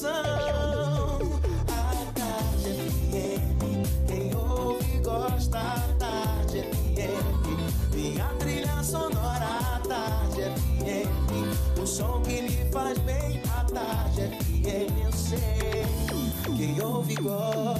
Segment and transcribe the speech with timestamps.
[0.00, 1.18] informação.
[1.68, 5.58] A Tarde FM, quem ouve gosta.
[5.58, 9.46] A Tarde FM, minha trilha sonora.
[9.76, 13.42] A Tarde FM, o som que lhe faz bem.
[13.58, 15.84] A Tarde FM, eu sei,
[16.56, 17.79] quem ouve gosta.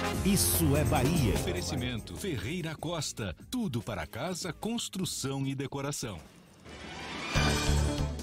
[0.25, 1.33] Isso é Bahia.
[1.33, 3.35] Oferecimento Ferreira Costa.
[3.49, 6.19] Tudo para casa, construção e decoração.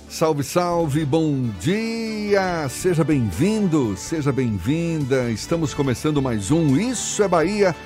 [0.09, 2.69] Salve, salve, bom dia!
[2.69, 5.31] Seja bem-vindo, seja bem-vinda.
[5.31, 7.77] Estamos começando mais um Isso é Bahia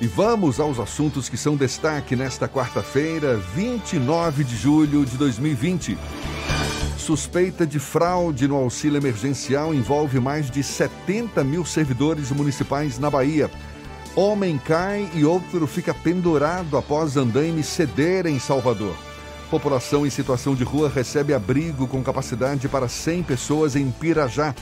[0.00, 5.96] e vamos aos assuntos que são destaque nesta quarta-feira, 29 de julho de 2020.
[7.04, 13.50] Suspeita de fraude no auxílio emergencial envolve mais de 70 mil servidores municipais na Bahia.
[14.16, 18.96] Homem cai e outro fica pendurado após andaime ceder em Salvador.
[19.50, 24.54] População em situação de rua recebe abrigo com capacidade para 100 pessoas em Pirajá.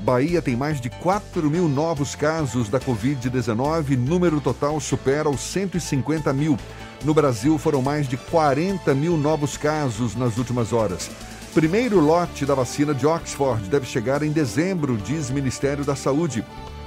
[0.00, 6.32] Bahia tem mais de 4 mil novos casos da Covid-19, número total supera os 150
[6.32, 6.56] mil.
[7.04, 11.10] No Brasil foram mais de 40 mil novos casos nas últimas horas.
[11.54, 16.42] Primeiro lote da vacina de Oxford deve chegar em dezembro, diz Ministério da Saúde.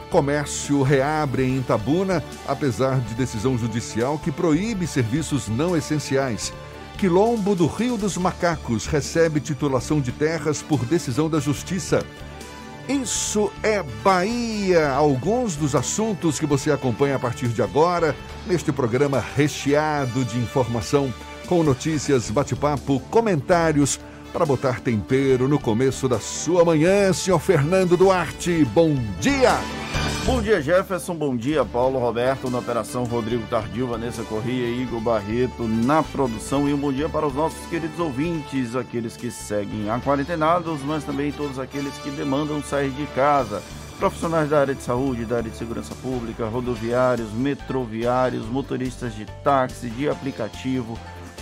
[0.10, 6.52] Comércio reabre em Itabuna, apesar de decisão judicial que proíbe serviços não essenciais.
[6.98, 12.04] Quilombo do Rio dos Macacos recebe titulação de terras por decisão da Justiça.
[12.90, 14.90] Isso é Bahia.
[14.90, 18.16] Alguns dos assuntos que você acompanha a partir de agora,
[18.48, 21.14] neste programa recheado de informação,
[21.48, 24.00] com notícias, bate-papo, comentários,
[24.36, 28.66] para botar tempero no começo da sua manhã, senhor Fernando Duarte.
[28.66, 29.54] Bom dia!
[30.26, 31.16] Bom dia, Jefferson.
[31.16, 36.68] Bom dia, Paulo Roberto na operação, Rodrigo Tardio, Vanessa Corrêa, Igor Barreto na produção.
[36.68, 41.06] E um bom dia para os nossos queridos ouvintes, aqueles que seguem a quarentenados, mas
[41.06, 43.64] também todos aqueles que demandam sair de casa.
[43.98, 49.90] Profissionais da área de saúde, da área de segurança pública, rodoviários, metroviários, motoristas de táxi,
[49.90, 51.00] de aplicativo,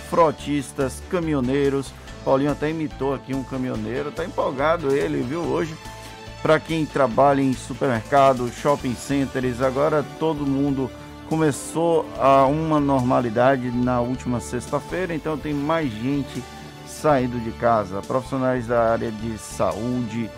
[0.08, 1.92] frotistas, caminhoneiros.
[2.24, 5.76] Paulinho até imitou aqui um caminhoneiro, tá empolgado ele, viu, hoje.
[6.42, 10.90] Para quem trabalha em supermercado, shopping centers, agora todo mundo
[11.28, 16.42] começou a uma normalidade na última sexta-feira, então tem mais gente
[16.86, 20.30] saindo de casa, profissionais da área de saúde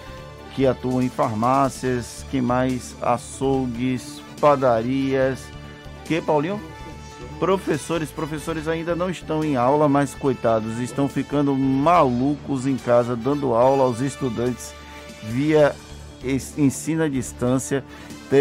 [0.55, 5.45] que atuam em farmácias, que mais açougues, padarias,
[6.05, 6.61] que Paulinho?
[7.39, 13.55] Professores, professores ainda não estão em aula, mas coitados, estão ficando malucos em casa dando
[13.55, 14.75] aula aos estudantes
[15.23, 15.75] via
[16.57, 17.85] ensino à distância.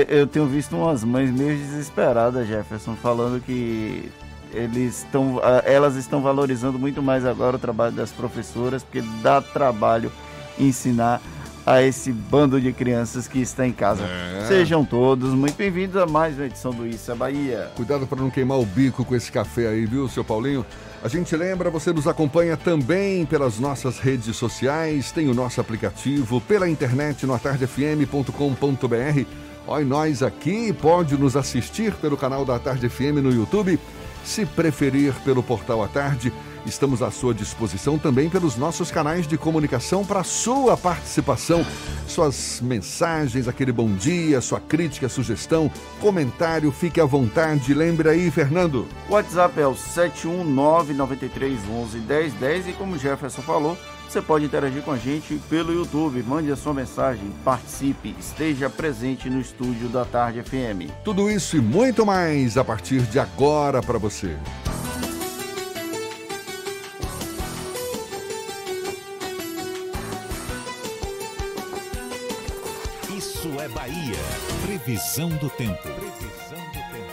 [0.07, 4.09] Eu tenho visto umas mães meio desesperadas, Jefferson, falando que
[4.51, 10.09] eles estão, elas estão valorizando muito mais agora o trabalho das professoras, porque dá trabalho
[10.57, 11.21] ensinar
[11.65, 14.03] a esse bando de crianças que está em casa.
[14.03, 14.45] É.
[14.47, 17.71] Sejam todos muito bem-vindos a mais uma edição do Isso é Bahia.
[17.75, 20.63] Cuidado para não queimar o bico com esse café aí, viu, seu Paulinho?
[21.03, 26.39] A gente lembra, você nos acompanha também pelas nossas redes sociais, tem o nosso aplicativo,
[26.41, 29.25] pela internet no atardefm.com.br.
[29.67, 33.79] Olha, nós aqui pode nos assistir pelo canal da Tarde FM no YouTube,
[34.23, 36.31] se preferir pelo portal A Tarde
[36.65, 41.63] Estamos à sua disposição também pelos nossos canais de comunicação para sua participação,
[42.07, 45.71] suas mensagens, aquele bom dia, sua crítica, sugestão,
[46.01, 47.71] comentário, fique à vontade.
[47.73, 48.87] Lembre aí, Fernando.
[49.07, 53.77] O WhatsApp é o 71993111010 e como o Jefferson falou,
[54.09, 56.23] você pode interagir com a gente pelo YouTube.
[56.23, 60.89] Mande a sua mensagem, participe, esteja presente no estúdio da Tarde FM.
[61.03, 64.37] Tudo isso e muito mais a partir de agora para você.
[73.75, 74.15] Bahia.
[74.65, 75.81] Previsão do tempo.
[75.81, 77.05] Previsão do tempo.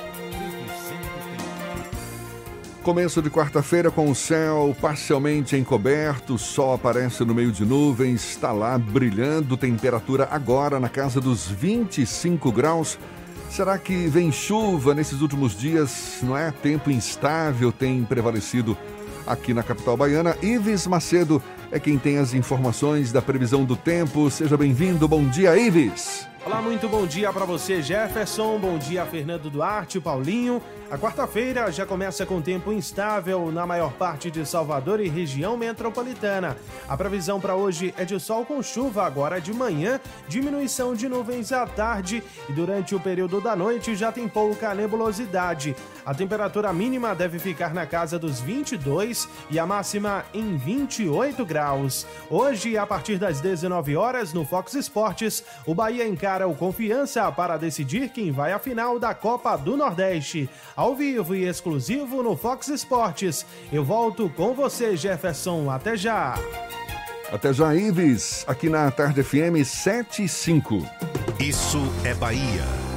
[2.84, 8.52] Começo de quarta-feira com o céu parcialmente encoberto, sol aparece no meio de nuvens, está
[8.52, 12.96] lá brilhando, temperatura agora na casa dos 25 graus.
[13.50, 16.18] Será que vem chuva nesses últimos dias?
[16.22, 16.52] Não é?
[16.52, 18.78] Tempo instável tem prevalecido
[19.26, 20.36] aqui na capital baiana.
[20.40, 21.42] Ives Macedo
[21.72, 24.30] é quem tem as informações da previsão do tempo.
[24.30, 25.08] Seja bem-vindo.
[25.08, 26.30] Bom dia, Ives.
[26.44, 28.58] Olá, muito bom dia para você, Jefferson.
[28.58, 30.60] Bom dia, Fernando Duarte, Paulinho.
[30.90, 36.56] A quarta-feira já começa com tempo instável na maior parte de Salvador e região metropolitana.
[36.88, 41.52] A previsão para hoje é de sol com chuva agora de manhã, diminuição de nuvens
[41.52, 45.74] à tarde e durante o período da noite já tem pouca nebulosidade.
[46.04, 52.04] A temperatura mínima deve ficar na casa dos 22 e a máxima em 28 graus.
[52.28, 57.58] Hoje, a partir das 19 horas, no Fox Esportes, o Bahia encara o Confiança para
[57.58, 62.68] decidir quem vai à final da Copa do Nordeste ao vivo e exclusivo no Fox
[62.68, 63.44] Esportes.
[63.70, 65.70] Eu volto com você, Jefferson.
[65.70, 66.34] Até já.
[67.30, 70.86] Até já, Ives, aqui na Tarde FM 75.
[71.38, 72.91] Isso é Bahia.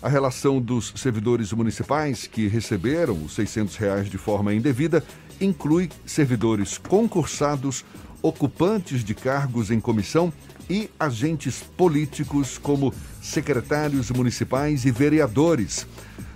[0.02, 5.04] A relação dos servidores municipais que receberam os 600 reais de forma indevida
[5.40, 7.86] inclui servidores concursados,
[8.20, 10.34] ocupantes de cargos em comissão
[10.68, 15.86] e agentes políticos como secretários municipais e vereadores.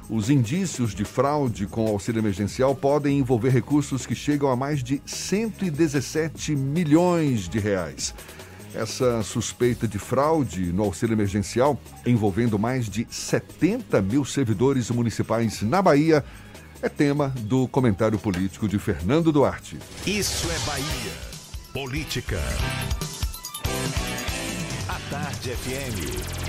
[0.07, 5.01] Os indícios de fraude com auxílio emergencial podem envolver recursos que chegam a mais de
[5.07, 8.13] 117 milhões de reais.
[8.75, 15.81] Essa suspeita de fraude no auxílio emergencial, envolvendo mais de 70 mil servidores municipais na
[15.81, 16.23] Bahia,
[16.81, 19.79] é tema do comentário político de Fernando Duarte.
[20.05, 21.13] Isso é Bahia.
[21.71, 22.37] Política.
[24.89, 26.45] A Tarde FM.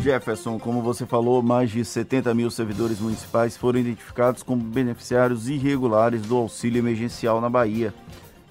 [0.00, 6.22] Jefferson, como você falou, mais de 70 mil servidores municipais foram identificados como beneficiários irregulares
[6.22, 7.92] do auxílio emergencial na Bahia.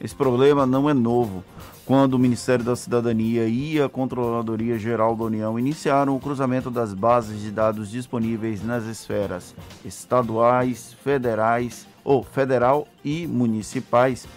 [0.01, 1.43] Esse problema não é novo.
[1.85, 6.93] Quando o Ministério da Cidadania e a Controladoria Geral da União iniciaram o cruzamento das
[6.93, 14.27] bases de dados disponíveis nas esferas estaduais, federais ou federal e municipais,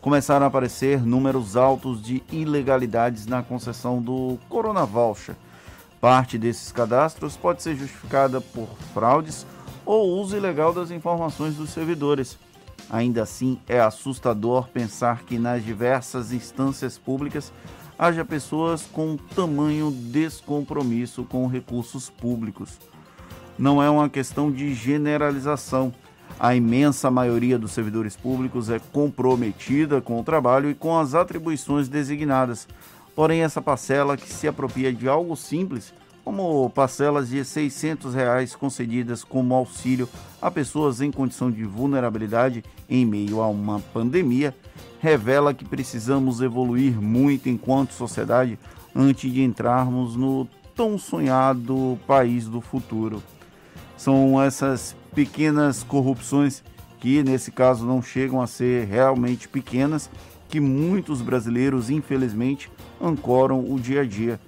[0.00, 5.34] começaram a aparecer números altos de ilegalidades na concessão do Corona Voucher
[6.04, 9.46] Parte desses cadastros pode ser justificada por fraudes
[9.86, 12.38] ou uso ilegal das informações dos servidores.
[12.90, 17.52] Ainda assim, é assustador pensar que nas diversas instâncias públicas
[17.98, 22.78] haja pessoas com tamanho descompromisso com recursos públicos.
[23.58, 25.92] Não é uma questão de generalização.
[26.38, 31.88] A imensa maioria dos servidores públicos é comprometida com o trabalho e com as atribuições
[31.88, 32.66] designadas,
[33.14, 39.22] Porém, essa parcela que se apropria de algo simples, como parcelas de 600 reais concedidas
[39.22, 40.08] como auxílio
[40.40, 44.54] a pessoas em condição de vulnerabilidade em meio a uma pandemia,
[45.00, 48.58] revela que precisamos evoluir muito enquanto sociedade
[48.96, 53.22] antes de entrarmos no tão sonhado país do futuro.
[53.96, 56.64] São essas pequenas corrupções
[56.98, 60.10] que, nesse caso, não chegam a ser realmente pequenas,
[60.48, 62.70] que muitos brasileiros, infelizmente,
[63.00, 64.40] ancoram o dia a dia.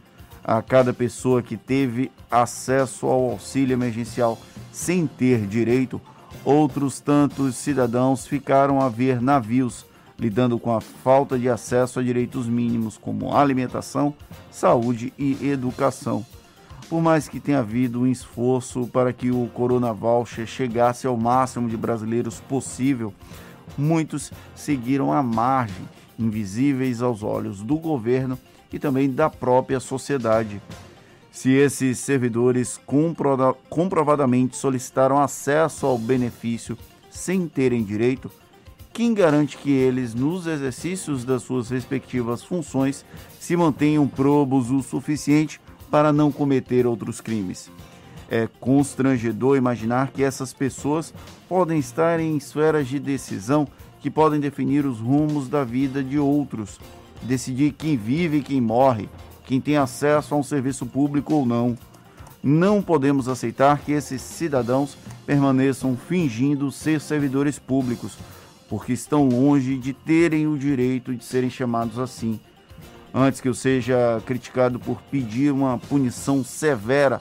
[0.48, 4.38] A cada pessoa que teve acesso ao auxílio emergencial
[4.70, 6.00] sem ter direito,
[6.44, 9.84] outros tantos cidadãos ficaram a ver navios
[10.16, 14.14] lidando com a falta de acesso a direitos mínimos como alimentação,
[14.48, 16.24] saúde e educação.
[16.88, 21.68] Por mais que tenha havido um esforço para que o Corona Voucher chegasse ao máximo
[21.68, 23.12] de brasileiros possível,
[23.76, 28.38] muitos seguiram à margem invisíveis aos olhos do governo
[28.72, 30.60] e também da própria sociedade.
[31.30, 32.80] Se esses servidores
[33.68, 36.78] comprovadamente solicitaram acesso ao benefício
[37.10, 38.30] sem terem direito,
[38.92, 43.04] quem garante que eles, nos exercícios das suas respectivas funções,
[43.38, 47.70] se mantenham probos o suficiente para não cometer outros crimes?
[48.30, 51.12] É constrangedor imaginar que essas pessoas
[51.46, 53.68] podem estar em esferas de decisão
[54.00, 56.80] que podem definir os rumos da vida de outros,
[57.22, 59.08] decidir quem vive e quem morre,
[59.44, 61.76] quem tem acesso a um serviço público ou não.
[62.42, 68.16] Não podemos aceitar que esses cidadãos permaneçam fingindo ser servidores públicos,
[68.68, 72.38] porque estão longe de terem o direito de serem chamados assim.
[73.12, 77.20] Antes que eu seja criticado por pedir uma punição severa,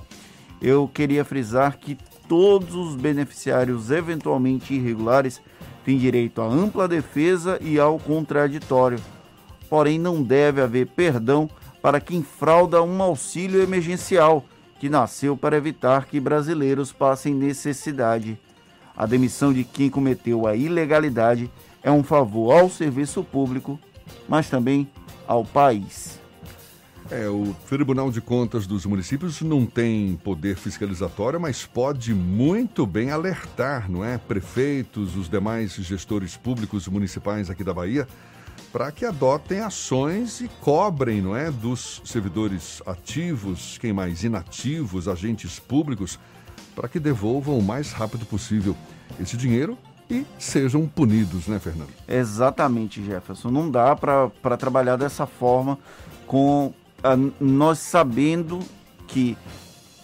[0.62, 1.98] eu queria frisar que
[2.28, 5.42] todos os beneficiários eventualmente irregulares
[5.86, 9.00] têm direito à ampla defesa e ao contraditório.
[9.70, 11.50] Porém, não deve haver perdão
[11.82, 14.44] para quem frauda um auxílio emergencial
[14.80, 18.40] que nasceu para evitar que brasileiros passem necessidade.
[18.96, 21.50] A demissão de quem cometeu a ilegalidade
[21.84, 23.80] é um favor ao serviço público,
[24.28, 24.90] mas também
[25.28, 26.20] ao país.
[27.12, 33.12] É, o Tribunal de Contas dos Municípios não tem poder fiscalizatório, mas pode muito bem
[33.12, 34.18] alertar, não é?
[34.18, 38.08] Prefeitos, os demais gestores públicos municipais aqui da Bahia,
[38.76, 45.58] para que adotem ações e cobrem, não é, dos servidores ativos, quem mais inativos, agentes
[45.60, 46.20] públicos,
[46.76, 48.76] para que devolvam o mais rápido possível
[49.18, 49.78] esse dinheiro
[50.10, 51.88] e sejam punidos, né, Fernando?
[52.06, 53.50] Exatamente, Jefferson.
[53.50, 55.80] Não dá para trabalhar dessa forma
[56.28, 56.74] com
[57.40, 58.60] nós sabendo
[59.08, 59.38] que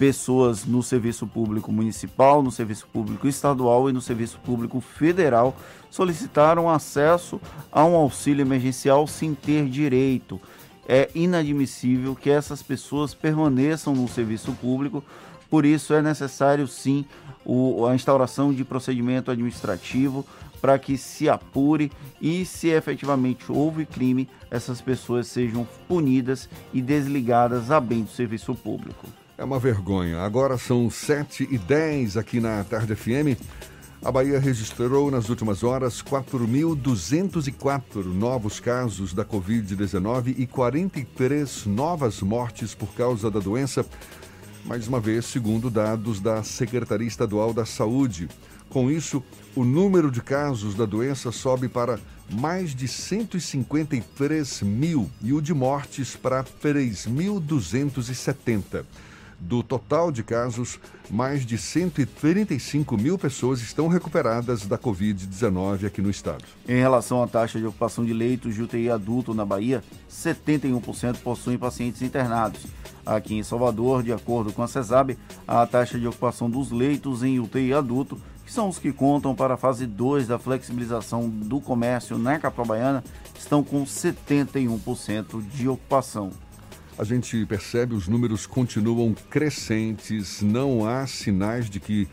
[0.01, 5.55] pessoas no serviço público municipal, no serviço público estadual e no serviço público federal
[5.91, 7.39] solicitaram acesso
[7.71, 10.41] a um auxílio emergencial sem ter direito.
[10.89, 15.03] É inadmissível que essas pessoas permaneçam no serviço público,
[15.51, 17.05] por isso é necessário sim
[17.45, 20.25] o, a instauração de procedimento administrativo
[20.59, 27.69] para que se apure e, se efetivamente houve crime, essas pessoas sejam punidas e desligadas
[27.69, 29.20] a bem do serviço público.
[29.37, 30.21] É uma vergonha.
[30.21, 33.39] Agora são 7 e 10 aqui na Tarde FM.
[34.03, 42.73] A Bahia registrou nas últimas horas 4.204 novos casos da Covid-19 e 43 novas mortes
[42.73, 43.85] por causa da doença.
[44.65, 48.27] Mais uma vez, segundo dados da Secretaria Estadual da Saúde.
[48.69, 49.23] Com isso,
[49.55, 51.99] o número de casos da doença sobe para
[52.31, 58.85] mais de 153 mil e o de mortes para 3.270.
[59.41, 60.79] Do total de casos,
[61.09, 66.45] mais de 135 mil pessoas estão recuperadas da Covid-19 aqui no estado.
[66.69, 71.57] Em relação à taxa de ocupação de leitos de UTI adulto na Bahia, 71% possuem
[71.57, 72.67] pacientes internados.
[73.03, 75.17] Aqui em Salvador, de acordo com a CESAB,
[75.47, 79.53] a taxa de ocupação dos leitos em UTI adulto que são os que contam para
[79.53, 83.03] a fase 2 da flexibilização do comércio na capital baiana,
[83.39, 86.31] estão com 71% de ocupação.
[86.97, 92.07] A gente percebe os números continuam crescentes, não há sinais de que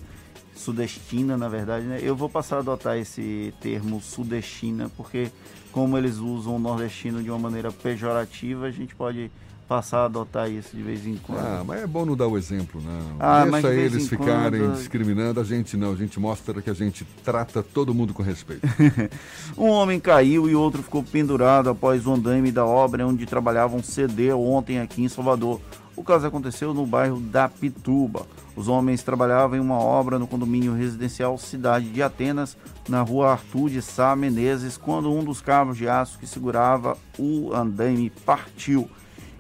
[0.56, 2.00] sudestina, na verdade, né?
[2.02, 5.32] Eu vou passar a adotar esse termo sudestina porque
[5.72, 9.32] como eles usam o nordestino de uma maneira pejorativa, a gente pode
[9.72, 11.40] passar a adotar isso de vez em quando.
[11.40, 13.16] Ah, mas é bom não dar o exemplo, não.
[13.18, 14.76] Ah, Deixa de eles ficarem quando...
[14.76, 15.94] discriminando, a gente não.
[15.94, 18.68] A gente mostra que a gente trata todo mundo com respeito.
[19.58, 24.34] um homem caiu e outro ficou pendurado após o andaime da obra onde trabalhavam CD
[24.34, 25.62] ontem aqui em Salvador.
[25.96, 28.28] O caso aconteceu no bairro da Pituba.
[28.58, 32.58] Os homens trabalhavam em uma obra no condomínio residencial Cidade de Atenas,
[32.90, 37.54] na rua Arthur de Sá Menezes, quando um dos cabos de aço que segurava o
[37.54, 38.90] andaime partiu.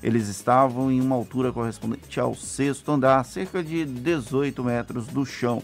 [0.03, 5.61] Eles estavam em uma altura correspondente ao sexto andar, cerca de 18 metros do chão.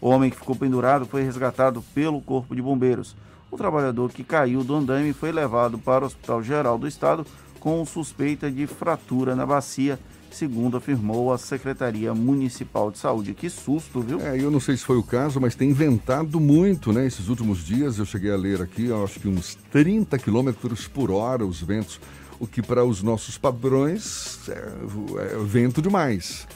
[0.00, 3.16] O homem que ficou pendurado foi resgatado pelo Corpo de Bombeiros.
[3.50, 7.26] O trabalhador que caiu do andame foi levado para o Hospital Geral do Estado
[7.60, 9.96] com suspeita de fratura na bacia,
[10.32, 13.34] segundo afirmou a Secretaria Municipal de Saúde.
[13.34, 14.20] Que susto, viu?
[14.20, 17.06] É, eu não sei se foi o caso, mas tem ventado muito, né?
[17.06, 21.46] Esses últimos dias eu cheguei a ler aqui, acho que uns 30 quilômetros por hora
[21.46, 22.00] os ventos,
[22.42, 26.48] o que para os nossos padrões é, é vento demais.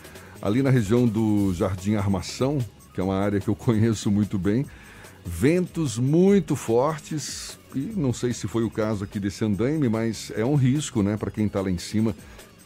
[0.43, 2.59] Ali na região do Jardim Armação,
[2.93, 4.67] que é uma área que eu conheço muito bem,
[5.25, 10.45] ventos muito fortes, e não sei se foi o caso aqui desse andaime, mas é
[10.45, 12.17] um risco, né, para quem está lá em cima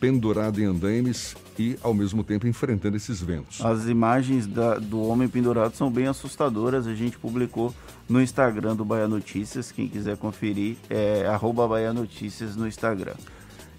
[0.01, 3.63] pendurado em andaimes e, ao mesmo tempo, enfrentando esses ventos.
[3.63, 6.87] As imagens da, do homem pendurado são bem assustadoras.
[6.87, 7.75] A gente publicou
[8.09, 9.71] no Instagram do Bahia Notícias.
[9.71, 11.27] Quem quiser conferir, é
[11.69, 13.15] Bahia Notícias no Instagram.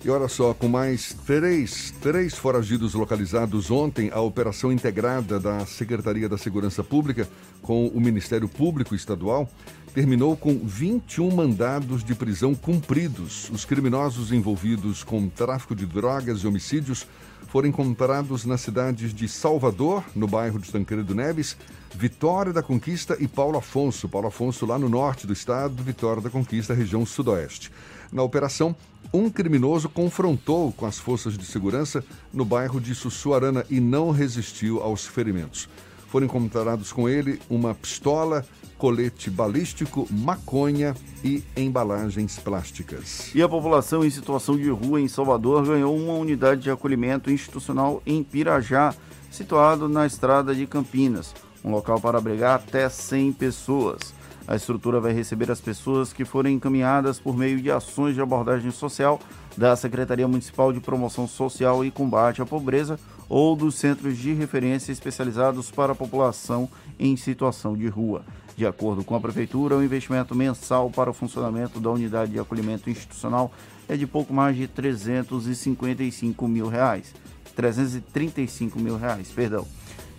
[0.04, 6.28] E olha só, com mais três, três foragidos localizados ontem, a operação integrada da Secretaria
[6.28, 7.28] da Segurança Pública
[7.62, 9.48] com o Ministério Público Estadual
[9.94, 13.50] terminou com 21 mandados de prisão cumpridos.
[13.50, 17.06] Os criminosos envolvidos com tráfico de drogas e homicídios
[17.48, 21.58] foram encontrados nas cidades de Salvador, no bairro de Tancredo Neves,
[21.94, 24.08] Vitória da Conquista e Paulo Afonso.
[24.08, 27.70] Paulo Afonso, lá no norte do estado, Vitória da Conquista, região sudoeste.
[28.12, 28.74] Na operação,
[29.14, 34.82] um criminoso confrontou com as forças de segurança no bairro de Sussuarana e não resistiu
[34.82, 35.68] aos ferimentos.
[36.08, 38.46] Foram encontrados com ele uma pistola,
[38.82, 43.30] colete balístico, maconha e embalagens plásticas.
[43.36, 48.02] E a população em situação de rua em Salvador ganhou uma unidade de acolhimento institucional
[48.08, 48.96] em Pirajá,
[49.30, 51.32] situado na estrada de Campinas,
[51.64, 54.16] um local para abrigar até 100 pessoas.
[54.48, 58.72] A estrutura vai receber as pessoas que forem encaminhadas por meio de ações de abordagem
[58.72, 59.20] social
[59.56, 64.92] da Secretaria Municipal de Promoção Social e Combate à Pobreza ou dos centros de referência
[64.92, 66.68] especializados para a população
[67.00, 68.26] em situação de rua.
[68.56, 72.90] De acordo com a Prefeitura, o investimento mensal para o funcionamento da unidade de acolhimento
[72.90, 73.52] institucional
[73.88, 77.14] é de pouco mais de 355 mil reais.
[77.56, 79.66] 335 mil reais, perdão.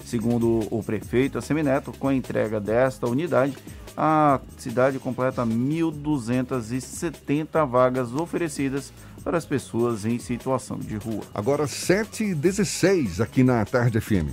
[0.05, 3.57] Segundo o prefeito Assemineto, com a entrega desta unidade,
[3.97, 11.23] a cidade completa 1.270 vagas oferecidas para as pessoas em situação de rua.
[11.35, 14.29] Agora 7h16 aqui na Tarde FM.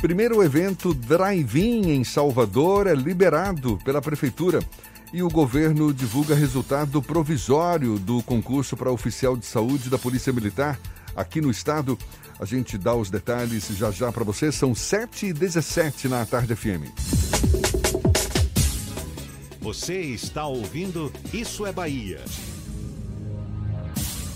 [0.00, 4.60] Primeiro evento Drive-In em Salvador é liberado pela Prefeitura
[5.12, 10.78] e o governo divulga resultado provisório do concurso para oficial de saúde da Polícia Militar
[11.16, 11.98] aqui no estado.
[12.40, 14.52] A gente dá os detalhes já já para você.
[14.52, 16.86] São 7h17 na Tarde FM.
[19.60, 22.20] Você está ouvindo Isso é Bahia.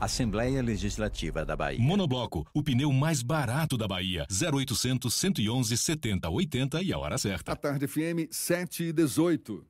[0.00, 1.80] Assembleia Legislativa da Bahia.
[1.80, 4.26] Monobloco, o pneu mais barato da Bahia.
[4.30, 7.52] 0800 111 70 80 e a hora certa.
[7.52, 9.64] A tarde FM 7 e 18.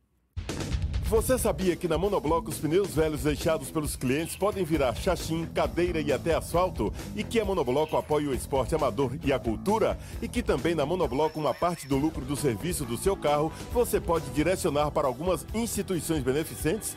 [1.08, 6.00] Você sabia que na Monobloco os pneus velhos deixados pelos clientes podem virar chachim, cadeira
[6.00, 6.92] e até asfalto?
[7.14, 9.96] E que a Monobloco apoia o esporte amador e a cultura?
[10.20, 14.00] E que também na Monobloco uma parte do lucro do serviço do seu carro você
[14.00, 16.96] pode direcionar para algumas instituições beneficentes?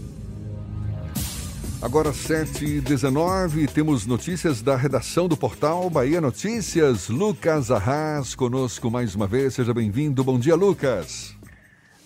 [1.81, 7.09] Agora 7h19, temos notícias da redação do portal Bahia Notícias.
[7.09, 9.55] Lucas Arras conosco mais uma vez.
[9.55, 10.23] Seja bem-vindo.
[10.23, 11.35] Bom dia, Lucas.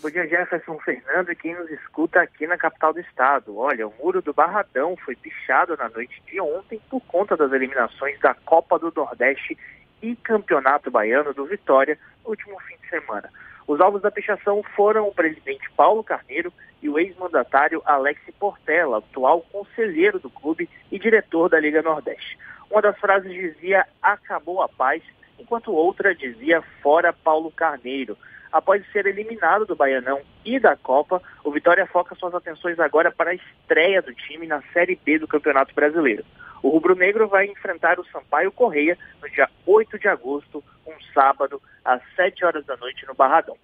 [0.02, 3.58] Bom dia, Jefferson Fernando e quem nos escuta aqui na capital do estado.
[3.58, 8.18] Olha, o muro do Barradão foi pichado na noite de ontem por conta das eliminações
[8.22, 9.58] da Copa do Nordeste
[10.02, 13.30] e Campeonato Baiano do Vitória no último fim de semana.
[13.68, 19.42] Os alvos da pichação foram o presidente Paulo Carneiro e o ex-mandatário Alex Portela, atual
[19.52, 22.38] conselheiro do clube e diretor da Liga Nordeste.
[22.70, 25.02] Uma das frases dizia acabou a paz,
[25.40, 28.16] enquanto outra dizia fora Paulo Carneiro.
[28.56, 33.32] Após ser eliminado do Baianão e da Copa, o Vitória foca suas atenções agora para
[33.32, 36.24] a estreia do time na Série B do Campeonato Brasileiro.
[36.64, 42.02] O rubro-negro vai enfrentar o Sampaio Correia no dia 8 de agosto, um sábado, às
[42.16, 43.58] 7 horas da noite no Barradão.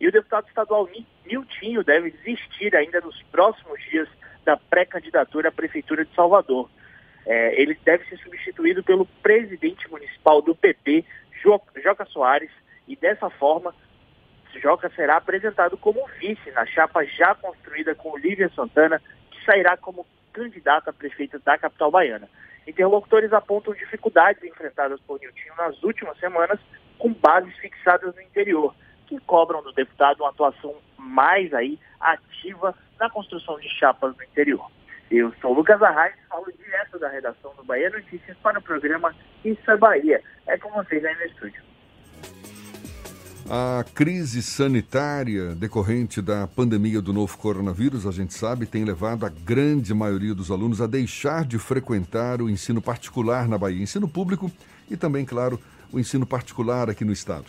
[0.00, 0.88] E o deputado estadual
[1.26, 4.08] Miltinho deve desistir ainda nos próximos dias
[4.44, 6.70] da pré-candidatura à Prefeitura de Salvador.
[7.26, 11.04] É, ele deve ser substituído pelo presidente municipal do PP,
[11.82, 12.52] Joca Soares,
[12.86, 13.74] e dessa forma
[14.54, 20.06] Joca será apresentado como vice na chapa já construída com Lívia Santana, que sairá como
[20.32, 22.28] candidata a prefeita da capital baiana.
[22.66, 26.60] Interlocutores apontam dificuldades enfrentadas por Niltinho nas últimas semanas,
[26.98, 28.74] com bases fixadas no interior,
[29.06, 34.70] que cobram do deputado uma atuação mais aí ativa na construção de chapas no interior.
[35.10, 39.70] Eu sou Lucas Arraes, falo direto da redação do Bahia Notícias para o programa Isso
[39.70, 40.22] é Bahia.
[40.46, 41.67] É com vocês aí no estúdio.
[43.50, 49.30] A crise sanitária decorrente da pandemia do novo coronavírus, a gente sabe, tem levado a
[49.30, 54.52] grande maioria dos alunos a deixar de frequentar o ensino particular na Bahia, ensino público
[54.90, 55.58] e também, claro,
[55.90, 57.46] o ensino particular aqui no estado.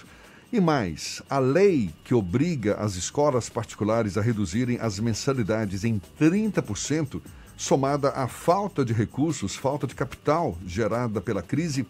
[0.54, 7.22] E mais, a lei que obriga as escolas particulares a reduzirem as mensalidades em 30%,
[7.58, 11.86] somada à falta de recursos, falta de capital gerada pela crise,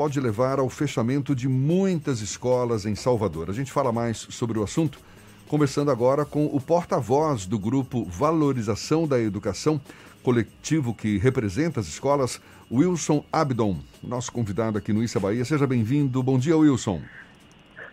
[0.00, 3.50] pode levar ao fechamento de muitas escolas em Salvador.
[3.50, 4.98] A gente fala mais sobre o assunto
[5.46, 9.78] conversando agora com o porta-voz do grupo Valorização da Educação,
[10.22, 12.40] coletivo que representa as escolas,
[12.72, 15.44] Wilson Abdon, nosso convidado aqui no Issa Bahia.
[15.44, 16.22] Seja bem-vindo.
[16.22, 17.02] Bom dia, Wilson.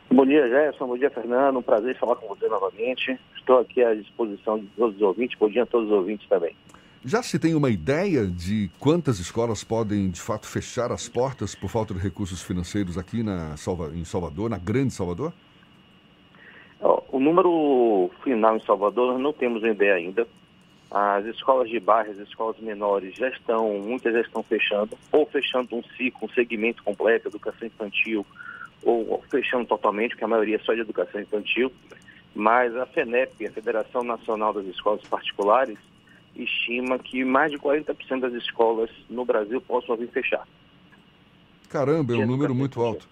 [0.10, 0.88] Bom dia, Gerson.
[0.88, 1.60] Bom dia, Fernando.
[1.60, 3.20] Um prazer falar com você novamente.
[3.36, 5.38] Estou aqui à disposição de todos os ouvintes.
[5.38, 6.56] Bom dia a todos os ouvintes também.
[7.08, 11.70] Já se tem uma ideia de quantas escolas podem, de fato, fechar as portas por
[11.70, 13.56] falta de recursos financeiros aqui na
[13.96, 15.32] em Salvador, na Grande Salvador?
[16.82, 20.28] O número final em Salvador nós não temos ideia ainda.
[20.91, 25.78] As escolas de bairro, as escolas menores já estão, muitas já estão fechando, ou fechando
[25.78, 28.26] um ciclo, um segmento completo, educação infantil,
[28.84, 31.72] ou fechando totalmente, porque a maioria é só de educação infantil.
[32.36, 35.80] Mas a FENEP, a Federação Nacional das Escolas Particulares,
[36.43, 40.47] estima que mais de 40% das escolas no Brasil possam vir fechar.
[41.69, 43.08] Caramba, é um número muito alto.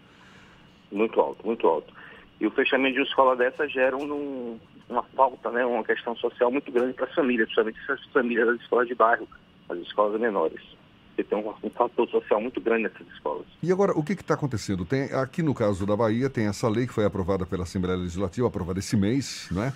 [0.91, 1.93] Muito alto, muito alto.
[2.39, 4.59] E o fechamento de uma escola dessa gera um,
[4.89, 8.61] uma falta, né, uma questão social muito grande para as famílias, principalmente essas famílias das
[8.61, 9.27] escolas de bairro,
[9.69, 10.61] as escolas menores.
[11.15, 13.45] Você tem um, um, fator social muito grande nessas escolas.
[13.63, 14.83] E agora, o que está acontecendo?
[14.83, 18.47] Tem, aqui no caso da Bahia, tem essa lei que foi aprovada pela Assembleia Legislativa,
[18.47, 19.73] aprovada esse mês, não é?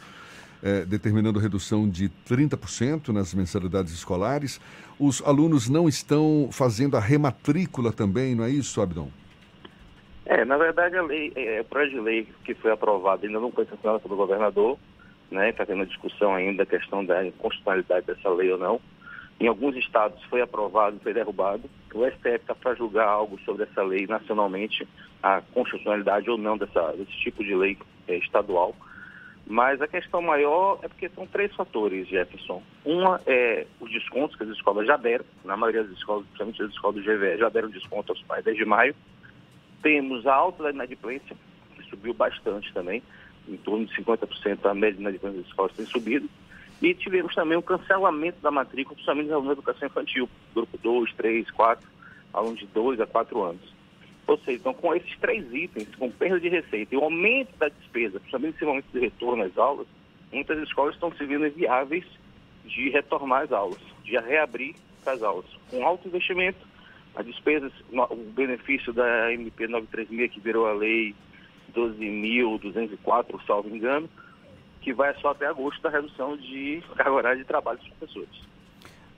[0.61, 4.59] É, determinando redução de 30% nas mensalidades escolares.
[4.99, 9.09] Os alunos não estão fazendo a rematrícula também, não é isso, Abdon?
[10.25, 13.51] É, na verdade a lei, é, o projeto de lei que foi aprovado ainda não
[13.51, 14.77] foi sancionado pelo governador,
[15.31, 15.49] né?
[15.49, 18.79] Está tendo discussão ainda a questão da inconstitucionalidade dessa lei ou não.
[19.39, 21.63] Em alguns estados foi aprovado, foi derrubado.
[21.93, 24.87] O STF está para julgar algo sobre essa lei nacionalmente,
[25.23, 28.75] a constitucionalidade ou não dessa, desse tipo de lei é, estadual.
[29.49, 32.61] Mas a questão maior é porque são três fatores, Jefferson.
[32.85, 36.69] Uma é os descontos que as escolas já deram, na maioria das escolas, principalmente as
[36.69, 38.95] escolas do GVE, já deram desconto aos pais desde maio.
[39.81, 41.35] Temos a alta da inadimplência,
[41.75, 43.01] que subiu bastante também,
[43.47, 46.29] em torno de 50% a média de inadimplência das escolas tem subido.
[46.79, 51.89] E tivemos também o cancelamento da matrícula, principalmente da educação infantil, grupo 2, 3, 4,
[52.35, 53.78] alunos de 2 a 4 anos.
[54.29, 57.67] Ou seja, então com esses três itens, com perda de receita e o aumento da
[57.67, 59.87] despesa, principalmente nesse momento de retorno às aulas,
[60.31, 62.05] muitas escolas estão se vendo inviáveis
[62.63, 65.47] de retomar as aulas, de reabrir as aulas.
[65.71, 66.59] Com alto investimento,
[67.15, 71.15] as despesas, o benefício da MP 936, que virou a lei
[71.73, 74.07] 12.204, salvo engano,
[74.81, 78.47] que vai só até agosto da redução de carga horária de trabalho dos professores.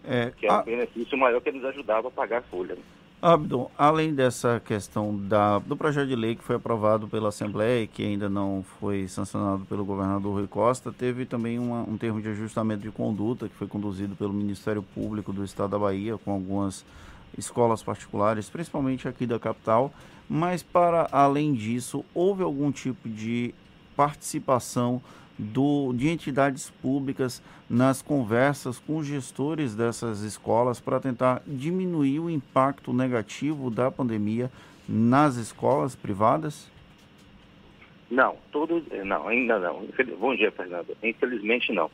[0.06, 0.62] É, que é a...
[0.62, 2.76] um benefício maior que nos ajudava a pagar a folha.
[2.76, 2.82] Né?
[3.22, 7.88] Abdon, além dessa questão da, do projeto de lei que foi aprovado pela Assembleia e
[7.88, 12.30] que ainda não foi sancionado pelo governador Rui Costa, teve também uma, um termo de
[12.30, 16.84] ajustamento de conduta que foi conduzido pelo Ministério Público do Estado da Bahia com algumas
[17.38, 19.94] escolas particulares, principalmente aqui da capital.
[20.28, 23.54] Mas, para além disso, houve algum tipo de
[24.02, 25.00] participação
[25.38, 32.28] do, de entidades públicas nas conversas com os gestores dessas escolas para tentar diminuir o
[32.28, 34.50] impacto negativo da pandemia
[34.90, 36.68] nas escolas privadas?
[38.10, 39.88] Não, todo, não, ainda não.
[40.20, 40.98] Bom dia, Fernando.
[41.04, 41.92] Infelizmente não.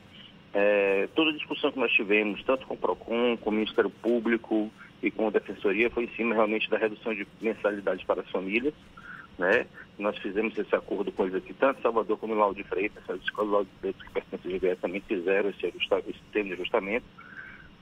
[0.54, 4.72] É, toda a discussão que nós tivemos, tanto com o PROCON, com o Ministério Público
[5.04, 8.74] e com a Defensoria, foi em cima realmente da redução de mensalidades para as famílias
[9.38, 9.66] né?
[9.98, 13.52] Nós fizemos esse acordo com eles aqui, tanto Salvador como Lauro de Freitas, as escolas
[13.52, 17.06] Lauro de Freitas que pertencem ao GBE também fizeram esse, esse termo de ajustamento.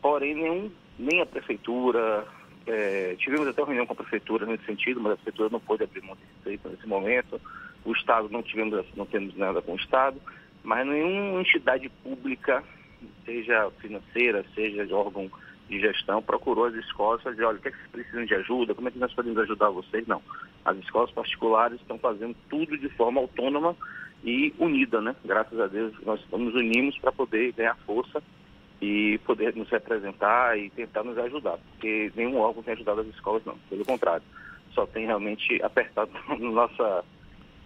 [0.02, 2.26] Porém, nenhum, nem a prefeitura,
[2.68, 5.84] é, tivemos até uma reunião com a prefeitura nesse sentido, mas a prefeitura não pôde
[5.84, 7.42] abrir mão desse nesse momento.
[7.84, 10.20] O Estado não tivemos, não temos nada com o Estado,
[10.64, 12.64] mas nenhuma entidade pública,
[13.26, 15.30] seja financeira, seja de órgão
[15.70, 18.36] de gestão procurou as escolas para dizer, olha, o que, é que vocês precisam de
[18.36, 20.06] ajuda, como é que nós podemos ajudar vocês?
[20.08, 20.22] Não.
[20.64, 23.76] As escolas particulares estão fazendo tudo de forma autônoma
[24.24, 25.16] e unida, né?
[25.24, 28.22] Graças a Deus nós nos unimos para poder ganhar força
[28.82, 33.44] e poder nos representar e tentar nos ajudar, porque nenhum órgão tem ajudado as escolas,
[33.46, 33.58] não.
[33.70, 34.24] Pelo contrário,
[34.74, 37.04] só tem realmente apertado nossa,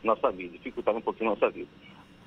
[0.03, 1.69] nossa vida, dificultado um pouquinho nossa vida.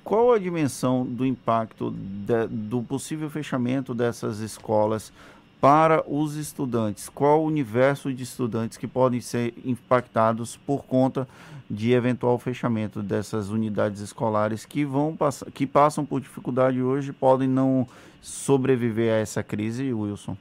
[0.03, 5.13] Qual a dimensão do impacto de, do possível fechamento dessas escolas
[5.63, 7.07] para os estudantes?
[7.07, 11.25] Qual o universo de estudantes que podem ser impactados por conta
[11.71, 17.47] de eventual fechamento dessas unidades escolares que vão passar, que passam por dificuldade hoje podem
[17.47, 17.87] não
[18.19, 20.35] sobreviver a essa crise, Wilson?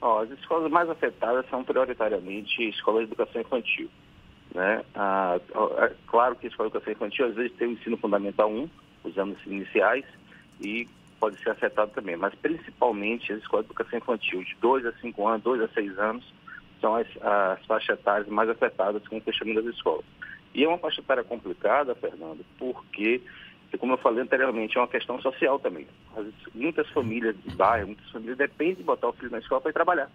[0.00, 3.88] Oh, as escolas mais afetadas são prioritariamente escolas de educação infantil.
[4.52, 4.84] Né?
[4.96, 5.38] Ah,
[5.78, 8.68] é claro que a escola de educação infantil às vezes tem o ensino fundamental 1,
[9.04, 10.04] os anos iniciais,
[10.60, 10.88] e
[11.22, 15.28] pode ser afetado também, mas principalmente as escolas de educação infantil, de 2 a 5
[15.28, 16.34] anos, 2 a 6 anos,
[16.80, 20.04] são as, as faixas etárias mais afetadas com o fechamento das escolas.
[20.52, 23.20] E é uma faixa etária complicada, Fernando, porque,
[23.78, 25.86] como eu falei anteriormente, é uma questão social também.
[26.16, 29.70] As, muitas famílias de bairro, muitas famílias dependem de botar o filho na escola para
[29.70, 30.10] ir trabalhar.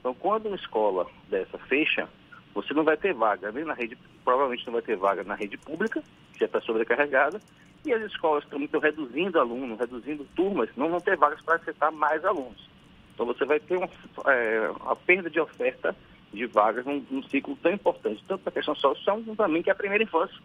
[0.00, 2.08] Então, quando uma escola dessa fecha,
[2.54, 5.56] você não vai ter vaga nem na rede, provavelmente não vai ter vaga na rede
[5.56, 7.40] pública, que já está sobrecarregada,
[7.84, 11.90] e as escolas também estão reduzindo alunos, reduzindo turmas, não vão ter vagas para aceitar
[11.90, 12.68] mais alunos.
[13.14, 13.88] Então você vai ter uma,
[14.26, 15.94] é, uma perda de oferta
[16.32, 19.70] de vagas num, num, ciclo tão importante, tanto para a questão social, como também que
[19.70, 20.36] é a primeira infância.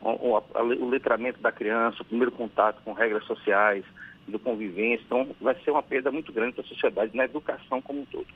[0.00, 3.84] O, o, o letramento da criança, o primeiro contato com regras sociais,
[4.26, 8.00] do convivência, então vai ser uma perda muito grande para a sociedade na educação como
[8.00, 8.26] um todo.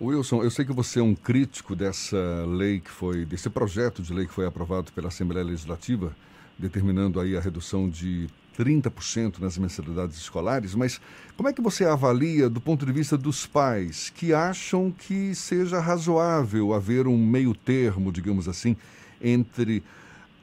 [0.00, 4.12] Wilson, eu sei que você é um crítico dessa lei que foi, desse projeto de
[4.12, 6.14] lei que foi aprovado pela Assembleia Legislativa,
[6.58, 8.28] determinando aí a redução de
[8.58, 11.00] 30% nas mensalidades escolares, mas
[11.36, 15.80] como é que você avalia do ponto de vista dos pais que acham que seja
[15.80, 18.76] razoável haver um meio termo, digamos assim,
[19.20, 19.82] entre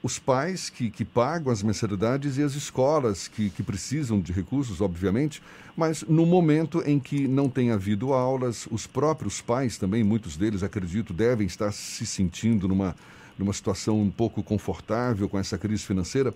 [0.02, 4.82] os pais que, que pagam as mensalidades e as escolas que, que precisam de recursos,
[4.82, 5.42] obviamente,
[5.76, 10.64] mas no momento em que não tem havido aulas, os próprios pais também, muitos deles,
[10.64, 12.96] acredito, devem estar se sentindo numa
[13.40, 16.34] numa situação um pouco confortável com essa crise financeira.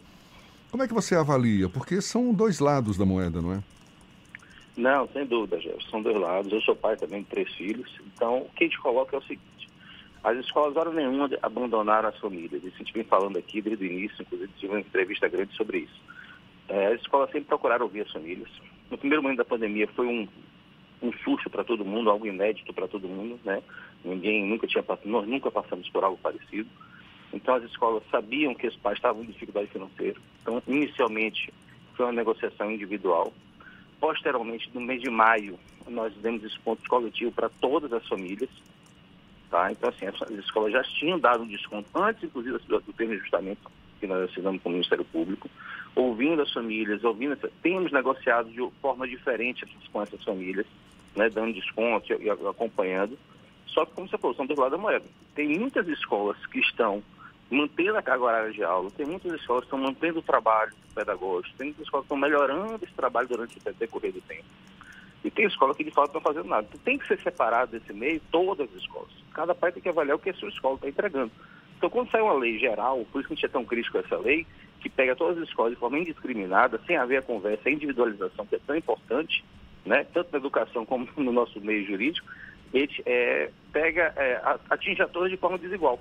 [0.72, 1.68] Como é que você avalia?
[1.68, 3.64] Porque são dois lados da moeda, não é?
[4.76, 5.90] Não, sem dúvida, Jefferson.
[5.90, 6.52] São dois lados.
[6.52, 7.92] Eu sou pai também de três filhos.
[8.08, 9.70] Então, o que a gente coloca é o seguinte.
[10.24, 12.64] As escolas, hora nenhuma, abandonaram as famílias.
[12.64, 15.80] Isso a gente vem falando aqui desde o início, inclusive tive uma entrevista grande sobre
[15.80, 16.02] isso.
[16.70, 18.50] É, as escolas sempre procuraram ouvir as famílias.
[18.90, 20.28] No primeiro momento da pandemia foi um,
[21.02, 23.62] um susto para todo mundo, algo inédito para todo mundo, né?
[24.04, 26.70] Ninguém nunca tinha nós nunca passamos por algo parecido.
[27.34, 30.18] Então as escolas sabiam que os pais estavam em dificuldade financeira.
[30.42, 31.54] Então, inicialmente,
[31.96, 33.34] foi uma negociação individual.
[34.00, 38.50] Posteriormente, no mês de maio, nós demos desconto coletivo para todas as famílias.
[39.54, 39.72] Tá?
[39.72, 43.72] Então, assim, as escolas já tinham dado um desconto antes, inclusive, do termo de ajustamento
[44.00, 45.48] que nós assinamos com o Ministério Público,
[45.96, 50.66] ouvindo as famílias, ouvindo, temos negociado de forma diferente com essas famílias,
[51.16, 53.16] né, dando desconto e acompanhando.
[53.68, 55.06] Só que, como você falou, são dois lados da moeda.
[55.36, 57.04] Tem muitas escolas que estão
[57.52, 61.56] mantendo a carga horária de aula, tem muitas escolas que estão mantendo o trabalho pedagógico,
[61.60, 64.46] tem muitas escolas que estão melhorando esse trabalho durante o decorrer do tempo.
[65.24, 66.68] E tem escola que de fato não estão fazendo nada.
[66.70, 69.12] Então, tem que ser separado desse meio todas as escolas.
[69.34, 71.32] Cada pai tem que avaliar o que a sua escola está entregando.
[71.78, 74.02] Então, quando sai uma lei geral, por isso que a gente é tão crítico a
[74.02, 74.46] essa lei,
[74.80, 78.56] que pega todas as escolas de forma indiscriminada, sem haver a conversa, a individualização, que
[78.56, 79.44] é tão importante,
[79.86, 82.28] né, tanto na educação como no nosso meio jurídico,
[82.74, 86.00] ele é, pega, é, atinge a todos de forma desigual.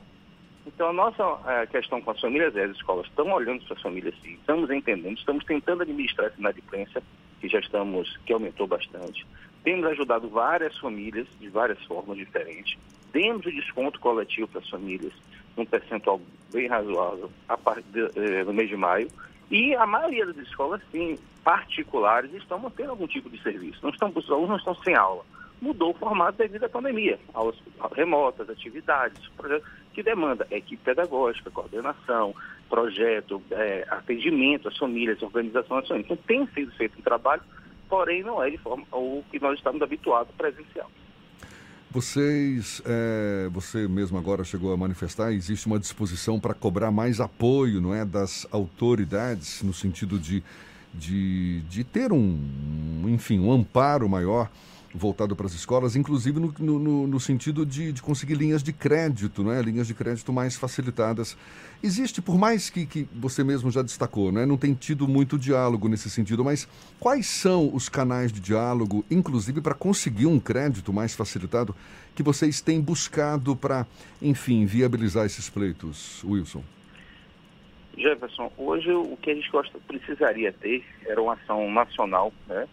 [0.66, 3.82] Então, a nossa a questão com as famílias é as escolas estão olhando para as
[3.82, 7.02] famílias sim, estamos entendendo, estamos tentando administrar essa inadimplência,
[7.42, 9.26] que já estamos, que aumentou bastante.
[9.64, 12.78] Temos ajudado várias famílias de várias formas diferentes.
[13.12, 15.12] Demos o desconto coletivo para as famílias,
[15.56, 16.20] um percentual
[16.52, 19.08] bem razoável, a partir eh, no mês de maio.
[19.50, 23.80] E a maioria das escolas, sim, particulares, estão mantendo algum tipo de serviço.
[23.82, 25.24] Não estão, os alunos não estão sem aula
[25.62, 27.18] mudou o formato devido à pandemia.
[27.32, 27.56] Aulas
[27.94, 32.34] remotas, atividades, projetos que demanda equipe pedagógica, coordenação,
[32.68, 36.06] projeto, é, atendimento às famílias, organização famílias.
[36.06, 37.42] Então tem sido feito um trabalho,
[37.88, 40.90] porém não é de forma o que nós estamos habituados presencial.
[41.90, 47.82] Vocês, é, você mesmo agora chegou a manifestar, existe uma disposição para cobrar mais apoio,
[47.82, 50.42] não é, das autoridades no sentido de,
[50.94, 54.48] de, de ter um, enfim, um amparo maior
[54.94, 59.42] voltado para as escolas, inclusive no, no, no sentido de, de, conseguir linhas de crédito,
[59.42, 59.60] né?
[59.62, 61.36] linhas de crédito mais facilitadas.
[61.82, 64.44] Existe, por mais que, que você mesmo já destacou, né?
[64.44, 66.68] não tem tido muito diálogo nesse sentido, mas
[67.00, 71.74] quais são os canais de diálogo, inclusive para conseguir um crédito mais facilitado,
[72.14, 73.86] que vocês têm buscado para,
[74.20, 76.62] enfim, viabilizar esses pleitos, Wilson?
[77.96, 82.66] Jefferson, hoje o que a gente gosta, precisaria ter era uma ação nacional, né?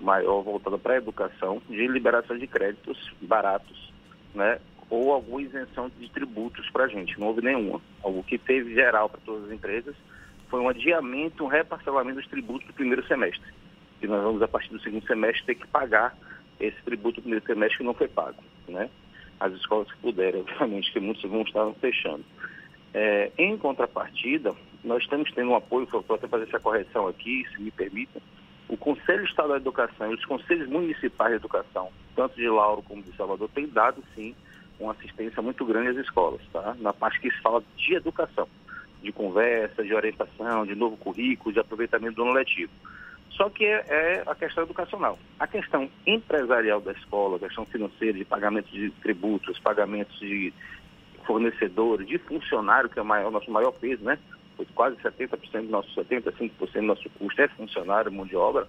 [0.00, 3.92] Maior voltada para a educação, de liberação de créditos baratos,
[4.34, 4.58] né?
[4.88, 7.18] ou alguma isenção de tributos para a gente.
[7.18, 7.80] Não houve nenhuma.
[8.02, 9.96] O que teve geral para todas as empresas
[10.48, 13.52] foi um adiamento, um reparcelamento dos tributos do primeiro semestre.
[14.00, 16.16] E nós vamos, a partir do segundo semestre, ter que pagar
[16.60, 18.42] esse tributo do primeiro semestre que não foi pago.
[18.68, 18.88] Né?
[19.40, 22.24] As escolas que puderem, obviamente, que muitos vão estar fechando.
[22.94, 24.54] É, em contrapartida,
[24.84, 28.22] nós estamos tendo um apoio, vou até fazer essa correção aqui, se me permitem,
[28.68, 33.02] o Conselho Estadual da Educação e os Conselhos Municipais de Educação, tanto de Lauro como
[33.02, 34.34] de Salvador, têm dado, sim,
[34.78, 36.74] uma assistência muito grande às escolas, tá?
[36.80, 38.48] na parte que se fala de educação,
[39.02, 42.72] de conversa, de orientação, de novo currículo, de aproveitamento do ano letivo.
[43.30, 45.18] Só que é, é, a questão educacional.
[45.38, 50.52] A questão empresarial da escola, a questão financeira, de pagamento de tributos, pagamentos de
[51.26, 54.18] fornecedores, de funcionário, que é o, maior, nosso maior peso, né?
[54.74, 58.66] Quase 70% do nosso, 75% do nosso custo é funcionário, mão de obra,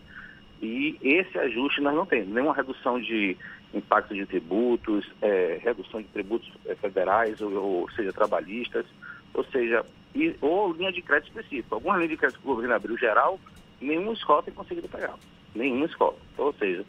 [0.61, 3.37] e esse ajuste nós não temos, nenhuma redução de
[3.73, 8.85] impacto de tributos, é, redução de tributos é, federais, ou, ou, seja, trabalhistas,
[9.33, 11.75] ou seja, e, ou linha de crédito específica.
[11.75, 13.39] Alguma linha de crédito que o governo abriu geral,
[13.79, 15.15] nenhuma escola tem conseguido pegar.
[15.53, 16.17] Nenhuma escola.
[16.37, 16.83] Ou seja,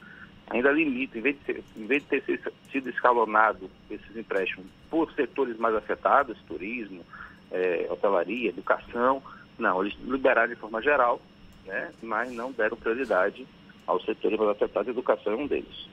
[0.49, 2.41] ainda limita, em vez de, em vez de ter
[2.73, 7.05] sido escalonado esses empréstimos por setores mais afetados, turismo,
[7.51, 9.23] é, hotelaria, educação.
[9.59, 11.21] Não, eles liberaram de forma geral,
[11.67, 13.47] né, mas não deram prioridade
[13.87, 15.89] aos setores mais afetados, a educação é um deles.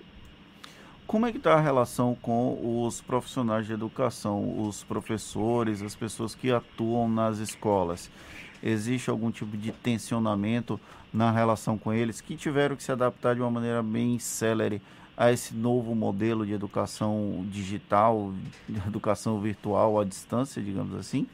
[1.08, 6.34] Como é que está a relação com os profissionais de educação, os professores, as pessoas
[6.34, 8.10] que atuam nas escolas?
[8.62, 10.80] Existe algum tipo de tensionamento
[11.14, 14.82] na relação com eles que tiveram que se adaptar de uma maneira bem célere
[15.18, 18.34] a esse novo modelo de educação digital,
[18.68, 21.28] de educação virtual à distância, digamos assim?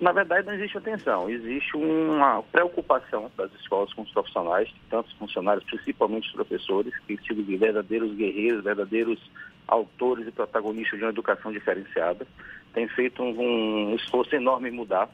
[0.00, 5.12] Na verdade, não existe atenção, existe uma preocupação das escolas com os profissionais, tanto os
[5.14, 9.20] funcionários, principalmente os professores, que sido verdadeiros guerreiros, verdadeiros
[9.68, 12.26] autores e protagonistas de uma educação diferenciada.
[12.72, 15.08] Tem feito um, um esforço enorme em mudar.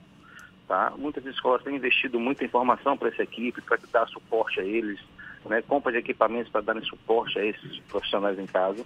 [0.66, 0.92] Tá?
[0.96, 5.00] Muitas escolas têm investido muito em formação para essa equipe, para dar suporte a eles,
[5.48, 8.84] né, compra de equipamentos para darem suporte a esses profissionais em casa.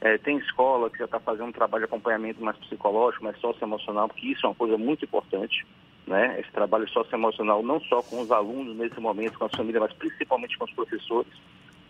[0.00, 4.08] É, tem escola que já está fazendo um trabalho de acompanhamento mais psicológico, mais socioemocional,
[4.08, 5.64] porque isso é uma coisa muito importante.
[6.04, 9.92] né, esse trabalho socioemocional, não só com os alunos nesse momento, com as famílias, mas
[9.92, 11.32] principalmente com os professores.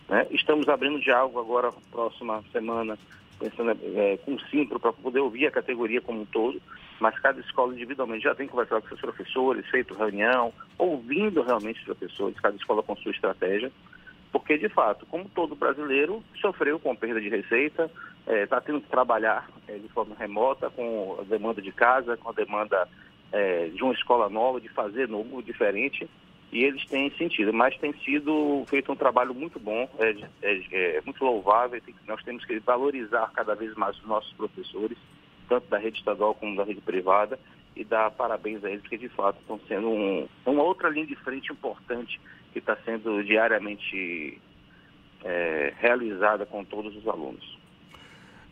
[0.08, 0.26] Né?
[0.30, 2.98] Estamos abrindo diálogo agora, próxima semana,
[3.38, 6.60] pensando é, com o Simpro, para poder ouvir a categoria como um todo,
[7.00, 11.84] mas cada escola individualmente já tem conversado com seus professores, feito reunião, ouvindo realmente os
[11.86, 13.72] professores, cada escola com sua estratégia,
[14.32, 18.80] porque, de fato, como todo brasileiro, sofreu com perda de receita, está é, tá tendo
[18.80, 22.88] que trabalhar é, de forma remota, com a demanda de casa, com a demanda
[23.30, 26.08] é, de uma escola nova, de fazer novo, diferente,
[26.50, 27.52] e eles têm sentido.
[27.52, 32.22] Mas tem sido feito um trabalho muito bom, é, é, é muito louvável, tem, nós
[32.24, 34.96] temos que valorizar cada vez mais os nossos professores,
[35.46, 37.38] tanto da rede estadual como da rede privada,
[37.74, 41.16] e dar parabéns a eles, porque de fato estão sendo um, uma outra linha de
[41.16, 42.20] frente importante
[42.52, 44.40] que está sendo diariamente
[45.24, 47.58] é, realizada com todos os alunos.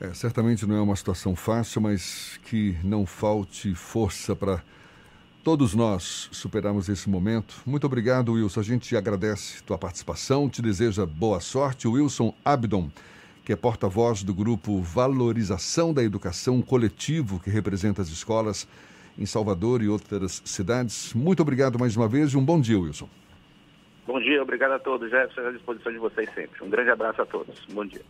[0.01, 4.63] É, certamente não é uma situação fácil, mas que não falte força para
[5.45, 7.63] todos nós superarmos esse momento.
[7.67, 8.61] Muito obrigado, Wilson.
[8.61, 11.87] A gente agradece tua participação, te deseja boa sorte.
[11.87, 12.91] Wilson Abdon,
[13.45, 18.67] que é porta-voz do grupo Valorização da Educação Coletivo, que representa as escolas
[19.19, 21.13] em Salvador e outras cidades.
[21.15, 23.09] Muito obrigado mais uma vez e um bom dia, Wilson.
[24.07, 25.11] Bom dia, obrigado a todos.
[25.11, 26.65] Jefferson, à disposição de vocês sempre.
[26.65, 27.55] Um grande abraço a todos.
[27.73, 28.03] Bom dia.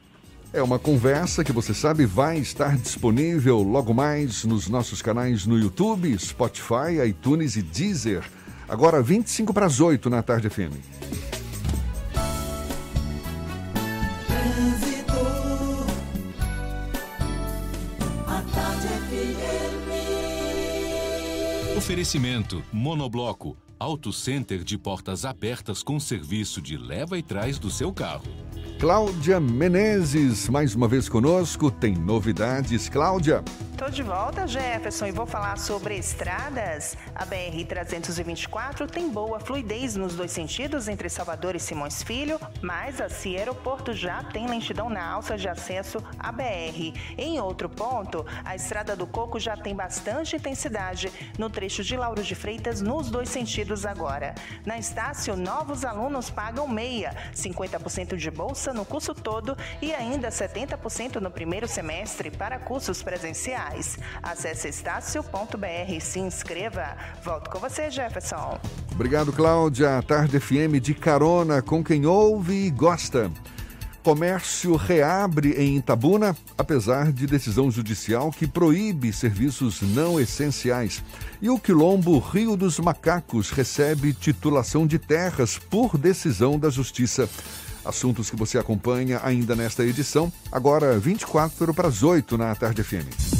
[0.53, 5.59] É uma conversa que você sabe vai estar disponível logo mais nos nossos canais no
[5.59, 8.25] YouTube, Spotify, iTunes e Deezer.
[8.69, 11.40] Agora 25 para as 8 na tarde FM.
[21.81, 27.91] Oferecimento Monobloco, Auto Center de portas abertas com serviço de leva e trás do seu
[27.91, 28.27] carro.
[28.79, 31.71] Cláudia Menezes, mais uma vez conosco.
[31.71, 33.43] Tem novidades, Cláudia?
[33.81, 36.99] Estou de volta, Jefferson, e vou falar sobre estradas.
[37.15, 43.09] A BR-324 tem boa fluidez nos dois sentidos entre Salvador e Simões Filho, mas a
[43.09, 46.93] CIA Aeroporto já tem lentidão na alça de acesso à BR.
[47.17, 52.23] Em outro ponto, a Estrada do Coco já tem bastante intensidade no trecho de Lauro
[52.23, 54.35] de Freitas nos dois sentidos agora.
[54.67, 61.17] Na Estácio, novos alunos pagam meia, 50% de bolsa no curso todo e ainda 70%
[61.17, 63.99] no primeiro semestre para cursos presenciais reais.
[64.23, 66.97] Acesse estácio.br e se inscreva.
[67.23, 68.59] Volto com você, Jefferson.
[68.93, 70.03] Obrigado, Cláudia.
[70.03, 73.31] Tarde FM de carona com quem ouve e gosta.
[74.03, 81.03] Comércio reabre em Itabuna, apesar de decisão judicial que proíbe serviços não essenciais.
[81.41, 87.29] E o Quilombo Rio dos Macacos recebe titulação de terras por decisão da Justiça.
[87.85, 93.40] Assuntos que você acompanha ainda nesta edição, agora 24 para as 8 na Tarde FM.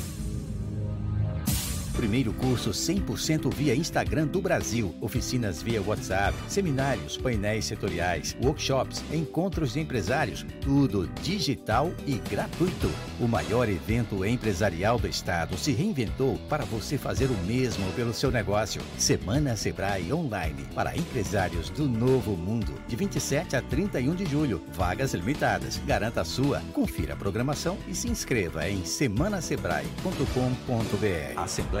[1.93, 4.95] Primeiro curso 100% via Instagram do Brasil.
[5.01, 10.45] Oficinas via WhatsApp, seminários, painéis setoriais, workshops, encontros de empresários.
[10.61, 12.89] Tudo digital e gratuito.
[13.19, 18.31] O maior evento empresarial do estado se reinventou para você fazer o mesmo pelo seu
[18.31, 18.81] negócio.
[18.97, 22.73] Semana Sebrae Online para empresários do novo mundo.
[22.87, 24.63] De 27 a 31 de julho.
[24.71, 25.79] Vagas limitadas.
[25.85, 26.61] Garanta a sua.
[26.73, 31.33] Confira a programação e se inscreva em semanasebrae.com.br.
[31.35, 31.80] Assembleia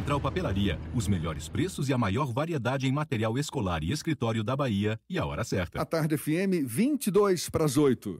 [0.01, 0.79] Central Papelaria.
[0.95, 5.19] Os melhores preços e a maior variedade em material escolar e escritório da Bahia e
[5.19, 5.79] a hora certa.
[5.79, 8.19] A tarde FM, 22 para as 8.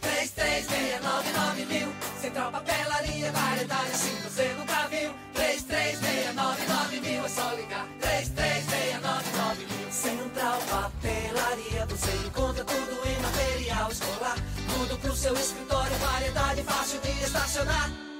[0.00, 1.86] 3369 mil.
[2.20, 5.12] Central Papelaria, variedade assim você nunca viu.
[5.34, 7.86] 3369 mil, é só ligar.
[8.00, 9.92] 3369 mil.
[9.92, 14.36] Central Papelaria, você encontra tudo em material escolar.
[14.74, 18.11] Tudo pro seu escritório, variedade fácil de estacionar.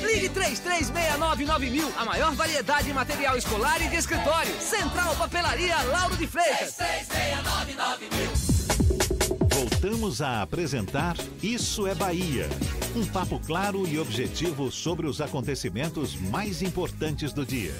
[0.00, 1.92] Ligue 3369 mil.
[1.96, 4.52] A maior variedade em material escolar e de escritório.
[4.60, 6.76] Central Papelaria Lauro de Freitas.
[9.50, 12.48] Voltamos a apresentar Isso é Bahia.
[12.96, 17.74] Um papo claro e objetivo sobre os acontecimentos mais importantes do dia.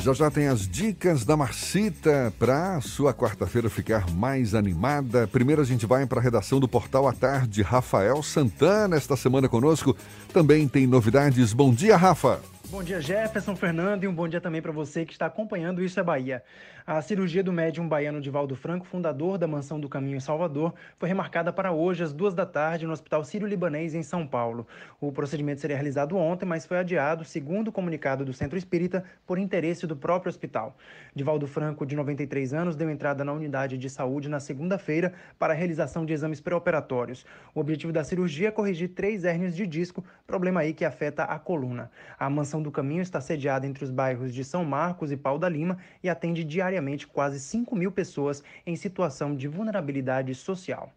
[0.00, 5.26] Já já tem as dicas da Marcita para sua quarta-feira ficar mais animada.
[5.26, 7.60] Primeiro a gente vai para a redação do Portal à Tarde.
[7.60, 9.94] Rafael Santana esta semana conosco.
[10.32, 11.52] Também tem novidades.
[11.52, 12.40] Bom dia, Rafa.
[12.70, 15.98] Bom dia, Jefferson Fernando, e um bom dia também para você que está acompanhando Isso
[15.98, 16.42] é Bahia.
[16.86, 21.08] A cirurgia do médium baiano Divaldo Franco, fundador da Mansão do Caminho em Salvador, foi
[21.08, 24.66] remarcada para hoje, às duas da tarde, no Hospital Sírio-Libanês, em São Paulo.
[24.98, 29.38] O procedimento seria realizado ontem, mas foi adiado, segundo o comunicado do Centro Espírita, por
[29.38, 30.76] interesse do próprio hospital.
[31.14, 35.56] Divaldo Franco, de 93 anos, deu entrada na unidade de saúde na segunda-feira para a
[35.56, 37.26] realização de exames pré-operatórios.
[37.54, 41.38] O objetivo da cirurgia é corrigir três hérnias de disco, problema aí que afeta a
[41.38, 41.90] coluna.
[42.18, 45.48] A Mansão do Caminho está sediada entre os bairros de São Marcos e Pau da
[45.48, 50.92] Lima e atende diariamente diariamente quase 5 mil pessoas em situação de vulnerabilidade social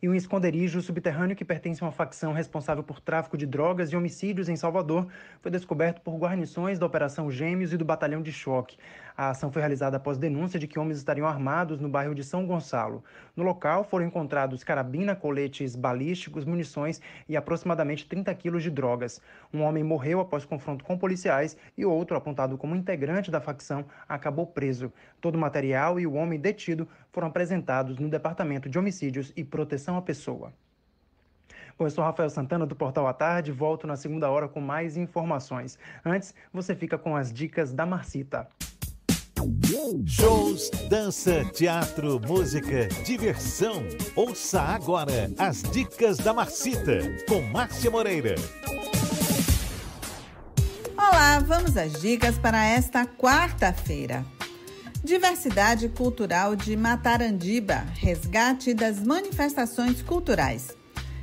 [0.00, 3.96] e um esconderijo subterrâneo que pertence a uma facção responsável por tráfico de drogas e
[3.96, 5.08] homicídios em Salvador
[5.40, 8.78] foi descoberto por guarnições da Operação Gêmeos e do Batalhão de Choque.
[9.18, 12.46] A ação foi realizada após denúncia de que homens estariam armados no bairro de São
[12.46, 13.02] Gonçalo.
[13.34, 19.20] No local foram encontrados carabina, coletes balísticos, munições e aproximadamente 30 quilos de drogas.
[19.52, 24.46] Um homem morreu após confronto com policiais e outro, apontado como integrante da facção, acabou
[24.46, 24.92] preso.
[25.20, 29.96] Todo o material e o homem detido foram apresentados no Departamento de Homicídios e Proteção
[29.96, 30.52] à Pessoa.
[31.76, 34.96] Bom, eu sou Rafael Santana do Portal à Tarde, volto na segunda hora com mais
[34.96, 35.76] informações.
[36.04, 38.48] Antes, você fica com as dicas da Marcita.
[40.04, 43.84] Shows, dança, teatro, música, diversão.
[44.16, 48.34] Ouça agora as dicas da Marcita com Márcia Moreira.
[50.96, 54.26] Olá, vamos às dicas para esta quarta-feira.
[55.04, 60.76] Diversidade Cultural de Matarandiba Resgate das Manifestações Culturais.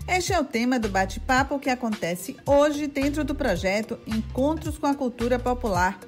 [0.07, 4.95] Este é o tema do bate-papo que acontece hoje dentro do projeto Encontros com a
[4.95, 5.99] Cultura Popular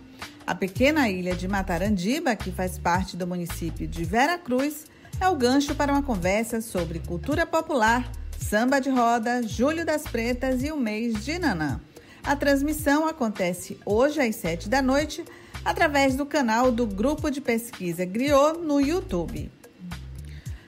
[0.47, 4.85] a pequena ilha de Matarandiba, que faz parte do município de Vera Cruz,
[5.19, 10.63] é o gancho para uma conversa sobre cultura popular, samba de roda, Julho das Pretas
[10.63, 11.81] e o mês de Nanã.
[12.23, 15.25] A transmissão acontece hoje às sete da noite
[15.65, 19.51] através do canal do Grupo de Pesquisa Griot no YouTube.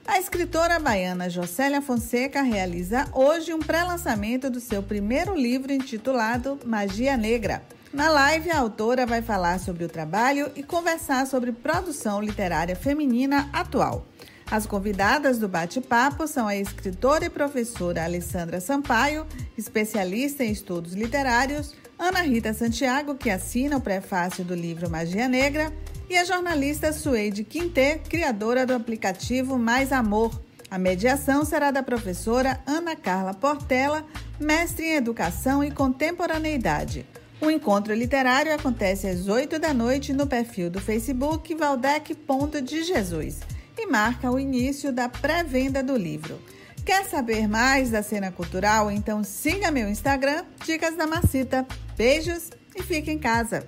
[0.06, 7.16] A escritora baiana Jocélia Fonseca realiza hoje um pré-lançamento do seu primeiro livro intitulado Magia
[7.16, 7.64] Negra.
[7.92, 13.50] Na live, a autora vai falar sobre o trabalho e conversar sobre produção literária feminina
[13.52, 14.06] atual.
[14.52, 19.26] As convidadas do bate-papo são a escritora e professora Alessandra Sampaio,
[19.58, 25.74] especialista em estudos literários, Ana Rita Santiago, que assina o prefácio do livro Magia Negra,
[26.08, 30.40] e a jornalista Suede Quintê, criadora do aplicativo Mais Amor.
[30.70, 34.06] A mediação será da professora Ana Carla Portela,
[34.40, 37.06] mestre em Educação e Contemporaneidade.
[37.42, 42.84] O encontro literário acontece às 8 da noite no perfil do Facebook Valdec Ponto de
[42.84, 43.40] Jesus
[43.78, 46.38] e marca o início da pré-venda do livro.
[46.86, 48.92] Quer saber mais da cena cultural?
[48.92, 51.66] Então siga meu Instagram, Dicas da Macita.
[51.96, 53.66] Beijos e fique em casa.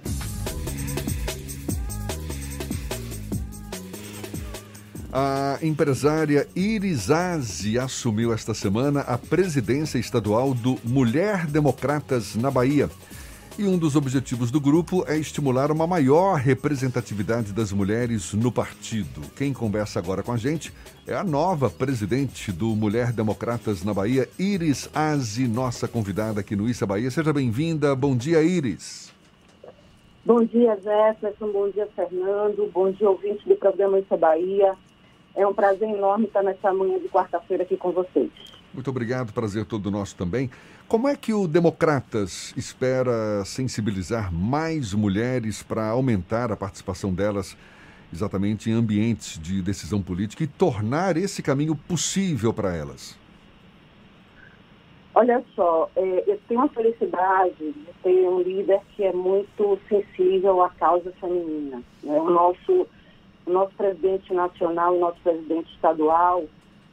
[5.13, 12.89] A empresária Iris Aze assumiu esta semana a presidência estadual do Mulher Democratas na Bahia.
[13.59, 19.21] E um dos objetivos do grupo é estimular uma maior representatividade das mulheres no partido.
[19.35, 20.73] Quem conversa agora com a gente
[21.05, 26.67] é a nova presidente do Mulher Democratas na Bahia, Iris Aze, nossa convidada aqui no
[26.67, 27.11] Issa Bahia.
[27.11, 27.93] Seja bem-vinda.
[27.93, 29.13] Bom dia, Iris.
[30.25, 31.51] Bom dia, Jefferson.
[31.51, 32.71] Bom dia, Fernando.
[32.73, 34.73] Bom dia, ouvinte do programa Issa Bahia.
[35.35, 38.31] É um prazer enorme estar nessa manhã de quarta-feira aqui com vocês.
[38.73, 40.49] Muito obrigado, prazer todo nosso também.
[40.87, 47.57] Como é que o Democratas espera sensibilizar mais mulheres para aumentar a participação delas
[48.13, 53.19] exatamente em ambientes de decisão política e tornar esse caminho possível para elas?
[55.13, 60.61] Olha só, é, eu tenho a felicidade de ter um líder que é muito sensível
[60.61, 61.83] à causa feminina.
[62.01, 62.17] Né?
[62.17, 62.87] O, nosso,
[63.45, 66.45] o nosso presidente nacional, o nosso presidente estadual,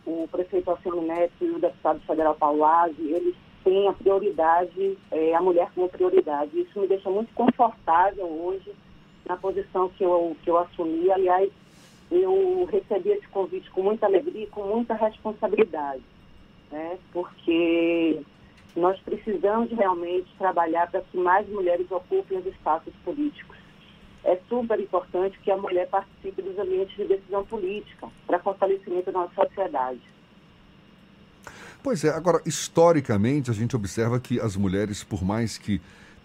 [0.09, 5.35] o prefeito Alcino Neto e o deputado federal Paulo Aze, eles têm a prioridade, é,
[5.35, 6.59] a mulher como prioridade.
[6.59, 8.73] Isso me deixa muito confortável hoje
[9.27, 11.11] na posição que eu, que eu assumi.
[11.11, 11.51] Aliás,
[12.11, 16.03] eu recebi esse convite com muita alegria e com muita responsabilidade.
[16.73, 16.99] né?
[17.13, 18.23] porque
[18.75, 23.58] nós precisamos realmente trabalhar para que mais mulheres ocupem os espaços políticos.
[24.25, 29.13] É super importante que a mulher participe dos ambientes de decisão política para fortalecimento da
[29.13, 30.01] nossa sociedade.
[31.83, 35.81] Pois é, agora, historicamente, a gente observa que as mulheres, por mais que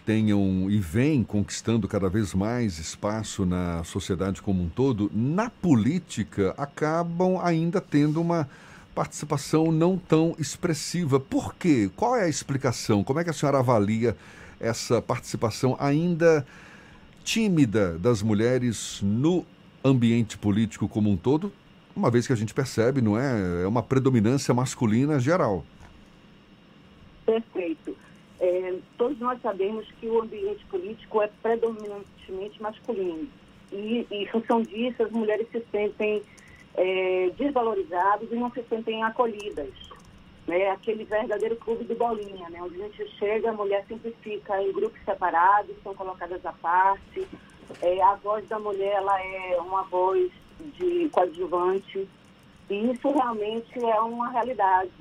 [0.06, 6.54] tenham e vêm conquistando cada vez mais espaço na sociedade como um todo, na política
[6.58, 8.50] acabam ainda tendo uma
[8.94, 11.20] participação não tão expressiva.
[11.20, 11.89] Por quê?
[11.96, 13.04] Qual é a explicação?
[13.04, 14.16] Como é que a senhora avalia
[14.60, 16.46] essa participação ainda
[17.24, 19.45] tímida das mulheres no
[19.84, 21.51] ambiente político como um todo,
[21.95, 23.63] uma vez que a gente percebe, não é?
[23.63, 25.63] É uma predominância masculina geral.
[27.26, 27.95] Perfeito.
[28.39, 33.28] É, todos nós sabemos que o ambiente político é predominantemente masculino.
[33.71, 36.21] E, em função disso, as mulheres se sentem
[36.76, 39.69] é, desvalorizadas e não se sentem acolhidas.
[40.48, 40.70] Né?
[40.70, 42.62] Aquele verdadeiro clube de bolinha, né?
[42.62, 47.28] onde a gente chega, a mulher sempre fica em grupos separados, são colocadas à parte.
[47.82, 50.32] É, a voz da mulher ela é uma voz
[50.78, 52.08] de coadjuvante.
[52.70, 54.91] E isso realmente é uma realidade.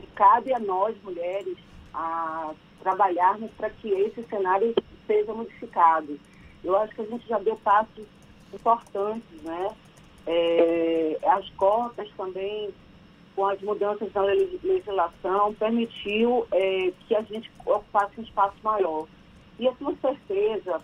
[0.00, 1.56] E cabe a nós, mulheres,
[1.92, 4.74] a trabalharmos para que esse cenário
[5.06, 6.18] seja modificado.
[6.62, 8.06] Eu acho que a gente já deu passos
[8.52, 9.74] importantes, né?
[10.26, 12.70] É, as cotas também,
[13.36, 19.06] com as mudanças na legislação, permitiu é, que a gente ocupasse um espaço maior.
[19.58, 20.80] E eu tenho certeza,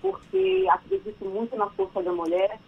[0.00, 2.58] porque acredito muito na força da mulher,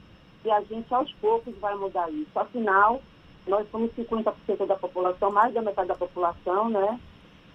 [0.43, 2.37] que a gente aos poucos vai mudar isso.
[2.37, 3.01] Afinal,
[3.47, 7.01] nós somos 50% da população, mais da metade da população, né?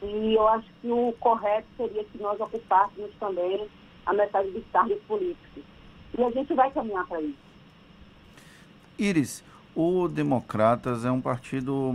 [0.02, 3.68] E eu acho que o correto seria que nós ocupássemos também
[4.06, 5.64] a metade dos cargos políticos.
[6.18, 7.48] E a gente vai caminhar para isso.
[8.98, 9.44] Iris,
[9.78, 11.94] o Democratas é um partido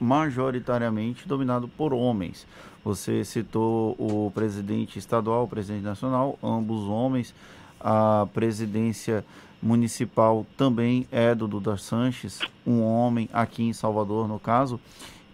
[0.00, 2.44] majoritariamente dominado por homens.
[2.84, 7.32] Você citou o presidente estadual, o presidente nacional, ambos homens.
[7.78, 9.24] A presidência
[9.62, 14.80] municipal também é do Duda Sanches, um homem aqui em Salvador, no caso.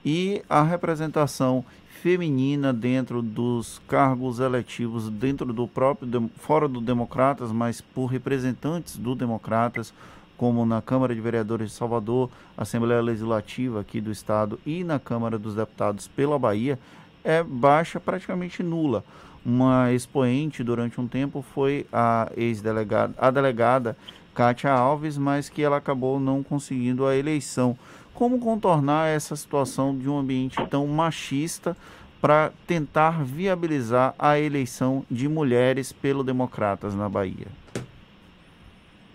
[0.04, 1.64] E a representação
[2.02, 9.14] feminina dentro dos cargos eletivos dentro do próprio fora do Democratas, mas por representantes do
[9.14, 9.94] Democratas,
[10.36, 15.38] como na Câmara de Vereadores de Salvador, Assembleia Legislativa aqui do estado e na Câmara
[15.38, 16.78] dos Deputados pela Bahia,
[17.24, 19.04] é baixa, praticamente nula.
[19.44, 23.96] Uma expoente durante um tempo foi a ex-delegada, a delegada
[24.34, 27.76] Kátia Alves, mas que ela acabou não conseguindo a eleição.
[28.12, 31.76] Como contornar essa situação de um ambiente tão machista
[32.20, 37.46] para tentar viabilizar a eleição de mulheres pelo Democratas na Bahia?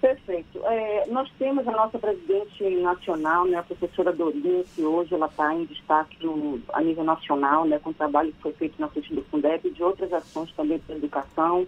[0.02, 0.60] Perfeito.
[0.66, 5.54] É, nós temos a nossa presidente nacional, né, a professora Dorinha, que hoje ela está
[5.54, 9.14] em destaque no, a nível nacional, né, com o trabalho que foi feito na frente
[9.14, 11.68] do Fundeb e de outras ações também para educação.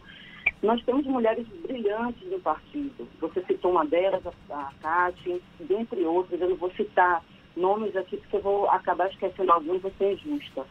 [0.64, 3.08] Nós temos mulheres brilhantes no partido.
[3.22, 6.42] Você citou uma delas, a, a Cátia, dentre outras.
[6.42, 7.24] Eu não vou citar
[7.56, 10.66] nomes aqui porque eu vou acabar esquecendo alguns, vou ser injusta.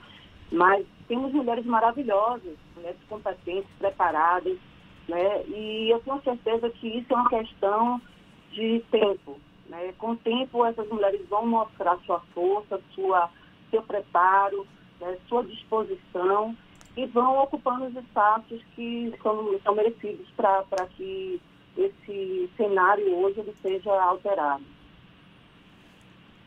[0.51, 4.59] Mas temos mulheres maravilhosas, mulheres competentes, preparadas,
[5.09, 5.45] né?
[5.49, 8.01] E eu tenho certeza que isso é uma questão
[8.53, 9.41] de tempo.
[9.69, 9.93] Né?
[9.99, 13.31] Com o tempo, essas mulheres vão mostrar sua força, sua,
[13.71, 14.67] seu preparo,
[15.01, 15.17] né?
[15.29, 16.57] sua disposição
[16.97, 21.41] e vão ocupando os espaços que são, são merecidos para que
[21.77, 24.65] esse cenário hoje ele seja alterado.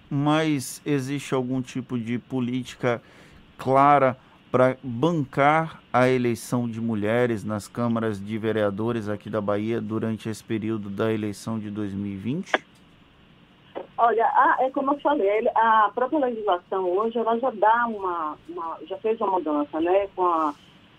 [0.09, 3.01] Mas existe algum tipo de política
[3.57, 4.15] clara
[4.51, 10.43] para bancar a eleição de mulheres nas câmaras de vereadores aqui da Bahia durante esse
[10.43, 12.51] período da eleição de 2020?
[13.97, 18.77] Olha, a, é como eu falei, a própria legislação hoje ela já dá uma, uma
[18.87, 20.53] já fez uma mudança, né, com a,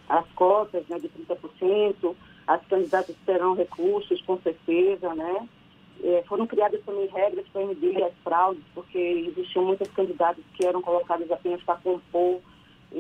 [0.09, 2.15] as cotas né, de 30%,
[2.47, 5.49] as candidatas terão recursos, com certeza, né?
[6.03, 10.83] É, foram criadas também regras para impedir as fraudes, porque existiam muitas candidatas que eram
[10.83, 12.41] colocadas apenas para compor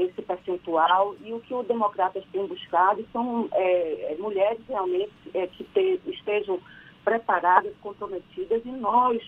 [0.02, 1.16] esse percentual.
[1.24, 6.00] E o que os democratas têm buscado são é, é mulheres realmente é, que te,
[6.06, 6.60] estejam
[7.04, 9.22] preparadas, comprometidas, e nós,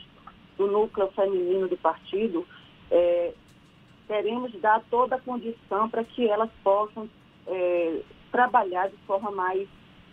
[0.56, 2.46] do núcleo feminino do partido,
[2.90, 3.32] é,
[4.06, 7.08] queremos dar toda a condição para que elas possam
[7.46, 8.00] é,
[8.32, 9.68] trabalhar de forma mais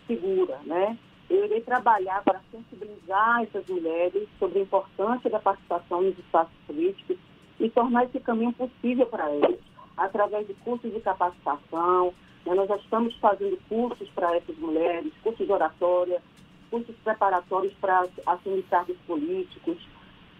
[0.06, 0.96] segura, né?
[1.28, 7.16] Eu irei trabalhar para sensibilizar essas mulheres sobre a importância da participação nos espaços políticos
[7.58, 9.58] e tornar esse caminho possível para elas,
[9.96, 12.12] através de cursos de capacitação.
[12.44, 12.54] Né?
[12.54, 16.22] Nós já estamos fazendo cursos para essas mulheres, cursos de oratória,
[16.70, 19.78] cursos preparatórios para assumir cargos políticos.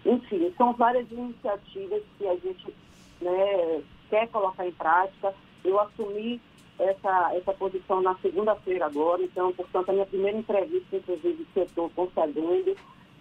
[0.05, 2.73] Enfim, são várias iniciativas que a gente
[3.21, 5.33] né, quer colocar em prática.
[5.63, 6.39] Eu assumi
[6.79, 11.63] essa, essa posição na segunda-feira agora, então, portanto, a minha primeira entrevista, inclusive, que eu
[11.63, 12.75] estou concedendo,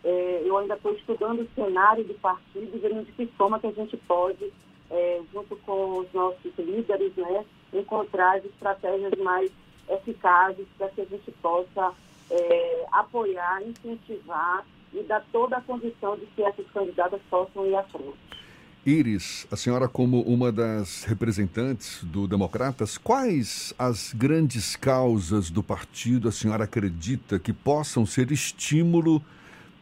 [0.05, 3.72] é, eu ainda estou estudando o cenário do partido, vendo de que forma que a
[3.72, 4.53] gente pode,
[4.91, 9.51] é, junto com os nossos líderes, né, encontrar as estratégias mais
[9.89, 11.93] eficazes para que a gente possa
[12.30, 17.82] é, apoiar, incentivar e dar toda a condição de que essas candidatas possam ir à
[17.84, 18.26] frente.
[18.84, 26.28] Iris, a senhora, como uma das representantes do Democratas, quais as grandes causas do partido
[26.28, 29.20] a senhora acredita que possam ser estímulo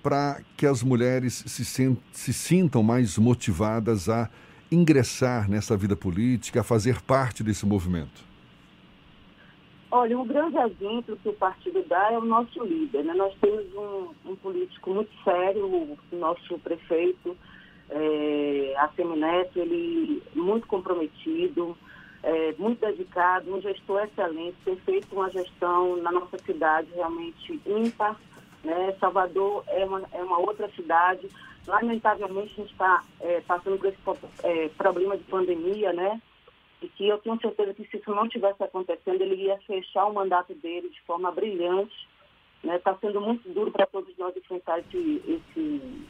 [0.03, 1.65] para que as mulheres se,
[2.13, 4.31] se sintam mais motivadas a
[4.71, 8.35] ingressar nessa vida política, a fazer parte desse movimento?
[9.91, 13.05] Olha, um grande exemplo que o partido dá é o nosso líder.
[13.05, 13.15] Né?
[13.15, 17.37] Nós temos um, um político muito sério, o nosso prefeito,
[17.89, 21.79] é, a Semineto, ele muito comprometido,
[22.25, 28.19] é, muito dedicado, um gestor excelente, ter feito uma gestão na nossa cidade realmente ímpar.
[28.65, 28.97] Né?
[28.99, 31.29] Salvador é uma, é uma outra cidade.
[31.67, 33.99] Lamentavelmente, a gente está é, passando por esse
[34.43, 36.21] é, problema de pandemia, né?
[36.83, 40.13] E que eu tenho certeza que se isso não tivesse acontecendo, ele ia fechar o
[40.13, 42.07] mandato dele de forma brilhante.
[42.63, 42.79] Está né?
[42.79, 46.07] Tá sendo muito duro para todos nós enfrentar esse, esse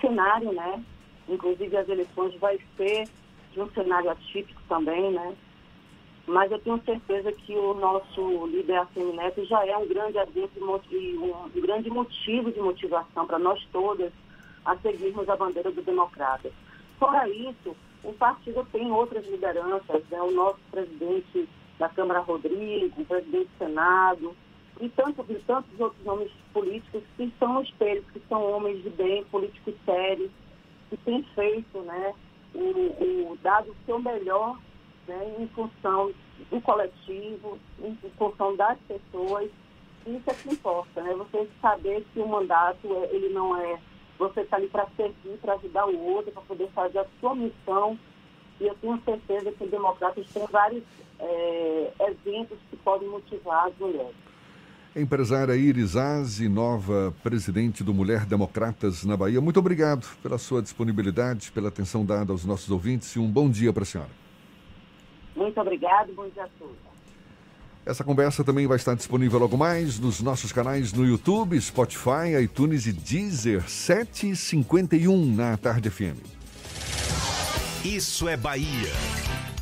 [0.00, 0.84] cenário, né?
[1.28, 3.08] Inclusive as eleições vai ser
[3.52, 5.34] de um cenário atípico também, né?
[6.26, 10.82] Mas eu tenho certeza que o nosso líder Assemi Neto já é um grande exemplo
[10.90, 14.10] e um grande motivo de motivação para nós todas
[14.64, 16.50] a seguirmos a bandeira do democrata.
[16.98, 20.20] Fora isso, o partido tem outras lideranças, né?
[20.20, 21.48] o nosso presidente
[21.78, 24.36] da Câmara Rodrigo, o presidente do Senado,
[24.80, 29.24] e tantos, e tantos outros nomes políticos que são espelhos, que são homens de bem,
[29.24, 30.30] políticos sérios,
[30.90, 32.14] que têm feito, né,
[32.54, 34.58] o, o dado o seu melhor
[35.06, 36.12] né, em função
[36.50, 39.50] do coletivo, em função das pessoas.
[40.06, 41.14] Isso é que importa, né?
[41.14, 43.80] Você saber que o mandato é, ele não é
[44.18, 47.98] você está ali para servir, para ajudar o outro, para poder fazer a sua missão.
[48.60, 50.84] E eu tenho certeza que os democratas têm vários
[51.18, 54.14] é, exemplos que podem motivar as mulheres.
[54.96, 61.50] Empresária Iris Aze, nova presidente do Mulher Democratas na Bahia, muito obrigado pela sua disponibilidade,
[61.50, 64.10] pela atenção dada aos nossos ouvintes e um bom dia para a senhora.
[65.34, 66.93] Muito obrigado, bom dia a todos.
[67.86, 72.86] Essa conversa também vai estar disponível logo mais nos nossos canais no YouTube, Spotify, iTunes
[72.86, 76.16] e Deezer, 7h51 na Tarde FM.
[77.84, 78.90] Isso é Bahia.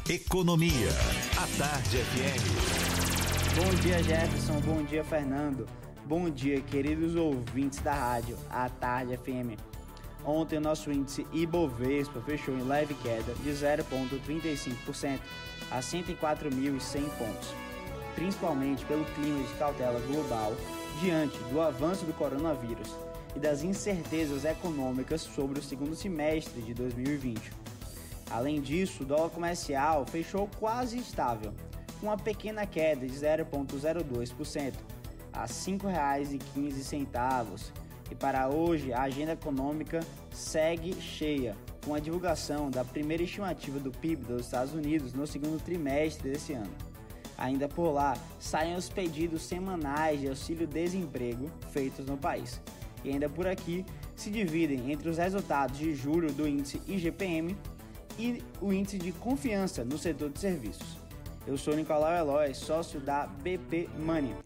[0.08, 0.88] Economia.
[1.36, 3.56] A Tarde FM.
[3.56, 4.60] Bom dia, Jefferson.
[4.60, 5.66] Bom dia, Fernando.
[6.06, 9.58] Bom dia, queridos ouvintes da rádio, a Tarde FM.
[10.24, 15.18] Ontem, o nosso índice Ibovespa fechou em leve queda de 0,35%
[15.72, 17.54] a 104.100 pontos,
[18.14, 20.54] principalmente pelo clima de cautela global
[21.00, 22.88] diante do avanço do coronavírus
[23.34, 27.50] e das incertezas econômicas sobre o segundo semestre de 2020.
[28.30, 31.52] Além disso, o dólar comercial fechou quase estável
[32.00, 34.74] com uma pequena queda de 0,02%
[35.32, 37.72] a R$ 5,15.
[38.10, 40.00] E para hoje, a agenda econômica
[40.30, 45.62] segue cheia, com a divulgação da primeira estimativa do PIB dos Estados Unidos no segundo
[45.62, 46.91] trimestre desse ano.
[47.42, 52.60] Ainda por lá, saem os pedidos semanais de auxílio-desemprego feitos no país.
[53.02, 53.84] E ainda por aqui,
[54.14, 57.58] se dividem entre os resultados de julho do índice IGPM
[58.16, 60.96] e o índice de confiança no setor de serviços.
[61.44, 64.36] Eu sou Nicolau Eloy, sócio da BP Money,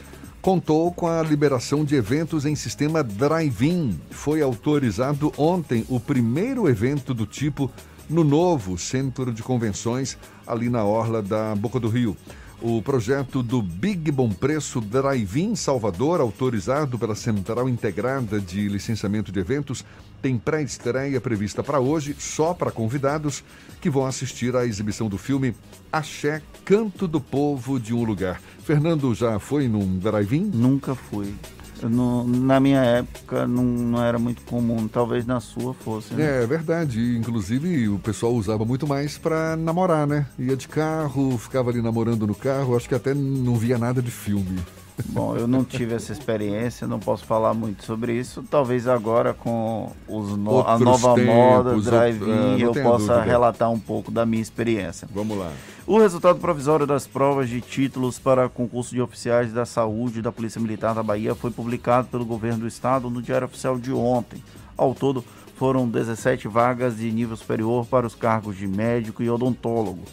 [0.43, 3.99] contou com a liberação de eventos em sistema drive-in.
[4.11, 7.71] Foi autorizado ontem o primeiro evento do tipo
[8.11, 12.17] no novo centro de convenções ali na orla da Boca do Rio.
[12.61, 19.39] O projeto do Big Bom Preço Drive-In Salvador, autorizado pela Central Integrada de Licenciamento de
[19.39, 19.85] Eventos,
[20.25, 23.45] tem pré-estreia prevista para hoje, só para convidados
[23.79, 25.55] que vão assistir à exibição do filme
[25.93, 28.41] Axé Canto do Povo de um Lugar.
[28.65, 30.51] Fernando já foi num drive-in?
[30.55, 31.35] Nunca fui.
[31.83, 36.15] Não, na minha época não, não, era muito comum, talvez na sua fosse.
[36.15, 36.43] Né?
[36.43, 40.25] É verdade, inclusive o pessoal usava muito mais para namorar, né?
[40.39, 44.11] Ia de carro, ficava ali namorando no carro, acho que até não via nada de
[44.11, 44.59] filme.
[45.07, 48.45] Bom, eu não tive essa experiência, não posso falar muito sobre isso.
[48.49, 53.23] Talvez agora com os no, a nova tempos, moda, drive-in, é, eu possa dúvida.
[53.23, 55.09] relatar um pouco da minha experiência.
[55.13, 55.51] Vamos lá.
[55.85, 60.61] O resultado provisório das provas de títulos para concurso de oficiais da saúde da Polícia
[60.61, 64.43] Militar da Bahia foi publicado pelo governo do estado no Diário Oficial de ontem.
[64.77, 65.25] Ao todo,
[65.57, 70.05] foram 17 vagas de nível superior para os cargos de médico e odontólogo.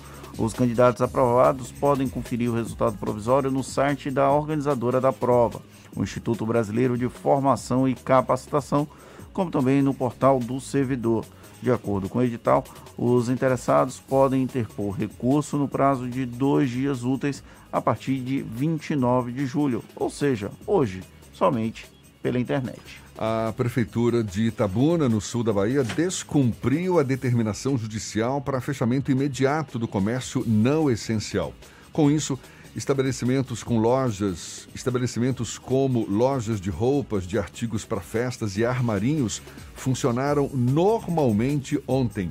[0.41, 5.61] Os candidatos aprovados podem conferir o resultado provisório no site da organizadora da prova,
[5.95, 8.87] o Instituto Brasileiro de Formação e Capacitação,
[9.31, 11.25] como também no portal do servidor.
[11.61, 12.63] De acordo com o edital,
[12.97, 19.31] os interessados podem interpor recurso no prazo de dois dias úteis a partir de 29
[19.31, 21.85] de julho, ou seja, hoje, somente
[22.19, 23.00] pela internet.
[23.23, 29.77] A Prefeitura de Itabuna, no sul da Bahia, descumpriu a determinação judicial para fechamento imediato
[29.77, 31.53] do comércio não essencial.
[31.93, 32.39] Com isso,
[32.75, 39.39] estabelecimentos com lojas, estabelecimentos como lojas de roupas, de artigos para festas e armarinhos
[39.75, 42.27] funcionaram normalmente ontem.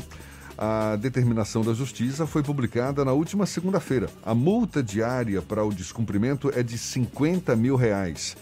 [0.59, 4.11] A determinação da Justiça foi publicada na última segunda-feira.
[4.25, 8.37] A multa diária para o descumprimento é de 50 mil reais.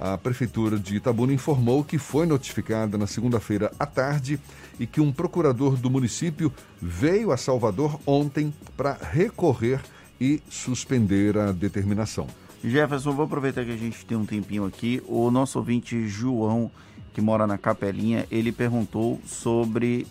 [0.00, 4.38] A Prefeitura de Itabuna informou que foi notificada na segunda-feira à tarde
[4.78, 9.80] e que um procurador do município veio a Salvador ontem para recorrer
[10.20, 12.28] e suspender a determinação.
[12.62, 15.02] Jefferson, vou aproveitar que a gente tem um tempinho aqui.
[15.06, 16.70] O nosso ouvinte João,
[17.12, 20.06] que mora na Capelinha, ele perguntou sobre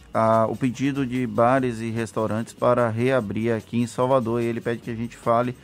[0.49, 4.91] o pedido de bares e restaurantes para reabrir aqui em Salvador e ele pede que
[4.91, 5.55] a gente fale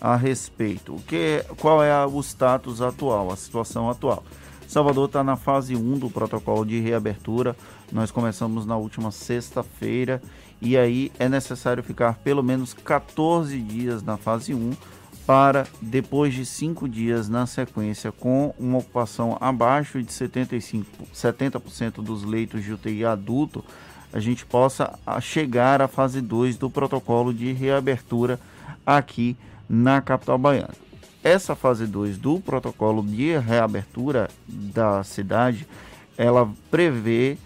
[0.00, 0.94] a respeito.
[0.94, 4.22] O que, qual é o status atual, a situação atual?
[4.68, 7.56] Salvador está na fase 1 do protocolo de reabertura.
[7.90, 10.20] Nós começamos na última sexta-feira
[10.60, 14.72] e aí é necessário ficar pelo menos 14 dias na fase 1
[15.26, 22.24] para depois de 5 dias na sequência com uma ocupação abaixo de 75, 70% dos
[22.24, 23.64] leitos de UTI adulto,
[24.12, 28.40] a gente possa chegar à fase 2 do protocolo de reabertura
[28.86, 29.36] aqui
[29.68, 30.74] na capital baiana.
[31.22, 35.66] Essa fase 2 do protocolo de reabertura da cidade,
[36.16, 37.36] ela prevê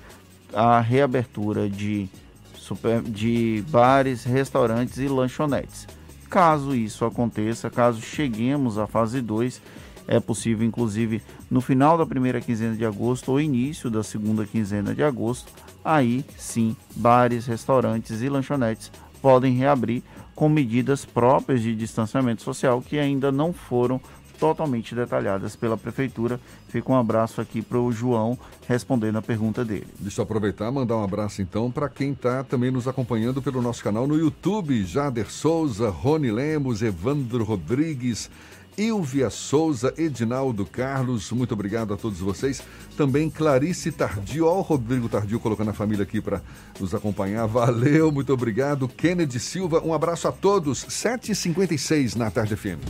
[0.53, 2.09] a reabertura de,
[2.55, 5.89] super, de bares, restaurantes e lanchonetes.
[6.29, 9.61] Caso isso aconteça, caso cheguemos à fase 2,
[10.07, 14.95] é possível, inclusive, no final da primeira quinzena de agosto ou início da segunda quinzena
[14.95, 15.53] de agosto,
[15.85, 20.03] aí sim, bares, restaurantes e lanchonetes podem reabrir
[20.35, 24.01] com medidas próprias de distanciamento social que ainda não foram
[24.43, 26.41] totalmente detalhadas pela prefeitura.
[26.69, 29.87] Fica um abraço aqui para o João respondendo a pergunta dele.
[30.01, 33.85] Deixa eu aproveitar mandar um abraço então para quem está também nos acompanhando pelo nosso
[33.85, 38.29] canal no YouTube: Jader Souza, Rony Lemos, Evandro Rodrigues.
[38.77, 42.63] Ilvia Souza, Edinaldo Carlos, muito obrigado a todos vocês.
[42.97, 46.43] Também Clarice Tardio, ó, o Rodrigo Tardio colocando a família aqui para
[46.81, 47.47] nos acompanhar.
[47.47, 48.89] Valeu, muito obrigado.
[48.89, 50.85] Kennedy Silva, um abraço a todos.
[50.87, 52.81] 7h56 na Tarde FM.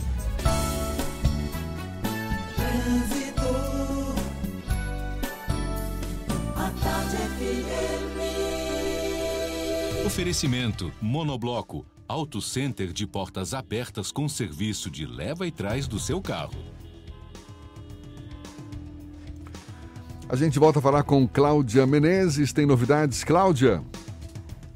[10.05, 16.21] Oferecimento Monobloco Auto Center de portas abertas com serviço de leva e trás do seu
[16.21, 16.73] carro.
[20.27, 22.51] A gente volta a falar com Cláudia Menezes.
[22.51, 23.83] Tem novidades, Cláudia?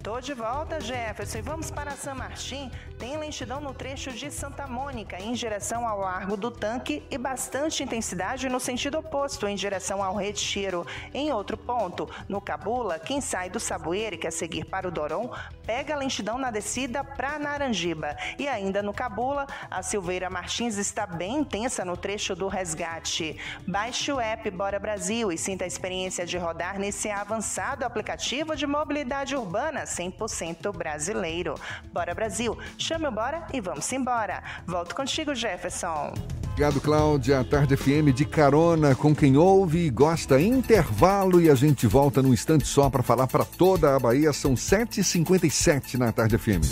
[0.07, 1.39] Tô de volta, Jefferson.
[1.39, 2.71] E vamos para San Martin.
[2.97, 7.83] Tem lentidão no trecho de Santa Mônica, em direção ao Largo do Tanque, e bastante
[7.83, 10.87] intensidade no sentido oposto, em direção ao Retiro.
[11.13, 15.29] Em outro ponto, no Cabula, quem sai do Sabueiro e quer seguir para o Doron,
[15.65, 18.15] pega a lentidão na descida para Naranjiba.
[18.39, 23.37] E ainda no Cabula, a Silveira Martins está bem intensa no trecho do resgate.
[23.67, 28.65] Baixe o app Bora Brasil e sinta a experiência de rodar nesse avançado aplicativo de
[28.65, 31.55] mobilidade urbana 100% brasileiro.
[31.91, 34.43] Bora Brasil, chame o Bora e vamos embora.
[34.65, 36.13] Volto contigo, Jefferson.
[36.57, 37.43] Obrigado, Cláudia.
[37.43, 40.41] Tarde FM de carona com quem ouve e gosta.
[40.41, 44.33] Intervalo e a gente volta num instante só para falar para toda a Bahia.
[44.33, 46.65] São 7h57 na Tarde FM.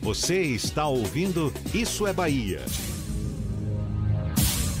[0.00, 2.60] Você está ouvindo Isso é Bahia.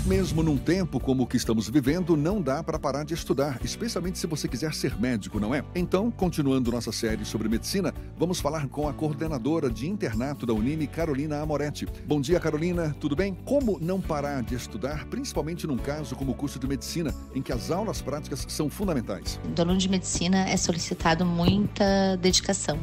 [0.06, 4.18] Mesmo num tempo como o que estamos vivendo, não dá para parar de estudar, especialmente
[4.18, 5.64] se você quiser ser médico, não é?
[5.74, 10.86] Então, continuando nossa série sobre medicina, Vamos falar com a coordenadora de internato da Unime,
[10.86, 11.86] Carolina Amoretti.
[12.06, 13.36] Bom dia, Carolina, tudo bem?
[13.44, 17.52] Como não parar de estudar, principalmente num caso como o curso de medicina, em que
[17.52, 19.40] as aulas práticas são fundamentais?
[19.52, 22.78] Do aluno de medicina é solicitado muita dedicação.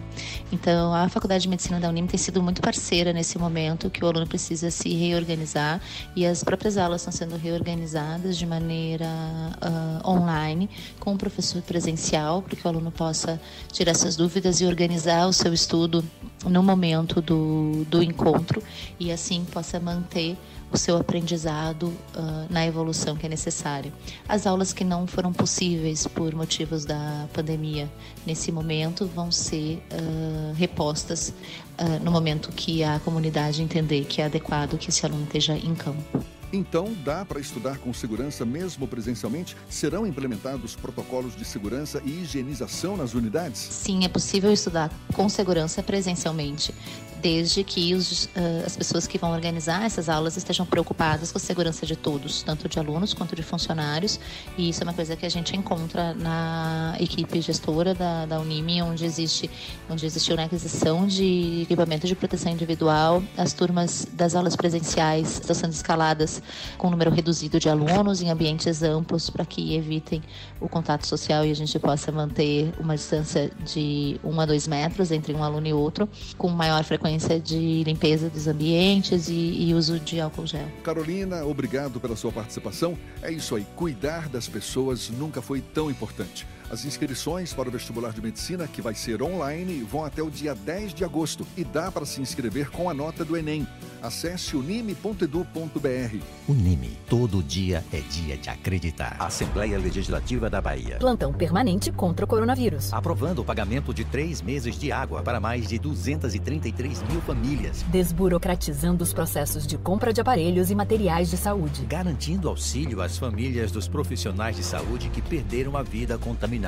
[0.51, 4.07] Então, a Faculdade de Medicina da Unime tem sido muito parceira nesse momento que o
[4.07, 5.81] aluno precisa se reorganizar
[6.13, 12.41] e as próprias aulas estão sendo reorganizadas de maneira uh, online, com o professor presencial,
[12.41, 13.39] para que o aluno possa
[13.71, 16.03] tirar suas dúvidas e organizar o seu estudo
[16.45, 18.63] no momento do, do encontro
[18.99, 20.37] e assim possa manter
[20.71, 23.91] o seu aprendizado uh, na evolução que é necessária.
[24.27, 27.91] As aulas que não foram possíveis por motivos da pandemia
[28.25, 31.33] nesse momento vão ser uh, repostas
[31.77, 35.75] uh, no momento que a comunidade entender que é adequado que esse aluno esteja em
[35.75, 36.40] campo.
[36.53, 39.55] Então, dá para estudar com segurança mesmo presencialmente?
[39.69, 43.59] Serão implementados protocolos de segurança e higienização nas unidades?
[43.59, 46.73] Sim, é possível estudar com segurança presencialmente
[47.21, 51.41] desde que os, uh, as pessoas que vão organizar essas aulas estejam preocupadas com a
[51.41, 54.19] segurança de todos, tanto de alunos quanto de funcionários.
[54.57, 58.81] E isso é uma coisa que a gente encontra na equipe gestora da, da Unime,
[58.81, 59.49] onde existe,
[59.89, 63.21] onde existiu na aquisição de equipamento de proteção individual.
[63.37, 66.41] As turmas das aulas presenciais estão sendo escaladas
[66.77, 70.23] com um número reduzido de alunos em ambientes amplos para que evitem
[70.59, 75.11] o contato social e a gente possa manter uma distância de um a dois metros
[75.11, 79.73] entre um aluno e outro, com maior frequência frequência de limpeza dos ambientes e, e,
[79.73, 80.67] uso de álcool gel.
[80.83, 82.97] Carolina, obrigado pela sua participação.
[83.21, 86.47] É isso aí, cuidar das pessoas nunca foi tão importante.
[86.71, 90.55] As inscrições para o vestibular de medicina, que vai ser online, vão até o dia
[90.55, 93.67] 10 de agosto e dá para se inscrever com a nota do Enem.
[94.01, 96.17] Acesse unime.edu.br.
[96.47, 99.17] Unime, todo dia é dia de acreditar.
[99.19, 100.95] Assembleia Legislativa da Bahia.
[100.97, 102.91] Plantão permanente contra o coronavírus.
[102.93, 107.83] Aprovando o pagamento de três meses de água para mais de 233 mil famílias.
[107.91, 111.85] Desburocratizando os processos de compra de aparelhos e materiais de saúde.
[111.85, 116.60] Garantindo auxílio às famílias dos profissionais de saúde que perderam a vida contaminada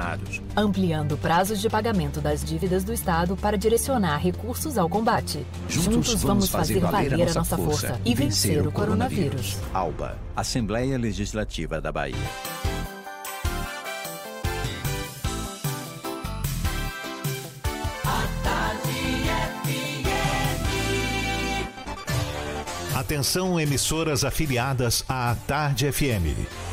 [0.55, 5.45] Ampliando prazos de pagamento das dívidas do Estado para direcionar recursos ao combate.
[5.67, 9.57] Juntos, Juntos vamos fazer valer a nossa força, força e vencer o coronavírus.
[9.73, 12.17] Alba, Assembleia Legislativa da Bahia.
[22.95, 26.72] Atenção, emissoras afiliadas à Tarde FM.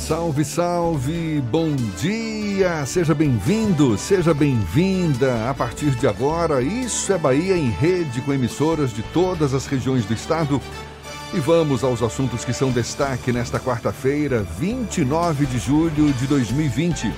[0.00, 5.48] Salve, salve, bom dia, seja bem-vindo, seja bem-vinda.
[5.48, 10.04] A partir de agora, Isso é Bahia em rede com emissoras de todas as regiões
[10.06, 10.60] do estado.
[11.32, 17.12] E vamos aos assuntos que são destaque nesta quarta-feira, 29 de julho de 2020.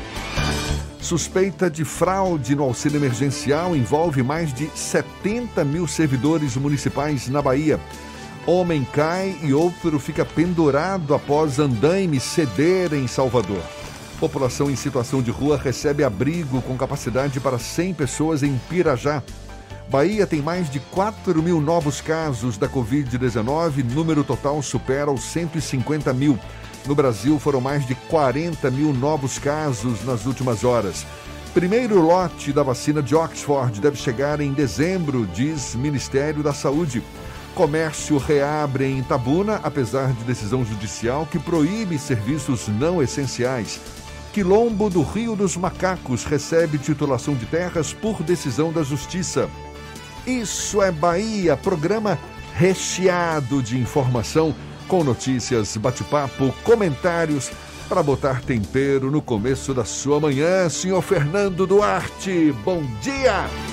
[1.01, 7.80] Suspeita de fraude no auxílio emergencial envolve mais de 70 mil servidores municipais na Bahia.
[8.45, 13.62] Homem cai e outro fica pendurado após andaime ceder em Salvador.
[14.18, 19.22] População em situação de rua recebe abrigo com capacidade para 100 pessoas em Pirajá.
[19.88, 26.12] Bahia tem mais de 4 mil novos casos da Covid-19, número total supera os 150
[26.12, 26.36] mil.
[26.84, 31.07] No Brasil foram mais de 40 mil novos casos nas últimas horas.
[31.55, 37.05] Primeiro lote da vacina de Oxford deve chegar em dezembro, diz Ministério da Saúde.
[37.55, 43.80] Comércio reabre em Itabuna, apesar de decisão judicial que proíbe serviços não essenciais.
[44.32, 49.50] Quilombo do Rio dos Macacos recebe titulação de terras por decisão da Justiça.
[50.26, 52.18] Isso é Bahia, programa
[52.55, 54.55] recheado de informação,
[54.88, 57.50] com notícias, bate-papo, comentários,
[57.88, 60.68] para botar tempero no começo da sua manhã.
[60.70, 63.72] Senhor Fernando Duarte, bom dia!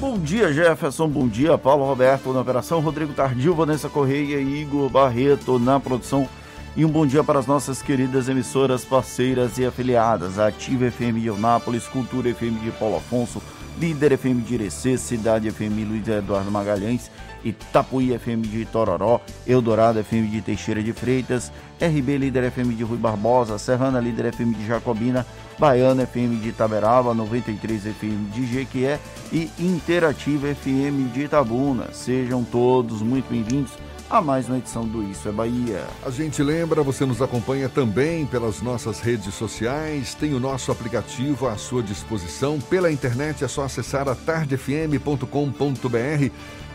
[0.00, 1.08] Bom dia, Jefferson.
[1.08, 6.28] Bom dia, Paulo Roberto na operação, Rodrigo Tardio, Vanessa Correia e Igor Barreto na produção
[6.76, 11.28] E um bom dia para as nossas queridas emissoras parceiras e afiliadas, Ativa FM de
[11.28, 13.42] Eunápolis, Cultura FM de Paulo Afonso,
[13.80, 17.10] Líder FM de Irecê, Cidade FM Luiz Eduardo Magalhães,
[17.42, 22.98] Itapuí FM de Tororó, Eldorado FM de Teixeira de Freitas, RB Líder FM de Rui
[22.98, 25.26] Barbosa, Serrana Líder FM de Jacobina,
[25.58, 29.00] Baiana FM de Itaberaba, 93 FM de Jequié
[29.32, 31.92] e Interativa FM de Itabuna.
[31.92, 33.72] Sejam todos muito bem-vindos
[34.08, 35.84] a mais uma edição do Isso é Bahia.
[36.04, 41.48] A gente lembra, você nos acompanha também pelas nossas redes sociais, tem o nosso aplicativo
[41.48, 42.60] à sua disposição.
[42.60, 45.26] Pela internet é só acessar a tardefm.com.br.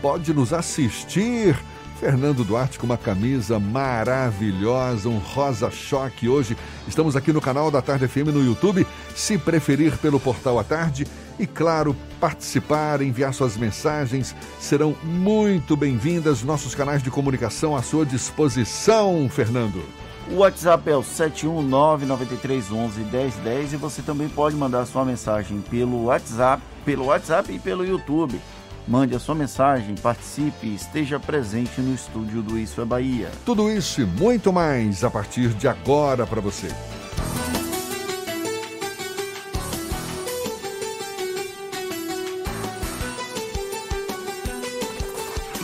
[0.02, 1.56] Pode nos assistir.
[2.02, 6.56] Fernando Duarte com uma camisa maravilhosa, um rosa choque hoje.
[6.88, 8.84] Estamos aqui no canal da Tarde FM no YouTube,
[9.14, 11.06] se preferir pelo portal à tarde
[11.38, 16.42] e, claro, participar, enviar suas mensagens serão muito bem-vindas.
[16.42, 19.80] Nossos canais de comunicação à sua disposição, Fernando.
[20.28, 27.04] O WhatsApp é o 71993111010 e você também pode mandar sua mensagem pelo WhatsApp, pelo
[27.04, 28.40] WhatsApp e pelo YouTube.
[28.86, 33.30] Mande a sua mensagem, participe e esteja presente no estúdio do Isso é Bahia.
[33.44, 36.68] Tudo isso e muito mais a partir de agora para você.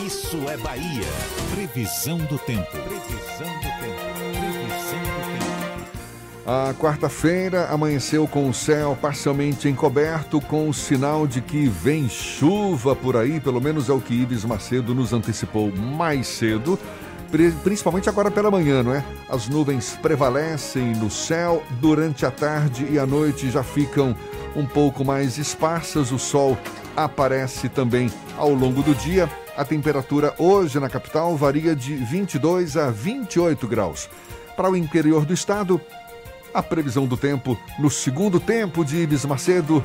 [0.05, 1.07] Isso é Bahia.
[1.53, 2.71] Previsão do tempo.
[2.71, 3.68] Previsão do tempo.
[6.51, 12.95] A quarta-feira amanheceu com o céu parcialmente encoberto, com o sinal de que vem chuva
[12.95, 16.79] por aí, pelo menos é o que Ives Macedo nos antecipou mais cedo,
[17.63, 19.05] principalmente agora pela manhã, não é?
[19.29, 24.15] As nuvens prevalecem no céu, durante a tarde e a noite já ficam
[24.55, 26.57] um pouco mais esparsas, o sol
[26.97, 29.29] aparece também ao longo do dia.
[29.55, 34.09] A temperatura hoje na capital varia de 22 a 28 graus.
[34.57, 35.79] Para o interior do estado,
[36.53, 39.83] a previsão do tempo no segundo tempo de Ibis Macedo.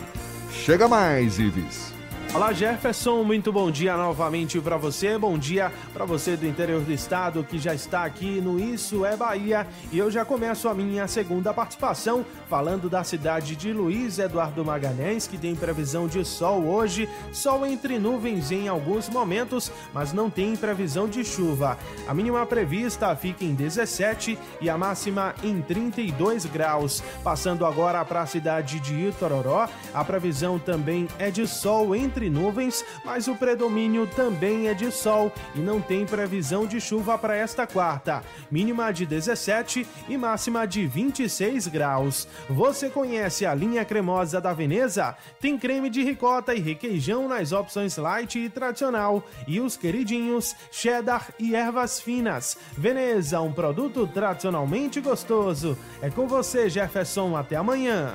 [0.50, 1.93] Chega mais, Ibis.
[2.34, 5.16] Olá Jefferson, muito bom dia novamente para você.
[5.16, 9.16] Bom dia para você do interior do estado que já está aqui no Isso é
[9.16, 9.64] Bahia.
[9.92, 15.28] E eu já começo a minha segunda participação falando da cidade de Luiz Eduardo Magalhães,
[15.28, 20.56] que tem previsão de sol hoje, sol entre nuvens em alguns momentos, mas não tem
[20.56, 21.78] previsão de chuva.
[22.08, 27.00] A mínima prevista fica em 17 e a máxima em 32 graus.
[27.22, 32.84] Passando agora para a cidade de Itororó, a previsão também é de sol entre nuvens,
[33.04, 37.66] mas o predomínio também é de sol e não tem previsão de chuva para esta
[37.66, 38.22] quarta.
[38.50, 42.28] Mínima de 17 e máxima de 26 graus.
[42.48, 45.16] Você conhece a linha cremosa da Veneza?
[45.40, 51.28] Tem creme de ricota e requeijão nas opções light e tradicional e os queridinhos cheddar
[51.38, 52.56] e ervas finas.
[52.76, 55.76] Veneza, um produto tradicionalmente gostoso.
[56.00, 57.36] É com você, Jefferson.
[57.36, 58.12] Até amanhã.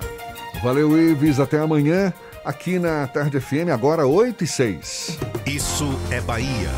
[0.62, 1.40] Valeu, Ives.
[1.40, 2.14] Até amanhã.
[2.44, 5.20] Aqui na Tarde FM, agora 8 e 6.
[5.46, 6.72] Isso é Bahia.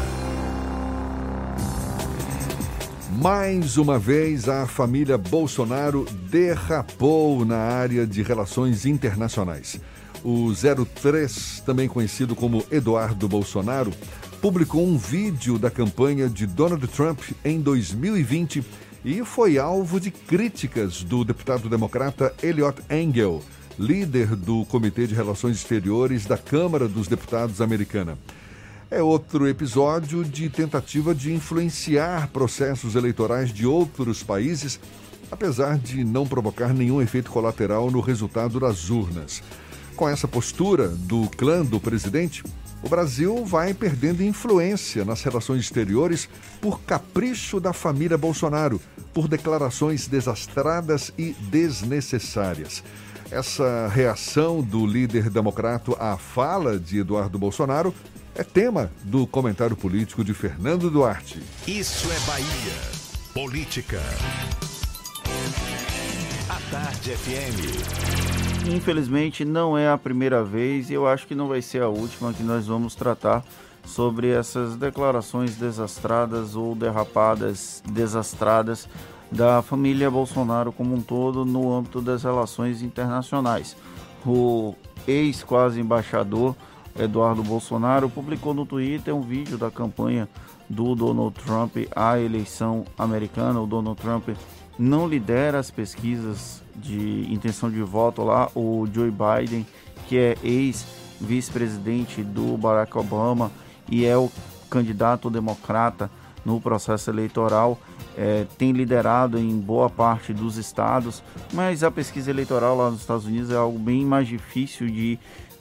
[3.22, 9.80] Mais uma vez, a família Bolsonaro derrapou na área de relações internacionais.
[10.24, 13.92] O 03, também conhecido como Eduardo Bolsonaro,
[14.42, 18.64] publicou um vídeo da campanha de Donald Trump em 2020
[19.06, 23.42] e foi alvo de críticas do deputado democrata Elliot Engel,
[23.78, 28.18] líder do Comitê de Relações Exteriores da Câmara dos Deputados americana.
[28.90, 34.80] É outro episódio de tentativa de influenciar processos eleitorais de outros países,
[35.32, 39.42] apesar de não provocar nenhum efeito colateral no resultado das urnas.
[39.96, 42.44] Com essa postura do clã do presidente,
[42.84, 46.28] o Brasil vai perdendo influência nas relações exteriores
[46.60, 48.82] por capricho da família Bolsonaro,
[49.14, 52.84] por declarações desastradas e desnecessárias.
[53.32, 57.96] Essa reação do líder democrata à fala de Eduardo Bolsonaro
[58.36, 61.42] é tema do comentário político de Fernando Duarte.
[61.66, 62.46] Isso é Bahia.
[63.34, 64.02] Política.
[66.50, 68.68] A Tarde FM.
[68.70, 72.34] Infelizmente não é a primeira vez e eu acho que não vai ser a última
[72.34, 73.46] que nós vamos tratar
[73.86, 78.90] sobre essas declarações desastradas ou derrapadas desastradas
[79.32, 83.78] da família Bolsonaro como um todo no âmbito das relações internacionais.
[84.26, 84.76] O
[85.08, 86.56] ex-quase embaixador
[87.00, 90.28] Eduardo Bolsonaro publicou no Twitter um vídeo da campanha
[90.70, 93.62] do Donald Trump à eleição americana.
[93.62, 94.30] O Donald Trump
[94.78, 98.50] não lidera as pesquisas de intenção de voto lá.
[98.56, 99.66] O Joe Biden,
[100.08, 103.52] que é ex-vice-presidente do Barack Obama
[103.90, 104.30] e é o
[104.70, 106.10] candidato democrata
[106.44, 107.78] no processo eleitoral,
[108.18, 111.24] é, tem liderado em boa parte dos estados,
[111.54, 115.18] mas a pesquisa eleitoral lá nos Estados Unidos é algo bem mais difícil de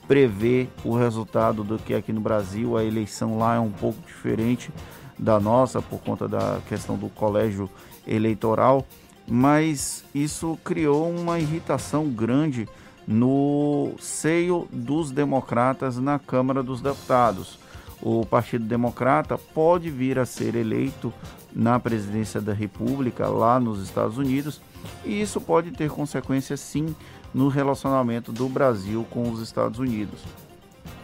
[0.07, 2.77] prever o resultado do que aqui no Brasil.
[2.77, 4.71] A eleição lá é um pouco diferente
[5.17, 7.69] da nossa por conta da questão do colégio
[8.05, 8.85] eleitoral,
[9.27, 12.67] mas isso criou uma irritação grande
[13.07, 17.59] no seio dos democratas na Câmara dos Deputados.
[18.01, 21.13] O Partido Democrata pode vir a ser eleito
[21.53, 24.61] na presidência da República lá nos Estados Unidos
[25.05, 26.95] e isso pode ter consequências sim
[27.33, 30.21] no relacionamento do Brasil com os Estados Unidos.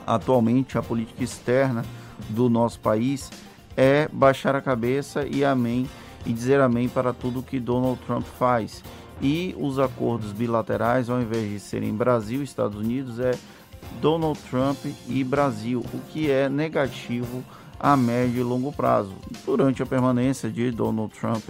[0.05, 1.83] Atualmente, a política externa
[2.29, 3.31] do nosso país
[3.75, 5.87] é baixar a cabeça e amém
[6.25, 8.83] e dizer amém para tudo que Donald Trump faz.
[9.21, 13.31] E os acordos bilaterais, ao invés de serem Brasil e Estados Unidos, é
[14.01, 17.43] Donald Trump e Brasil, o que é negativo
[17.79, 19.13] a médio e longo prazo.
[19.45, 21.49] Durante a permanência de Donald Trump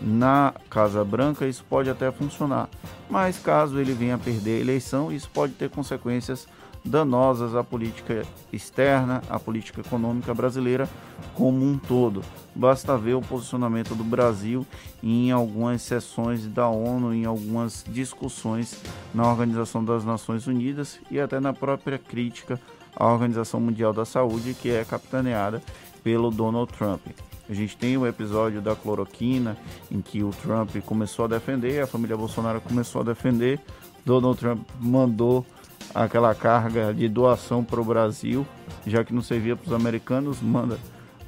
[0.00, 2.68] na Casa Branca, isso pode até funcionar,
[3.08, 6.46] mas caso ele venha a perder a eleição, isso pode ter consequências
[6.86, 8.22] danosas à política
[8.52, 10.88] externa, à política econômica brasileira
[11.34, 12.22] como um todo.
[12.54, 14.64] Basta ver o posicionamento do Brasil
[15.02, 18.80] em algumas sessões da ONU, em algumas discussões
[19.12, 22.60] na Organização das Nações Unidas e até na própria crítica
[22.96, 25.62] à Organização Mundial da Saúde, que é capitaneada
[26.02, 27.02] pelo Donald Trump.
[27.48, 29.56] A gente tem o episódio da cloroquina,
[29.90, 33.60] em que o Trump começou a defender, a família Bolsonaro começou a defender,
[34.04, 35.46] Donald Trump mandou
[35.94, 38.46] aquela carga de doação para o Brasil,
[38.86, 40.78] já que não servia para os americanos, manda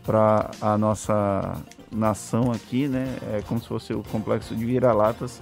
[0.04, 1.62] para a nossa
[1.92, 3.16] nação aqui, né?
[3.32, 5.40] É como se fosse o complexo de vira-latas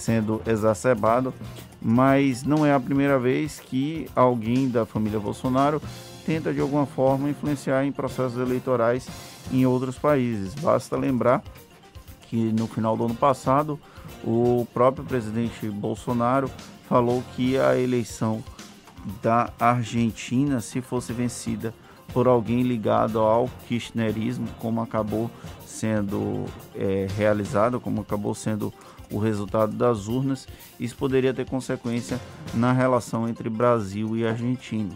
[0.00, 1.32] sendo exacerbado,
[1.80, 5.80] mas não é a primeira vez que alguém da família Bolsonaro
[6.24, 9.08] tenta de alguma forma influenciar em processos eleitorais
[9.52, 10.54] em outros países.
[10.54, 11.42] Basta lembrar
[12.28, 13.78] que no final do ano passado
[14.24, 16.50] o próprio presidente Bolsonaro
[16.88, 18.42] falou que a eleição
[19.22, 21.72] da Argentina, se fosse vencida
[22.12, 25.30] por alguém ligado ao kirchnerismo, como acabou
[25.64, 26.44] sendo
[26.74, 28.72] é, realizado, como acabou sendo
[29.10, 30.46] o resultado das urnas,
[30.78, 32.20] isso poderia ter consequência
[32.54, 34.90] na relação entre Brasil e Argentina.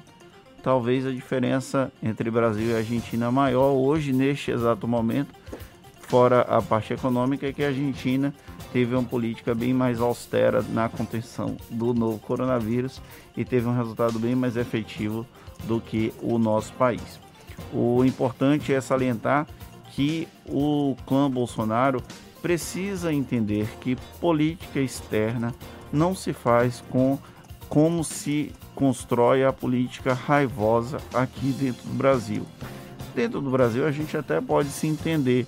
[0.63, 5.35] Talvez a diferença entre Brasil e Argentina maior hoje, neste exato momento,
[6.01, 8.33] fora a parte econômica, é que a Argentina
[8.73, 13.01] teve uma política bem mais austera na contenção do novo coronavírus
[13.37, 15.27] e teve um resultado bem mais efetivo
[15.65, 17.21] do que o nosso país.
[17.73, 19.47] O importante é salientar
[19.93, 22.03] que o clã Bolsonaro
[22.45, 25.55] precisa entender que política externa
[25.91, 27.19] não se faz com
[27.71, 32.47] como se constrói a política raivosa aqui dentro do Brasil.
[33.15, 35.47] Dentro do Brasil a gente até pode se entender,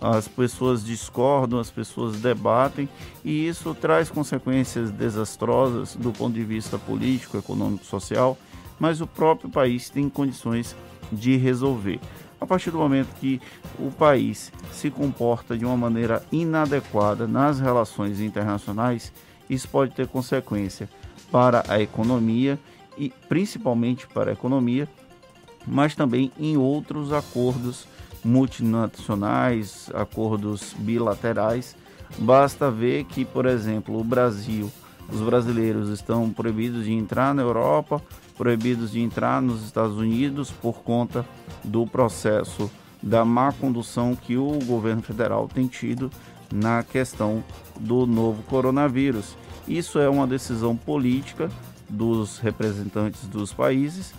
[0.00, 2.88] as pessoas discordam, as pessoas debatem
[3.24, 8.38] e isso traz consequências desastrosas do ponto de vista político, econômico, social,
[8.78, 10.76] mas o próprio país tem condições
[11.10, 11.98] de resolver.
[12.40, 13.40] A partir do momento que
[13.78, 19.12] o país se comporta de uma maneira inadequada nas relações internacionais,
[19.48, 20.88] isso pode ter consequência
[21.30, 22.58] para a economia
[22.96, 24.88] e principalmente para a economia,
[25.66, 27.86] mas também em outros acordos
[28.24, 31.76] multinacionais, acordos bilaterais.
[32.18, 34.70] Basta ver que, por exemplo, o Brasil,
[35.10, 38.02] os brasileiros estão proibidos de entrar na Europa,
[38.36, 41.24] proibidos de entrar nos Estados Unidos por conta
[41.66, 42.70] do processo
[43.02, 46.10] da má condução que o governo federal tem tido
[46.52, 47.44] na questão
[47.78, 49.36] do novo coronavírus.
[49.68, 51.50] Isso é uma decisão política
[51.88, 54.14] dos representantes dos países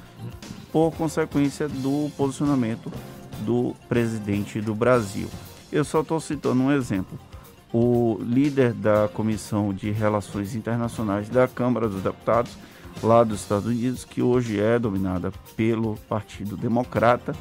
[0.71, 2.91] por consequência do posicionamento
[3.39, 5.29] do presidente do Brasil.
[5.71, 7.17] Eu só estou citando um exemplo.
[7.73, 12.57] O líder da Comissão de Relações Internacionais da Câmara dos Deputados,
[13.01, 17.35] lá dos Estados Unidos, que hoje é dominada pelo Partido Democrata,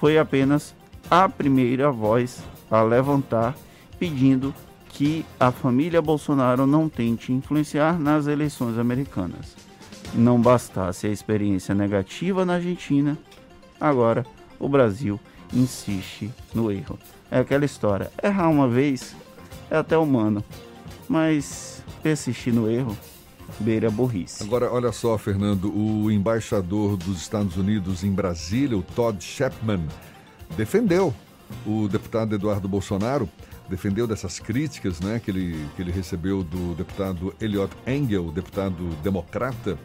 [0.00, 0.74] foi apenas
[1.10, 3.56] a primeira voz a levantar
[3.98, 4.54] pedindo
[4.88, 9.54] que a família Bolsonaro não tente influenciar nas eleições americanas.
[10.14, 13.18] Não bastasse a experiência negativa na Argentina,
[13.80, 14.24] agora
[14.58, 15.20] o Brasil
[15.52, 16.98] insiste no erro.
[17.30, 19.14] É aquela história: errar uma vez
[19.70, 20.42] é até humano,
[21.08, 22.96] mas persistir no erro
[23.60, 24.42] beira burrice.
[24.42, 29.86] Agora, olha só, Fernando, o embaixador dos Estados Unidos em Brasília, o Todd Shepman,
[30.56, 31.14] defendeu
[31.66, 33.28] o deputado Eduardo Bolsonaro,
[33.68, 39.78] defendeu dessas críticas né, que, ele, que ele recebeu do deputado Eliot Engel, deputado democrata,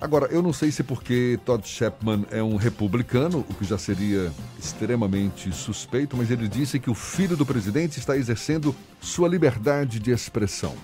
[0.00, 4.30] Agora, eu não sei se porque Todd Chapman é um republicano, o que já seria
[4.58, 10.10] extremamente suspeito, mas ele disse que o filho do presidente está exercendo sua liberdade de
[10.10, 10.74] expressão.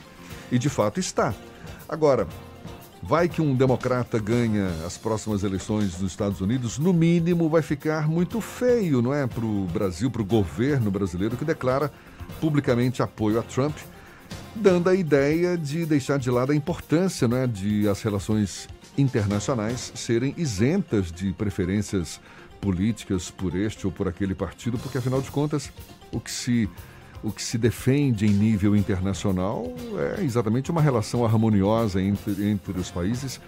[0.51, 1.35] E de fato está.
[1.93, 2.27] Agora,
[3.03, 8.09] vai que um democrata ganha as próximas eleições nos Estados Unidos, no mínimo vai ficar
[8.09, 9.27] muito feio, não é?
[9.27, 11.93] Para o Brasil, para o governo brasileiro que declara
[12.41, 13.77] publicamente apoio a Trump,
[14.57, 19.93] dando a ideia de deixar de lado a importância não é, de as relações internacionais
[19.95, 22.19] serem isentas de preferências
[22.59, 25.71] políticas por este ou por aquele partido, porque afinal de contas
[26.11, 26.71] o que se
[27.23, 29.73] o que se defende em nível internacional
[30.17, 33.41] é exatamente uma relação harmoniosa entre, entre os países,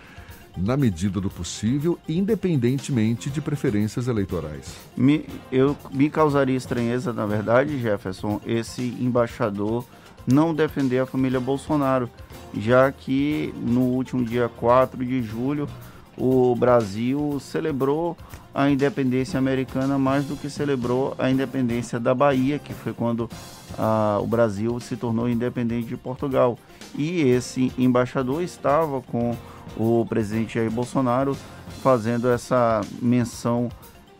[0.56, 4.76] na medida do possível, independentemente de preferências eleitorais.
[4.96, 9.84] Me, eu, me causaria estranheza, na verdade, Jefferson, esse embaixador
[10.26, 12.08] não defender a família Bolsonaro,
[12.56, 15.68] já que no último dia 4 de julho
[16.16, 18.16] o Brasil celebrou
[18.54, 23.28] a independência americana mais do que celebrou a independência da Bahia, que foi quando
[23.76, 26.56] ah, o Brasil se tornou independente de Portugal.
[26.94, 29.36] E esse embaixador estava com
[29.76, 31.36] o presidente Jair Bolsonaro
[31.82, 33.68] fazendo essa menção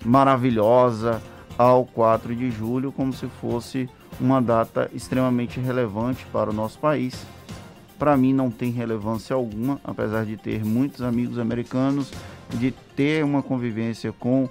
[0.04, 1.22] maravilhosa
[1.56, 3.88] ao 4 de julho, como se fosse
[4.20, 7.24] uma data extremamente relevante para o nosso país.
[8.04, 12.12] Para mim não tem relevância alguma, apesar de ter muitos amigos americanos,
[12.50, 14.46] de ter uma convivência com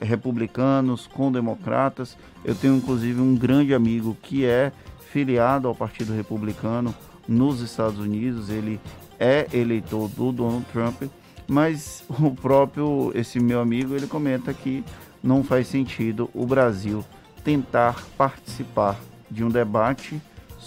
[0.00, 2.16] republicanos, com democratas.
[2.44, 4.70] Eu tenho inclusive um grande amigo que é
[5.10, 6.94] filiado ao Partido Republicano
[7.26, 8.80] nos Estados Unidos, ele
[9.18, 11.02] é eleitor do Donald Trump,
[11.48, 14.84] mas o próprio esse meu amigo, ele comenta que
[15.20, 17.04] não faz sentido o Brasil
[17.42, 20.22] tentar participar de um debate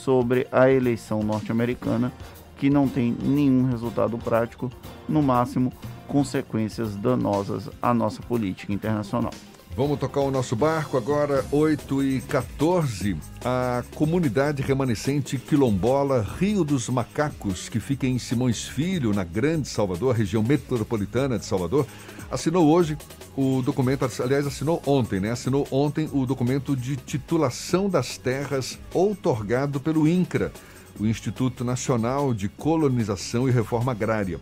[0.07, 2.13] sobre a eleição norte-americana
[2.55, 4.71] que não tem nenhum resultado prático,
[5.07, 5.73] no máximo
[6.07, 9.33] consequências danosas à nossa política internacional.
[9.75, 13.17] Vamos tocar o nosso barco agora, 8 e 14.
[13.43, 20.15] A comunidade remanescente quilombola Rio dos Macacos, que fica em Simões Filho, na Grande Salvador,
[20.15, 21.85] região metropolitana de Salvador,
[22.31, 22.97] assinou hoje
[23.35, 25.31] o documento, aliás, assinou ontem, né?
[25.31, 30.51] Assinou ontem o documento de titulação das terras outorgado pelo INCRA,
[30.99, 34.39] o Instituto Nacional de Colonização e Reforma Agrária.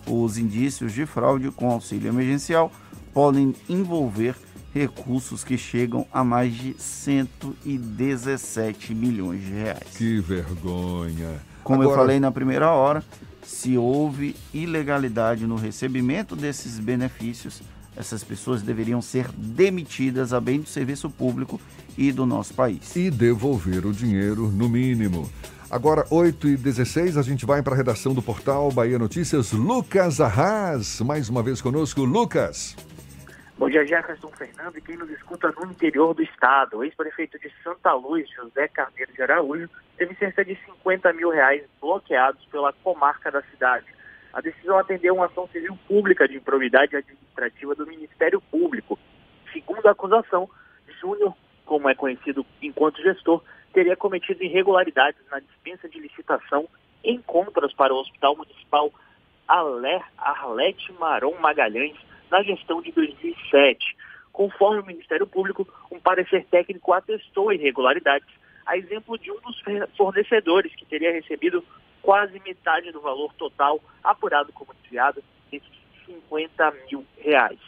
[0.06, 2.70] Os indícios de fraude com auxílio emergencial
[3.12, 4.36] podem envolver
[4.74, 9.97] recursos que chegam a mais de 117 milhões de reais.
[9.97, 11.40] Que vergonha!
[11.62, 11.97] Como Agora...
[11.97, 13.02] eu falei na primeira hora,
[13.42, 17.60] se houve ilegalidade no recebimento desses benefícios,
[17.97, 21.60] essas pessoas deveriam ser demitidas a bem do serviço público
[21.98, 22.94] e do nosso país.
[22.97, 25.28] E devolver o dinheiro, no mínimo.
[25.70, 29.52] Agora, 8 e 16 a gente vai para a redação do portal Bahia Notícias.
[29.52, 32.05] Lucas Arras, mais uma vez conosco.
[32.05, 32.74] Lucas.
[33.61, 36.78] Bom dia, Jefferson Fernando e quem nos escuta no interior do estado.
[36.78, 39.69] O ex-prefeito de Santa Luz, José Carneiro de Araújo,
[39.99, 43.85] teve cerca de 50 mil reais bloqueados pela comarca da cidade.
[44.32, 48.99] A decisão atendeu uma ação civil pública de improbidade administrativa do Ministério Público.
[49.53, 50.49] Segundo a acusação,
[50.99, 53.43] Júnior, como é conhecido enquanto gestor,
[53.74, 56.66] teria cometido irregularidades na dispensa de licitação
[57.05, 58.91] em compras para o Hospital Municipal
[59.47, 61.99] Arlete Maron Magalhães,
[62.31, 63.97] na gestão de 2007.
[64.32, 68.28] Conforme o Ministério Público, um parecer técnico atestou irregularidades,
[68.65, 69.61] a exemplo de um dos
[69.97, 71.65] fornecedores que teria recebido
[72.01, 75.69] quase metade do valor total apurado como desviado, esses
[76.07, 77.59] 50 mil reais.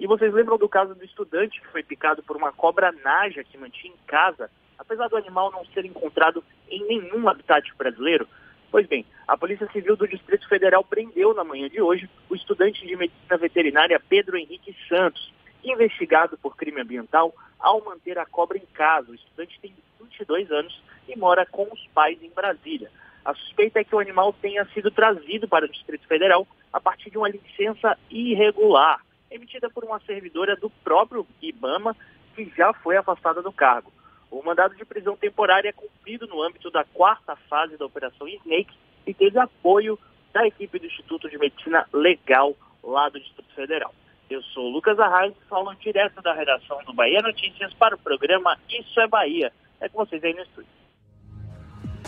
[0.00, 3.58] E vocês lembram do caso do estudante que foi picado por uma cobra naja que
[3.58, 8.26] mantinha em casa, apesar do animal não ser encontrado em nenhum habitat brasileiro?
[8.72, 12.86] Pois bem, a Polícia Civil do Distrito Federal prendeu na manhã de hoje o estudante
[12.86, 15.30] de medicina veterinária Pedro Henrique Santos,
[15.62, 19.10] investigado por crime ambiental ao manter a cobra em casa.
[19.10, 22.90] O estudante tem 22 anos e mora com os pais em Brasília.
[23.22, 27.10] A suspeita é que o animal tenha sido trazido para o Distrito Federal a partir
[27.10, 31.94] de uma licença irregular, emitida por uma servidora do próprio IBAMA,
[32.34, 33.92] que já foi afastada do cargo.
[34.32, 38.74] O mandado de prisão temporária é cumprido no âmbito da quarta fase da Operação Snake
[39.06, 39.98] e teve apoio
[40.32, 43.94] da equipe do Instituto de Medicina Legal lá do Distrito Federal.
[44.30, 48.98] Eu sou Lucas Arraes, falo direto da redação do Bahia Notícias para o programa Isso
[49.00, 49.52] é Bahia.
[49.78, 50.81] É com vocês aí no estúdio.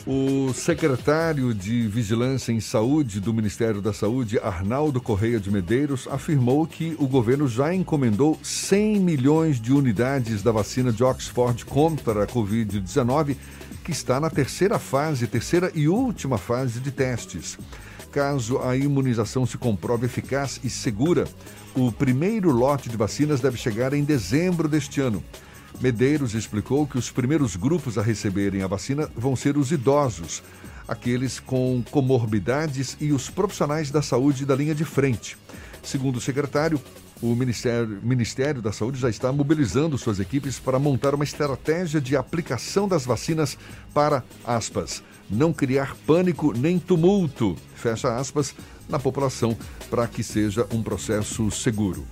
[0.07, 6.67] O secretário de Vigilância em Saúde do Ministério da Saúde, Arnaldo Correia de Medeiros, afirmou
[6.67, 12.27] que o governo já encomendou 100 milhões de unidades da vacina de Oxford contra a
[12.27, 13.35] Covid-19,
[13.83, 17.57] que está na terceira fase, terceira e última fase de testes.
[18.13, 21.25] Caso a imunização se comprove eficaz e segura,
[21.75, 25.25] o primeiro lote de vacinas deve chegar em dezembro deste ano.
[25.81, 30.43] Medeiros explicou que os primeiros grupos a receberem a vacina vão ser os idosos,
[30.87, 35.37] aqueles com comorbidades e os profissionais da saúde da linha de frente.
[35.83, 36.81] Segundo o secretário,
[37.21, 42.17] o Ministério, Ministério da Saúde já está mobilizando suas equipes para montar uma estratégia de
[42.17, 43.57] aplicação das vacinas
[43.93, 48.55] para, aspas, não criar pânico nem tumulto, fecha aspas,
[48.89, 49.57] na população
[49.91, 52.07] para que seja um processo seguro.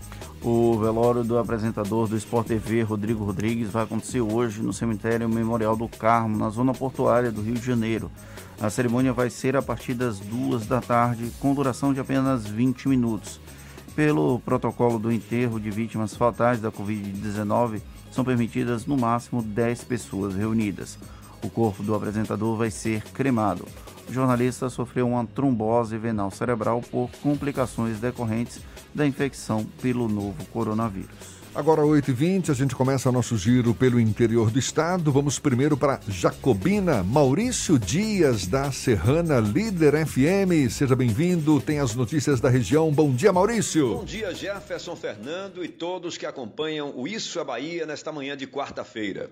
[0.44, 5.76] O velório do apresentador do Sport TV, Rodrigo Rodrigues, vai acontecer hoje no cemitério Memorial
[5.76, 8.10] do Carmo, na zona portuária do Rio de Janeiro.
[8.60, 12.88] A cerimônia vai ser a partir das duas da tarde, com duração de apenas 20
[12.88, 13.40] minutos.
[13.94, 20.34] Pelo protocolo do enterro de vítimas fatais da Covid-19, são permitidas no máximo 10 pessoas
[20.34, 20.98] reunidas.
[21.40, 23.64] O corpo do apresentador vai ser cremado.
[24.08, 28.60] O jornalista sofreu uma trombose venal cerebral por complicações decorrentes
[28.94, 31.31] da infecção pelo novo coronavírus.
[31.54, 35.12] Agora, 8h20, a gente começa nosso giro pelo interior do estado.
[35.12, 37.02] Vamos primeiro para Jacobina.
[37.02, 40.70] Maurício Dias, da Serrana Líder FM.
[40.70, 41.60] Seja bem-vindo.
[41.60, 42.90] Tem as notícias da região.
[42.90, 43.96] Bom dia, Maurício.
[43.96, 48.46] Bom dia, Jefferson Fernando e todos que acompanham o Isso é Bahia nesta manhã de
[48.46, 49.30] quarta-feira.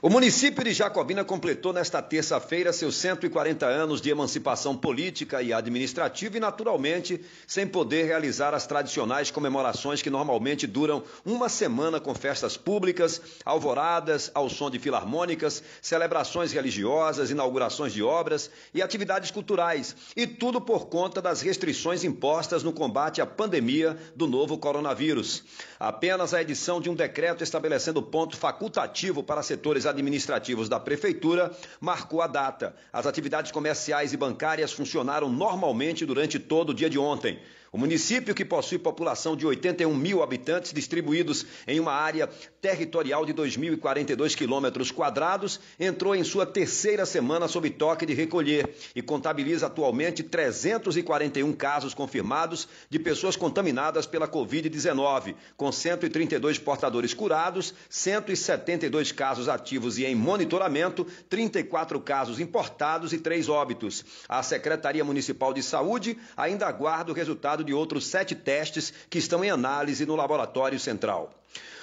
[0.00, 6.38] O município de Jacobina completou nesta terça-feira seus 140 anos de emancipação política e administrativa
[6.38, 12.56] e, naturalmente, sem poder realizar as tradicionais comemorações que normalmente duram uma semana com festas
[12.56, 20.26] públicas, alvoradas ao som de filarmônicas, celebrações religiosas, inaugurações de obras e atividades culturais, e
[20.26, 25.42] tudo por conta das restrições impostas no combate à pandemia do novo coronavírus.
[25.80, 32.22] Apenas a edição de um decreto estabelecendo ponto facultativo para setores administrativos da prefeitura marcou
[32.22, 32.74] a data.
[32.92, 37.40] As atividades comerciais e bancárias funcionaram normalmente durante todo o dia de ontem.
[37.70, 42.26] O município, que possui população de 81 mil habitantes distribuídos em uma área
[42.62, 49.02] territorial de 2.042 quilômetros quadrados, entrou em sua terceira semana sob toque de recolher e
[49.02, 59.12] contabiliza atualmente 341 casos confirmados de pessoas contaminadas pela Covid-19, com 132 portadores curados, 172
[59.12, 64.04] casos ativos e em monitoramento, 34 casos importados e 3 óbitos.
[64.26, 69.44] A Secretaria Municipal de Saúde ainda aguarda o resultado de outros sete testes que estão
[69.44, 71.32] em análise no Laboratório Central.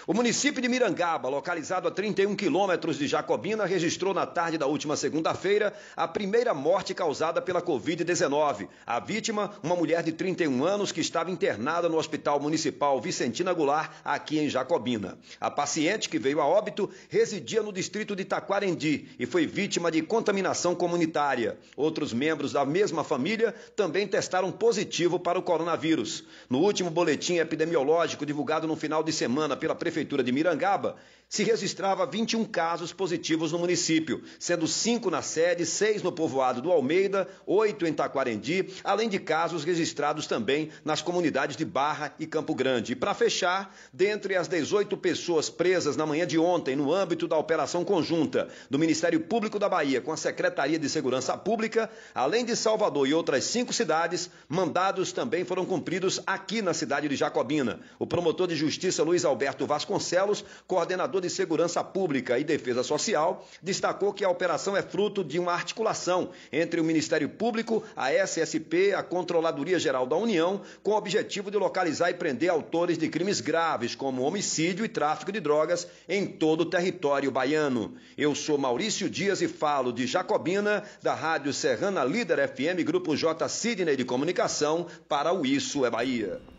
[0.08, 4.96] O município de Mirangaba, localizado a 31 quilômetros de Jacobina, registrou na tarde da última
[4.96, 8.68] segunda-feira a primeira morte causada pela Covid-19.
[8.86, 13.94] A vítima, uma mulher de 31 anos que estava internada no Hospital Municipal Vicentina Goulart,
[14.04, 15.18] aqui em Jacobina.
[15.42, 20.04] A paciente, que veio a óbito, residia no distrito de Taquarendi e foi vítima de
[20.04, 21.58] contaminação comunitária.
[21.76, 26.24] Outros membros da mesma família também testaram positivo para o coronavírus.
[26.48, 30.98] No último boletim epidemiológico divulgado no final de semana pela Prefeitura, Prefeitura de Mirangaba,
[31.28, 36.72] se registrava 21 casos positivos no município, sendo cinco na sede, seis no povoado do
[36.72, 42.54] Almeida, oito em Taquarendi, além de casos registrados também nas comunidades de Barra e Campo
[42.54, 42.94] Grande.
[42.94, 47.38] E para fechar, dentre as 18 pessoas presas na manhã de ontem no âmbito da
[47.38, 52.56] operação conjunta do Ministério Público da Bahia com a Secretaria de Segurança Pública, além de
[52.56, 57.80] Salvador e outras cinco cidades, mandados também foram cumpridos aqui na cidade de Jacobina.
[58.00, 63.46] O promotor de justiça Luiz Alberto Vasconcelos, coordenador coordenador de Segurança Pública e Defesa Social,
[63.62, 68.94] destacou que a operação é fruto de uma articulação entre o Ministério Público, a SSP,
[68.94, 73.42] a Controladoria Geral da União, com o objetivo de localizar e prender autores de crimes
[73.42, 77.96] graves, como homicídio e tráfico de drogas, em todo o território baiano.
[78.18, 83.48] Eu sou Maurício Dias e falo de Jacobina, da Rádio Serrana Líder FM, Grupo J.
[83.48, 86.55] Sidney de Comunicação, para o Isso é Bahia.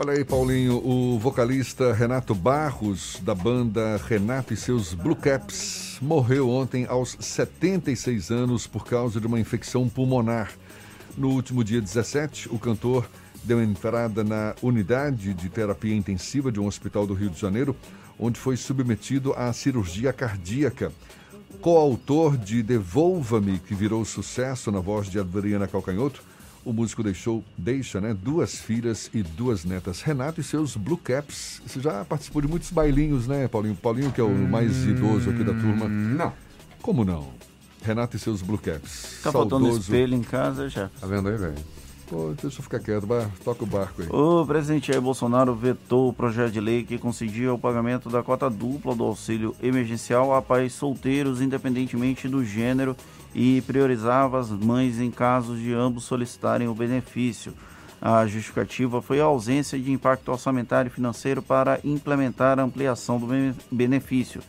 [0.00, 6.48] Olha aí, Paulinho, o vocalista Renato Barros, da banda Renato e seus Blue Caps, morreu
[6.48, 10.52] ontem aos 76 anos por causa de uma infecção pulmonar.
[11.16, 13.10] No último dia 17, o cantor
[13.42, 17.74] deu entrada na unidade de terapia intensiva de um hospital do Rio de Janeiro,
[18.20, 20.92] onde foi submetido à cirurgia cardíaca.
[21.60, 26.22] Coautor de Devolva-me, que virou sucesso na voz de Adriana Calcanhoto,
[26.68, 30.02] o músico deixou, deixa, né, duas filhas e duas netas.
[30.02, 31.62] Renato e seus Blue Caps.
[31.66, 33.74] Você já participou de muitos bailinhos, né, Paulinho?
[33.74, 35.88] Paulinho, que é o mais Hum, idoso aqui da turma.
[35.88, 36.32] Não.
[36.82, 37.28] Como não?
[37.82, 39.20] Renato e seus Blue Caps.
[39.22, 40.90] Tá faltando espelho em casa, já.
[41.00, 41.54] Tá vendo aí, velho?
[42.06, 43.30] Pô, deixa eu ficar quieto, bar...
[43.44, 44.08] toca o barco aí.
[44.10, 48.48] O presidente Jair Bolsonaro vetou o projeto de lei que concedia o pagamento da cota
[48.48, 52.96] dupla do auxílio emergencial a pais solteiros, independentemente do gênero,
[53.40, 57.54] e priorizava as mães em casos de ambos solicitarem o benefício.
[58.02, 63.28] A justificativa foi a ausência de impacto orçamentário e financeiro para implementar a ampliação do
[63.28, 64.42] bene- benefício.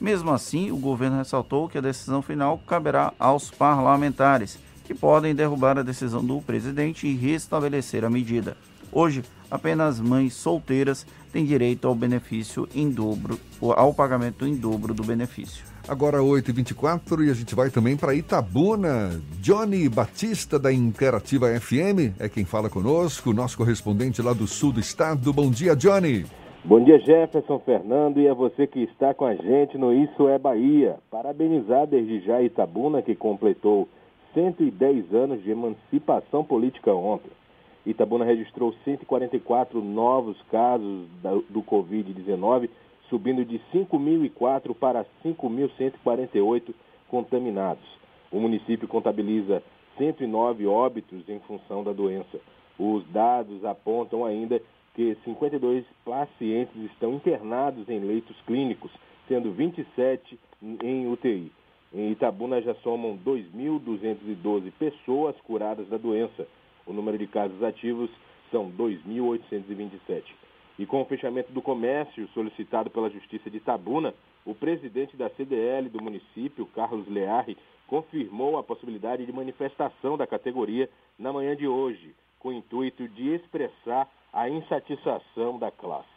[0.00, 5.78] Mesmo assim, o governo ressaltou que a decisão final caberá aos parlamentares, que podem derrubar
[5.78, 8.56] a decisão do presidente e restabelecer a medida.
[8.90, 15.04] Hoje, apenas mães solteiras têm direito ao benefício em dobro, ao pagamento em dobro do
[15.04, 15.71] benefício.
[15.88, 19.20] Agora 8h24 e a gente vai também para Itabuna.
[19.40, 24.78] Johnny Batista da Interativa FM é quem fala conosco, nosso correspondente lá do sul do
[24.78, 25.32] estado.
[25.32, 26.24] Bom dia, Johnny.
[26.64, 30.38] Bom dia, Jefferson Fernando, e a você que está com a gente no Isso é
[30.38, 30.96] Bahia.
[31.10, 33.88] Parabenizar desde já Itabuna, que completou
[34.34, 37.32] 110 anos de emancipação política ontem.
[37.84, 41.08] Itabuna registrou 144 novos casos
[41.50, 42.70] do Covid-19,
[43.12, 46.72] subindo de 5.004 para 5.148
[47.08, 47.84] contaminados.
[48.30, 49.62] O município contabiliza
[49.98, 52.40] 109 óbitos em função da doença.
[52.78, 54.62] Os dados apontam ainda
[54.94, 58.90] que 52 pacientes estão internados em leitos clínicos,
[59.28, 60.38] sendo 27
[60.82, 61.52] em UTI.
[61.92, 66.48] Em Itabuna já somam 2.212 pessoas curadas da doença.
[66.86, 68.08] O número de casos ativos
[68.50, 70.22] são 2.827.
[70.82, 74.12] E com o fechamento do comércio solicitado pela Justiça de Itabuna,
[74.44, 77.56] o presidente da CDL do município, Carlos Learre,
[77.86, 83.32] confirmou a possibilidade de manifestação da categoria na manhã de hoje, com o intuito de
[83.32, 86.08] expressar a insatisfação da classe.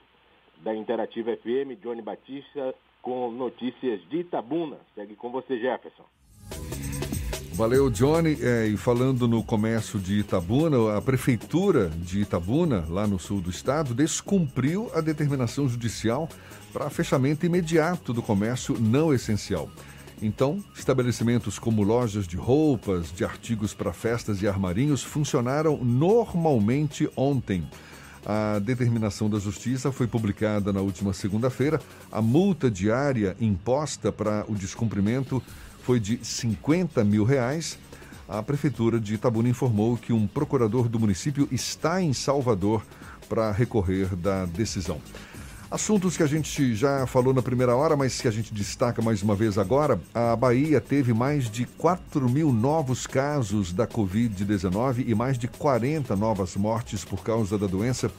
[0.63, 2.73] Da Interativa FM, Johnny Batista,
[3.03, 4.79] com notícias de Itabuna.
[4.95, 6.05] Segue com você, Jefferson.
[7.55, 8.37] Valeu, Johnny.
[8.41, 13.49] É, e falando no comércio de Itabuna, a prefeitura de Itabuna, lá no sul do
[13.49, 16.27] estado, descumpriu a determinação judicial
[16.73, 19.69] para fechamento imediato do comércio não essencial.
[20.21, 27.65] Então, estabelecimentos como lojas de roupas, de artigos para festas e armarinhos funcionaram normalmente ontem.
[28.25, 31.79] A determinação da Justiça foi publicada na última segunda-feira.
[32.11, 35.41] A multa diária imposta para o descumprimento
[35.85, 37.77] foi de 50 mil reais.
[38.27, 42.83] A Prefeitura de Itabuna informou que um procurador do município está em Salvador
[43.29, 44.99] para recorrer da decisão.
[45.69, 49.21] Assuntos que a gente já falou na primeira hora, mas que a gente destaca mais
[49.21, 49.99] uma vez agora.
[50.11, 56.15] A Bahia teve mais de 4 mil novos casos da Covid-19 e mais de 40
[56.15, 58.11] novas mortes por causa da doença,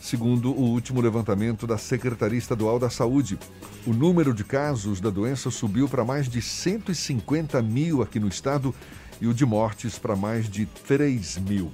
[0.00, 3.38] segundo o último levantamento da Secretaria Estadual da Saúde.
[3.86, 8.74] O número de casos da doença subiu para mais de 150 mil aqui no estado
[9.20, 11.70] e o de mortes para mais de 3 mil.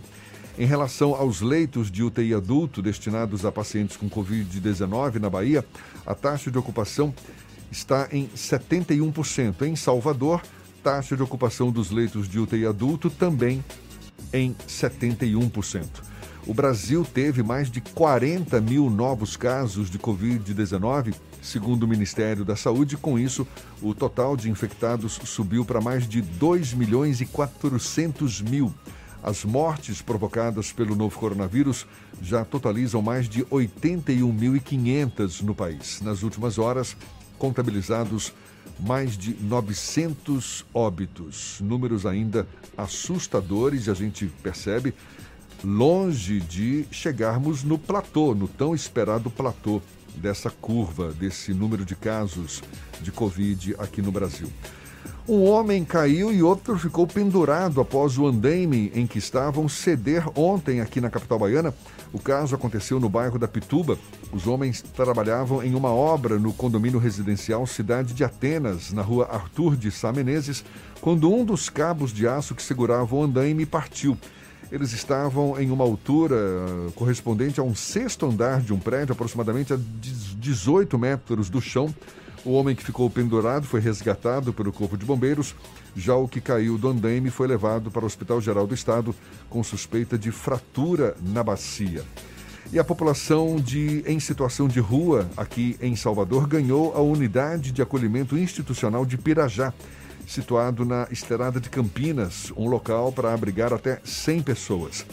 [0.58, 5.64] Em relação aos leitos de UTI adulto destinados a pacientes com Covid-19 na Bahia,
[6.04, 7.14] a taxa de ocupação
[7.70, 9.62] está em 71%.
[9.62, 10.42] Em Salvador,
[10.82, 13.62] taxa de ocupação dos leitos de UTI adulto também
[14.32, 16.15] em 71%.
[16.46, 21.12] O Brasil teve mais de 40 mil novos casos de Covid-19,
[21.42, 22.96] segundo o Ministério da Saúde.
[22.96, 23.44] Com isso,
[23.82, 28.72] o total de infectados subiu para mais de 2 milhões e 400 mil.
[29.24, 31.84] As mortes provocadas pelo novo coronavírus
[32.22, 36.00] já totalizam mais de 81.500 no país.
[36.00, 36.96] Nas últimas horas,
[37.38, 38.32] contabilizados
[38.78, 41.60] mais de 900 óbitos.
[41.60, 42.46] Números ainda
[42.76, 44.94] assustadores e a gente percebe
[45.64, 49.80] longe de chegarmos no platô, no tão esperado platô
[50.16, 52.62] dessa curva, desse número de casos
[53.00, 54.48] de Covid aqui no Brasil.
[55.28, 60.80] Um homem caiu e outro ficou pendurado após o andaime em que estavam ceder ontem
[60.80, 61.74] aqui na capital baiana.
[62.12, 63.98] O caso aconteceu no bairro da Pituba.
[64.32, 69.76] Os homens trabalhavam em uma obra no condomínio residencial Cidade de Atenas, na rua Arthur
[69.76, 70.64] de Sá Menezes,
[71.00, 74.16] quando um dos cabos de aço que segurava o andaime partiu.
[74.70, 79.72] Eles estavam em uma altura uh, correspondente a um sexto andar de um prédio, aproximadamente
[79.72, 81.94] a 18 metros do chão.
[82.44, 85.54] O homem que ficou pendurado foi resgatado pelo Corpo de Bombeiros.
[85.96, 89.14] Já o que caiu do andaime foi levado para o Hospital Geral do Estado
[89.48, 92.04] com suspeita de fratura na bacia.
[92.72, 97.80] E a população de, em situação de rua aqui em Salvador ganhou a unidade de
[97.80, 99.72] acolhimento institucional de Pirajá
[100.26, 105.06] situado na Estrada de Campinas, um local para abrigar até 100 pessoas.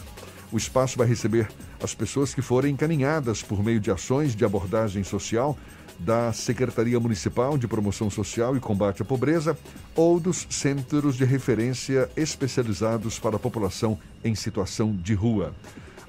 [0.52, 1.48] O espaço vai receber
[1.81, 5.57] as pessoas que forem encaminhadas por meio de ações de abordagem social
[5.99, 9.57] da Secretaria Municipal de Promoção Social e Combate à Pobreza
[9.95, 15.53] ou dos centros de referência especializados para a população em situação de rua.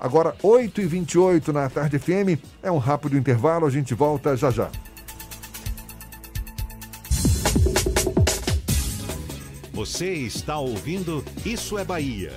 [0.01, 4.71] Agora, 8h28 na Tarde FM, é um rápido intervalo, a gente volta já já.
[9.75, 12.33] Você está ouvindo Isso é Bahia.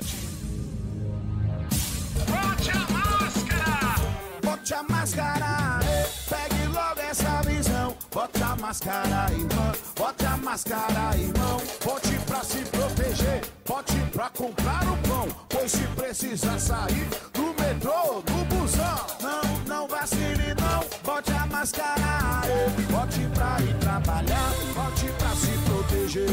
[2.26, 3.96] Bote a máscara!
[4.44, 5.80] Bote a máscara!
[6.28, 7.96] Pegue logo essa visão.
[8.12, 9.72] Bote a máscara, irmão.
[9.96, 11.62] Bote a máscara, irmão.
[11.86, 13.42] Bote pra se proteger.
[13.68, 15.28] Bote pra comprar o pão.
[15.48, 19.17] Pois se precisar sair do metrô, do busão.
[21.58, 22.44] Máscara.
[22.92, 24.54] Bote pra ir trabalhar.
[24.76, 26.30] Bote pra se proteger.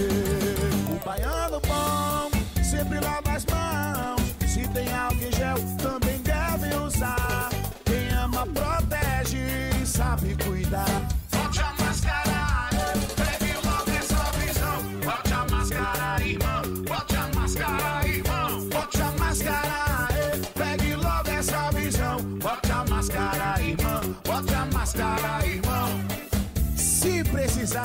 [0.90, 2.30] O baiano bom
[2.62, 4.20] sempre lava as mãos.
[4.46, 7.48] Se tem álcool gel, também deve usar.
[7.86, 9.38] Quem ama, protege
[9.82, 11.09] e sabe cuidar.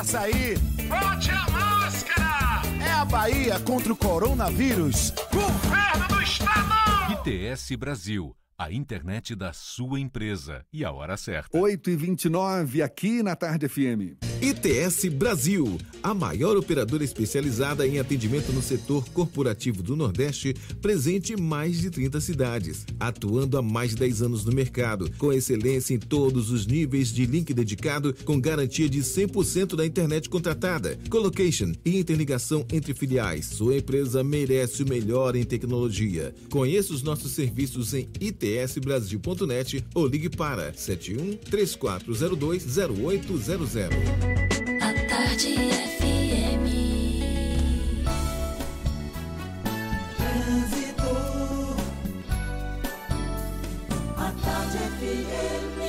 [0.10, 0.58] Sair,
[0.88, 2.62] bote a máscara.
[2.84, 5.14] É a Bahia contra o coronavírus.
[5.32, 7.28] Governo do Estado.
[7.28, 11.58] ITS Brasil, a internet da sua empresa e a hora certa.
[11.58, 14.20] 8 e 29 aqui na Tarde FM.
[14.42, 21.38] ITS Brasil, a maior operadora especializada em atendimento no setor corporativo do Nordeste, presente em
[21.38, 26.00] mais de 30 cidades, atuando há mais de 10 anos no mercado, com excelência em
[26.00, 31.98] todos os níveis de link dedicado, com garantia de 100% da internet contratada, colocation e
[31.98, 33.46] interligação entre filiais.
[33.46, 36.34] Sua empresa merece o melhor em tecnologia.
[36.50, 38.10] Conheça os nossos serviços em
[38.50, 43.76] itsbrasil.net ou ligue para 71 3402 0800.
[44.82, 45.56] A Tarde
[45.98, 46.66] FM.
[50.18, 51.12] Trânsito.
[54.18, 55.80] A Tarde FM.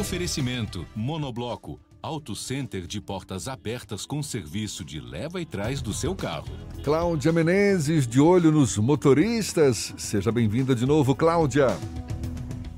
[0.00, 1.91] Oferecimento Monobloco.
[2.02, 6.48] Auto Center de portas abertas com serviço de leva e trás do seu carro.
[6.82, 9.94] Cláudia Menezes, de olho nos motoristas.
[9.96, 11.68] Seja bem-vinda de novo, Cláudia.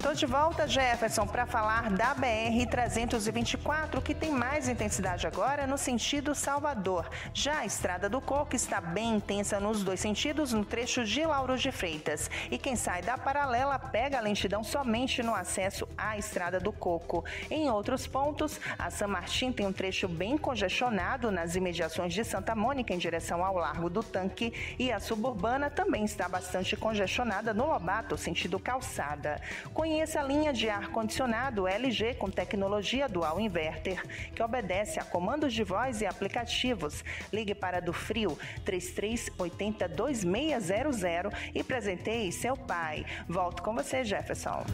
[0.05, 6.35] Tô de volta, Jefferson, para falar da BR-324, que tem mais intensidade agora no sentido
[6.35, 7.09] Salvador.
[7.32, 11.56] Já a Estrada do Coco está bem intensa nos dois sentidos, no trecho de Lauro
[11.56, 12.31] de Freitas.
[12.51, 17.24] E quem sai da paralela pega a lentidão somente no acesso à Estrada do Coco.
[17.51, 22.55] Em outros pontos, a San Martin tem um trecho bem congestionado nas imediações de Santa
[22.55, 27.64] Mônica em direção ao Largo do Tanque e a suburbana também está bastante congestionada no
[27.64, 29.40] Lobato, sentido calçada.
[29.94, 34.02] Conheça a linha de ar-condicionado LG com tecnologia dual inverter,
[34.34, 37.04] que obedece a comandos de voz e aplicativos.
[37.32, 43.06] Ligue para do Frio 3380 2600 e presenteie seu pai.
[43.28, 44.66] Volto com você, Jefferson.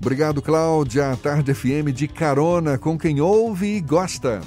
[0.00, 1.16] Obrigado, Cláudia.
[1.22, 4.40] Tarde FM de carona com quem ouve e gosta.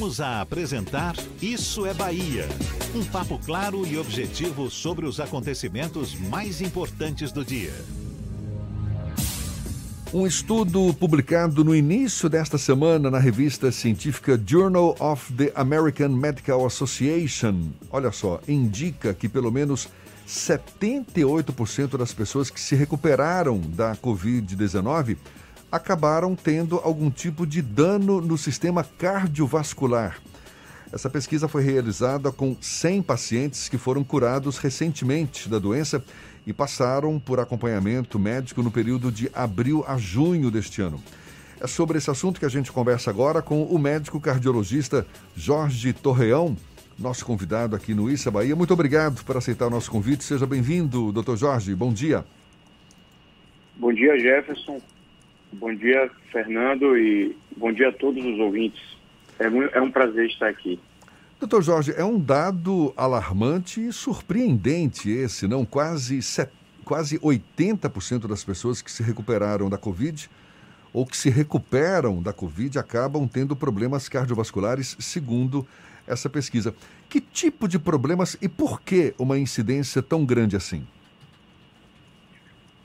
[0.00, 2.48] Voltamos a apresentar Isso é Bahia.
[2.94, 7.74] Um papo claro e objetivo sobre os acontecimentos mais importantes do dia.
[10.10, 16.64] Um estudo publicado no início desta semana na revista científica Journal of the American Medical
[16.64, 19.86] Association, olha só, indica que pelo menos
[20.26, 25.18] 78% das pessoas que se recuperaram da Covid-19
[25.70, 30.18] acabaram tendo algum tipo de dano no sistema cardiovascular.
[30.92, 36.02] Essa pesquisa foi realizada com 100 pacientes que foram curados recentemente da doença
[36.44, 41.00] e passaram por acompanhamento médico no período de abril a junho deste ano.
[41.60, 45.06] É sobre esse assunto que a gente conversa agora com o médico cardiologista
[45.36, 46.56] Jorge Torreão,
[46.98, 48.56] nosso convidado aqui no Issa Bahia.
[48.56, 50.24] Muito obrigado por aceitar o nosso convite.
[50.24, 51.74] Seja bem-vindo, doutor Jorge.
[51.74, 52.24] Bom dia.
[53.76, 54.80] Bom dia, Jefferson.
[55.52, 56.96] Bom dia, Fernando.
[56.96, 58.80] E bom dia a todos os ouvintes.
[59.38, 59.46] É,
[59.78, 60.78] é um prazer estar aqui.
[61.38, 65.64] Doutor Jorge, é um dado alarmante e surpreendente esse, não?
[65.64, 66.50] Quase, set...
[66.84, 70.28] quase 80% das pessoas que se recuperaram da Covid
[70.92, 75.66] ou que se recuperam da Covid acabam tendo problemas cardiovasculares, segundo
[76.06, 76.74] essa pesquisa.
[77.08, 80.86] Que tipo de problemas e por que uma incidência tão grande assim?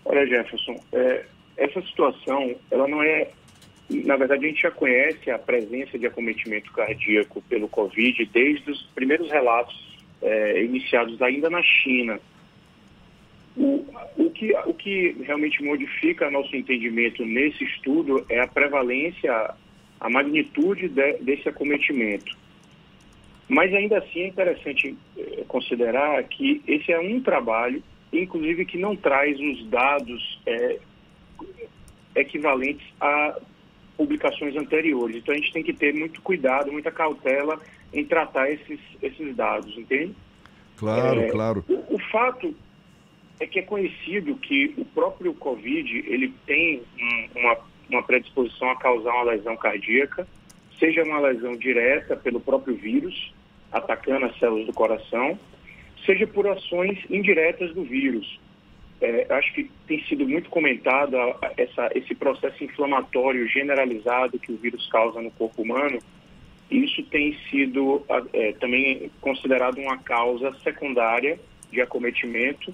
[0.05, 1.25] Olha, Jefferson, é,
[1.57, 3.29] essa situação, ela não é.
[3.89, 8.81] Na verdade, a gente já conhece a presença de acometimento cardíaco pelo Covid desde os
[8.95, 9.75] primeiros relatos
[10.21, 12.19] é, iniciados ainda na China.
[13.55, 13.85] O,
[14.17, 19.53] o, que, o que realmente modifica nosso entendimento nesse estudo é a prevalência,
[19.99, 22.35] a magnitude de, desse acometimento.
[23.47, 28.95] Mas ainda assim é interessante eh, considerar que esse é um trabalho, inclusive que não
[28.95, 30.79] traz os dados é,
[32.15, 33.37] equivalentes a
[33.97, 35.17] publicações anteriores.
[35.17, 37.59] Então a gente tem que ter muito cuidado, muita cautela
[37.93, 40.13] em tratar esses, esses dados, entende?
[40.77, 41.65] Claro, é, claro.
[41.67, 42.53] O, o, fato
[43.39, 47.57] é que é conhecido que o próprio Covid ele tem um, uma,
[47.89, 50.27] uma predisposição a causar uma lesão cardíaca,
[50.77, 53.33] seja uma lesão direta pelo próprio vírus,
[53.71, 55.39] atacando as células do coração,
[56.05, 58.39] seja por ações indiretas do vírus.
[59.01, 61.17] É, acho que tem sido muito comentado
[61.57, 65.99] essa, esse processo inflamatório generalizado que o vírus causa no corpo humano.
[66.71, 68.03] Isso tem sido
[68.33, 71.39] é, também considerado uma causa secundária
[71.71, 72.73] de acometimento.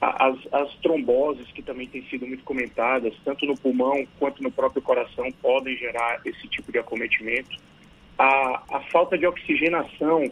[0.00, 4.82] As, as tromboses, que também têm sido muito comentadas, tanto no pulmão quanto no próprio
[4.82, 7.56] coração, podem gerar esse tipo de acometimento
[8.18, 10.30] a, a falta de oxigenação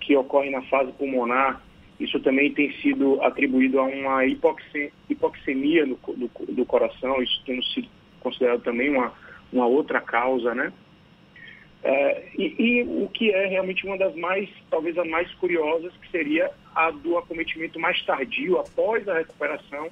[0.00, 1.60] que ocorre na fase pulmonar,
[1.98, 7.88] isso também tem sido atribuído a uma hipoxemia, do, do, do, coração, isso tem sido
[8.20, 9.12] considerado também uma,
[9.52, 10.72] uma outra causa, né?
[11.82, 16.10] É, e, e, o que é realmente uma das mais, talvez a mais curiosas, que
[16.10, 19.88] seria a do acometimento mais tardio, após a recuperação,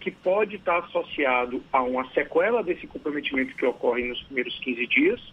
[0.00, 5.32] que pode estar associado a uma sequela desse comprometimento que ocorre nos primeiros 15 dias,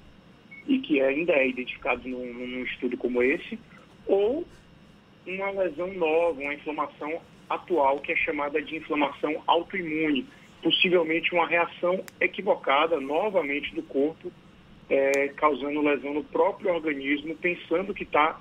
[0.67, 3.57] e que ainda é identificado num, num estudo como esse,
[4.05, 4.45] ou
[5.25, 10.27] uma lesão nova, uma inflamação atual que é chamada de inflamação autoimune,
[10.61, 14.31] possivelmente uma reação equivocada novamente do corpo,
[14.89, 18.39] é, causando lesão no próprio organismo, pensando que está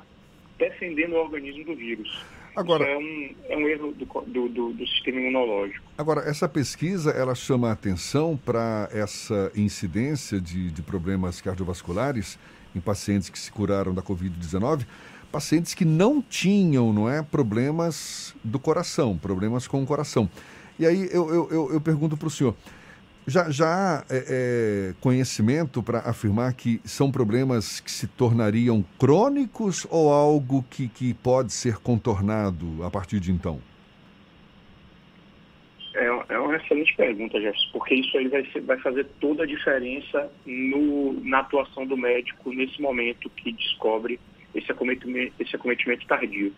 [0.58, 2.24] defendendo o organismo do vírus.
[2.56, 5.84] Agora, é um, é um erro do, do, do, sistema imunológico.
[5.96, 12.36] Agora, essa pesquisa, ela chama a atenção para essa incidência de, de problemas cardiovasculares
[12.74, 14.84] em pacientes que se curaram da Covid-19,
[15.30, 20.28] pacientes que não tinham, não é, problemas do coração, problemas com o coração.
[20.78, 22.54] E aí eu, eu, eu, eu pergunto para o senhor,
[23.28, 29.86] já, já há é, é, conhecimento para afirmar que são problemas que se tornariam crônicos
[29.90, 33.60] ou algo que, que pode ser contornado a partir de então?
[35.94, 39.46] É, é uma excelente pergunta, Jefferson, porque isso aí vai, ser, vai fazer toda a
[39.46, 44.18] diferença no, na atuação do médico nesse momento que descobre
[44.54, 46.52] esse acometimento, esse acometimento tardio.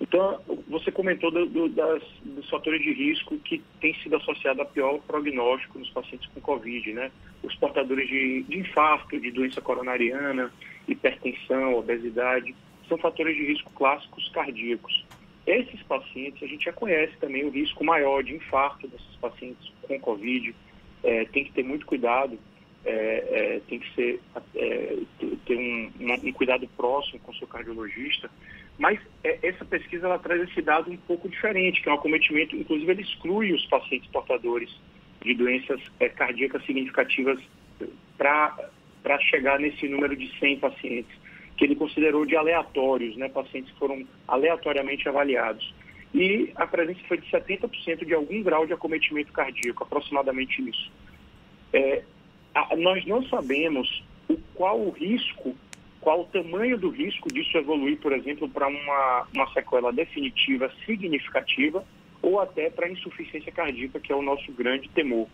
[0.00, 4.64] Então, você comentou do, do, das, dos fatores de risco que têm sido associados a
[4.64, 7.10] pior prognóstico nos pacientes com Covid, né?
[7.42, 10.52] Os portadores de, de infarto, de doença coronariana,
[10.88, 12.54] hipertensão, obesidade,
[12.88, 15.04] são fatores de risco clássicos cardíacos.
[15.46, 19.98] Esses pacientes, a gente já conhece também o risco maior de infarto desses pacientes com
[20.00, 20.54] Covid.
[21.02, 22.38] É, tem que ter muito cuidado,
[22.84, 24.20] é, é, tem que ser,
[24.54, 24.98] é,
[25.44, 28.30] ter um, um, um cuidado próximo com o seu cardiologista,
[28.78, 32.56] mas é, essa pesquisa ela traz esse dado um pouco diferente, que é um acometimento,
[32.56, 34.70] inclusive ele exclui os pacientes portadores
[35.22, 37.38] de doenças é, cardíacas significativas
[38.18, 41.16] para chegar nesse número de 100 pacientes,
[41.56, 45.74] que ele considerou de aleatórios, né, pacientes que foram aleatoriamente avaliados.
[46.12, 50.92] E a presença foi de 70% de algum grau de acometimento cardíaco, aproximadamente isso.
[51.72, 52.02] É,
[52.54, 54.04] a, nós não sabemos
[54.54, 55.56] qual o risco
[56.04, 61.82] qual o tamanho do risco disso evoluir, por exemplo, para uma, uma sequela definitiva significativa
[62.20, 65.26] ou até para insuficiência cardíaca, que é o nosso grande temor.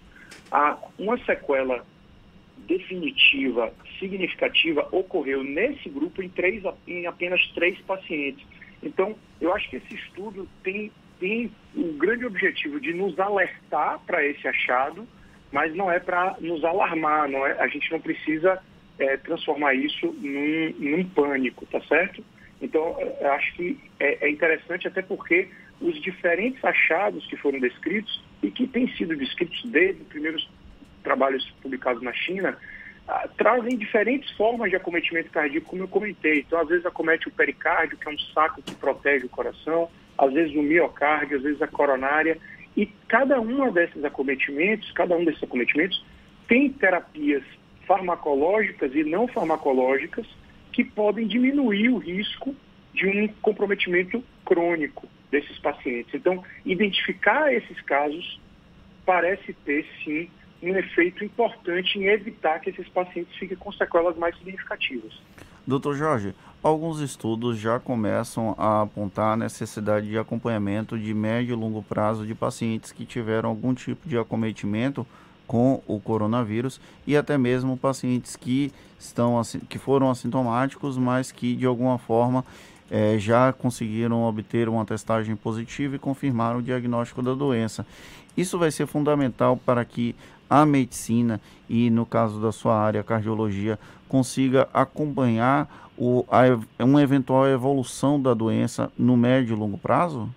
[0.50, 1.84] A, uma sequela
[2.68, 8.46] definitiva, significativa, ocorreu nesse grupo em, três, em apenas três pacientes.
[8.80, 14.24] Então, eu acho que esse estudo tem, tem o grande objetivo de nos alertar para
[14.24, 15.04] esse achado,
[15.50, 18.62] mas não é para nos alarmar, não é, a gente não precisa
[19.00, 22.22] é, transformar isso num, num, pânico, tá certo?
[22.60, 25.48] Então, eu acho que é, é interessante até porque
[25.80, 30.48] os diferentes achados que foram descritos e que têm sido descritos desde os primeiros
[31.02, 32.56] trabalhos publicados na China,
[33.08, 36.40] ah, trazem diferentes formas de acometimento cardíaco, como eu comentei.
[36.40, 40.32] Então, às vezes acomete o pericárdio, que é um saco que protege o coração, às
[40.32, 42.36] vezes o miocárdio, às vezes a coronária.
[42.76, 46.04] E cada um desses acometimentos, cada um desses acometimentos
[46.46, 47.42] tem terapias
[47.90, 50.24] farmacológicas e não farmacológicas
[50.72, 52.54] que podem diminuir o risco
[52.94, 56.14] de um comprometimento crônico desses pacientes.
[56.14, 58.40] Então, identificar esses casos
[59.04, 60.30] parece ter, sim,
[60.62, 65.12] um efeito importante em evitar que esses pacientes fiquem com sequelas mais significativas.
[65.66, 71.56] Doutor Jorge, alguns estudos já começam a apontar a necessidade de acompanhamento de médio e
[71.56, 75.04] longo prazo de pacientes que tiveram algum tipo de acometimento
[75.50, 81.66] com o coronavírus e até mesmo pacientes que estão que foram assintomáticos, mas que de
[81.66, 82.44] alguma forma
[82.88, 87.84] é, já conseguiram obter uma testagem positiva e confirmar o diagnóstico da doença.
[88.36, 90.14] Isso vai ser fundamental para que
[90.48, 93.76] a medicina e, no caso da sua área, a cardiologia,
[94.08, 100.32] consiga acompanhar o, a, uma eventual evolução da doença no médio e longo prazo?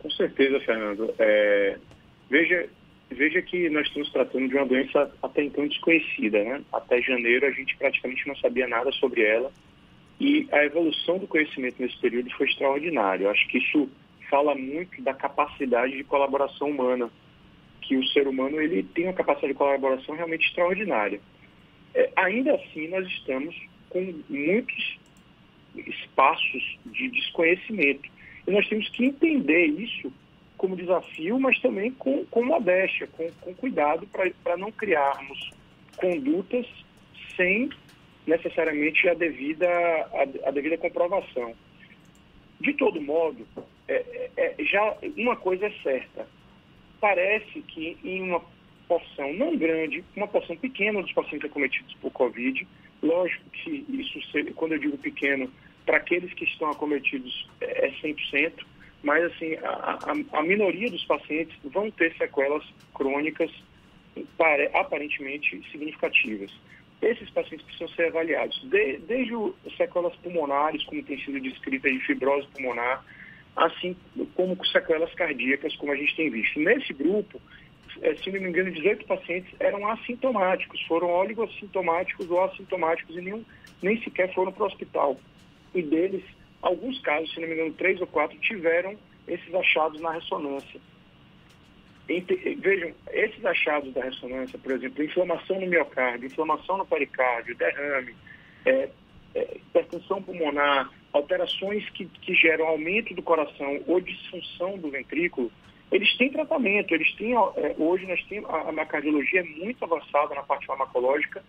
[0.00, 1.14] Com certeza, Fernando.
[1.16, 1.78] É,
[2.28, 2.68] veja,
[3.10, 6.42] veja que nós estamos tratando de uma doença até então desconhecida.
[6.42, 6.62] Né?
[6.72, 9.52] Até janeiro a gente praticamente não sabia nada sobre ela
[10.20, 13.24] e a evolução do conhecimento nesse período foi extraordinária.
[13.24, 13.88] Eu acho que isso
[14.28, 17.10] fala muito da capacidade de colaboração humana
[17.80, 21.20] que o ser humano ele tem uma capacidade de colaboração realmente extraordinária.
[21.94, 23.56] É, ainda assim, nós estamos
[23.88, 24.98] com muitos
[25.74, 28.08] espaços de desconhecimento.
[28.46, 30.12] E nós temos que entender isso
[30.60, 34.06] como desafio, mas também com, com modéstia, com, com cuidado,
[34.44, 35.50] para não criarmos
[35.96, 36.66] condutas
[37.34, 37.70] sem
[38.26, 41.54] necessariamente a devida, a, a devida comprovação.
[42.60, 43.48] De todo modo,
[43.88, 46.28] é, é, é já uma coisa é certa,
[47.00, 48.42] parece que em uma
[48.86, 52.68] porção não grande, uma porção pequena dos pacientes acometidos por Covid,
[53.02, 54.20] lógico que isso,
[54.56, 55.50] quando eu digo pequeno,
[55.86, 58.52] para aqueles que estão acometidos é 100%,
[59.02, 62.64] mas assim, a, a, a minoria dos pacientes vão ter sequelas
[62.94, 63.50] crônicas
[64.74, 66.50] aparentemente significativas.
[67.00, 69.34] Esses pacientes precisam ser avaliados, de, desde
[69.76, 73.02] sequelas pulmonares, como tem sido descrita de fibrose pulmonar,
[73.56, 73.96] assim
[74.34, 76.60] como com sequelas cardíacas, como a gente tem visto.
[76.60, 77.40] Nesse grupo,
[78.02, 83.44] é, se não me engano, 18 pacientes eram assintomáticos, foram oligossintomáticos ou assintomáticos e nenhum,
[83.82, 85.18] nem sequer foram para o hospital.
[85.74, 86.24] E deles,
[86.62, 88.96] alguns casos, se não me engano, três ou quatro, tiveram
[89.26, 90.80] esses achados na ressonância.
[92.58, 98.16] Vejam, esses achados da ressonância, por exemplo, inflamação no miocárdio, inflamação no pericárdio, derrame,
[98.66, 98.88] é,
[99.34, 105.52] é, hipertensão pulmonar, alterações que, que geram aumento do coração ou disfunção do ventrículo,
[105.90, 110.34] eles têm tratamento, eles têm, é, hoje nós temos, a, a cardiologia é muito avançada
[110.34, 111.42] na parte farmacológica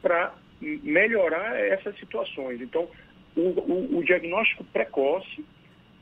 [0.00, 2.60] para melhorar essas situações.
[2.60, 2.88] Então,
[3.36, 5.44] o, o, diagnóstico precoce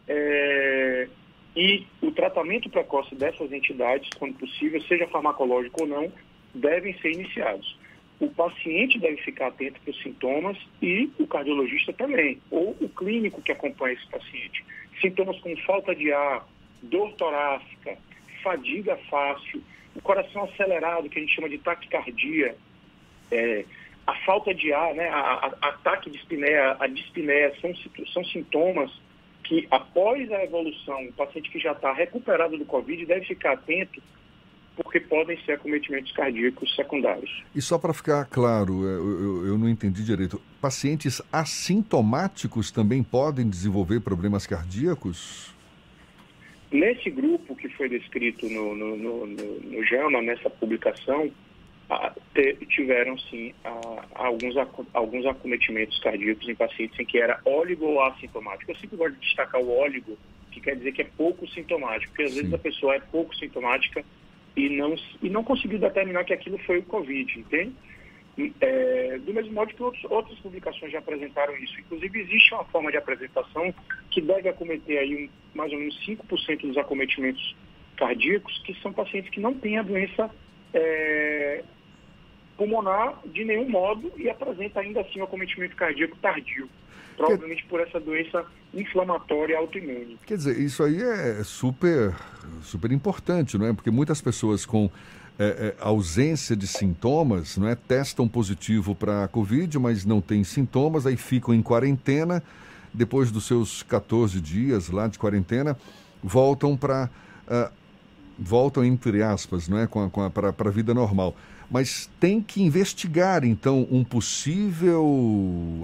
[0.06, 1.09] é,
[1.56, 6.12] e o tratamento precoce dessas entidades, quando possível, seja farmacológico ou não,
[6.55, 7.77] devem ser iniciados
[8.20, 13.43] o paciente deve ficar atento para os sintomas e o cardiologista também, ou o clínico
[13.43, 14.65] que acompanha esse paciente.
[15.01, 16.47] Sintomas como falta de ar,
[16.82, 17.98] dor torácica,
[18.43, 19.62] fadiga fácil,
[19.94, 22.56] o coração acelerado, que a gente chama de taquicardia,
[23.31, 23.65] é,
[24.06, 27.72] a falta de ar, né, a, a, ataque de espinéia, a dispneia, são,
[28.12, 28.90] são sintomas
[29.44, 34.02] que após a evolução, o paciente que já está recuperado do Covid deve ficar atento
[34.76, 37.44] porque podem ser acometimentos cardíacos secundários.
[37.55, 43.48] E só para ficar claro, eu, eu, eu, não entendi direito, pacientes assintomáticos também podem
[43.48, 45.55] desenvolver problemas cardíacos?
[46.72, 51.31] Nesse grupo que foi descrito no, no, no, no, no JAMA, nessa publicação,
[52.68, 53.54] tiveram sim
[54.14, 54.54] alguns,
[54.92, 58.70] alguns acometimentos cardíacos em pacientes em que era óligo ou assintomático.
[58.70, 60.18] Eu sempre gosto de destacar o óligo,
[60.50, 62.40] que quer dizer que é pouco sintomático, porque às sim.
[62.40, 64.04] vezes a pessoa é pouco sintomática
[64.56, 67.72] e não, e não conseguiu determinar que aquilo foi o Covid, entende?
[68.60, 71.78] É, do mesmo modo que outros, outras publicações já apresentaram isso.
[71.80, 73.72] Inclusive, existe uma forma de apresentação
[74.10, 77.54] que deve acometer aí um, mais ou menos 5% dos acometimentos
[77.96, 80.30] cardíacos, que são pacientes que não têm a doença
[80.72, 81.62] é,
[82.56, 86.68] pulmonar de nenhum modo e apresenta ainda assim o acometimento cardíaco tardio,
[87.16, 90.18] provavelmente por essa doença inflamatória autoimune.
[90.26, 92.14] Quer dizer, isso aí é super,
[92.62, 93.72] super importante, não é?
[93.72, 94.90] Porque muitas pessoas com
[95.39, 97.74] é, é, ausência de sintomas, não é?
[97.74, 102.43] Testam positivo para a Covid, mas não têm sintomas, aí ficam em quarentena.
[102.93, 105.76] Depois dos seus 14 dias lá de quarentena,
[106.22, 107.10] voltam para.
[107.48, 107.72] Uh,
[108.39, 109.89] voltam, entre aspas, não é?
[110.32, 111.35] para a vida normal.
[111.74, 115.05] Mas tem que investigar, então, um possível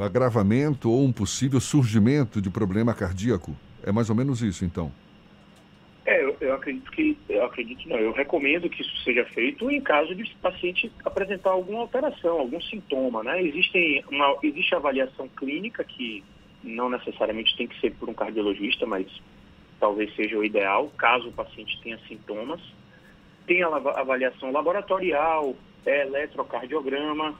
[0.01, 3.57] agravamento ou um possível surgimento de problema cardíaco.
[3.83, 4.93] É mais ou menos isso, então.
[6.07, 9.81] É, eu, eu, acredito que, eu acredito não, eu recomendo que isso seja feito em
[9.81, 13.43] caso de paciente apresentar alguma alteração, algum sintoma, né?
[13.43, 16.23] Existem uma, existe avaliação clínica que
[16.63, 19.09] não necessariamente tem que ser por um cardiologista, mas
[19.81, 22.61] talvez seja o ideal, caso o paciente tenha sintomas.
[23.45, 25.57] Tem a avaliação laboratorial,
[25.87, 27.35] é eletrocardiograma,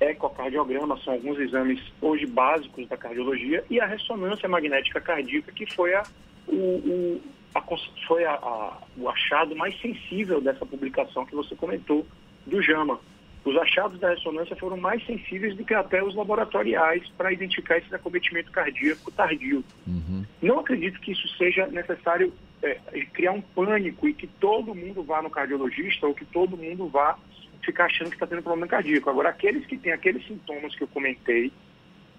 [0.00, 5.94] ecocardiograma, são alguns exames hoje básicos da cardiologia, e a ressonância magnética cardíaca, que foi,
[5.94, 6.02] a,
[6.46, 7.20] o, o,
[7.54, 7.62] a,
[8.06, 12.06] foi a, a, o achado mais sensível dessa publicação que você comentou,
[12.46, 13.00] do JAMA.
[13.44, 17.94] Os achados da ressonância foram mais sensíveis do que até os laboratoriais para identificar esse
[17.94, 19.62] acometimento cardíaco tardio.
[19.86, 20.24] Uhum.
[20.40, 22.78] Não acredito que isso seja necessário é,
[23.12, 27.18] criar um pânico e que todo mundo vá no cardiologista ou que todo mundo vá
[27.64, 29.08] ficar achando que está tendo problema cardíaco.
[29.10, 31.52] Agora, aqueles que têm aqueles sintomas que eu comentei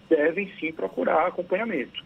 [0.10, 2.04] devem sim procurar acompanhamento.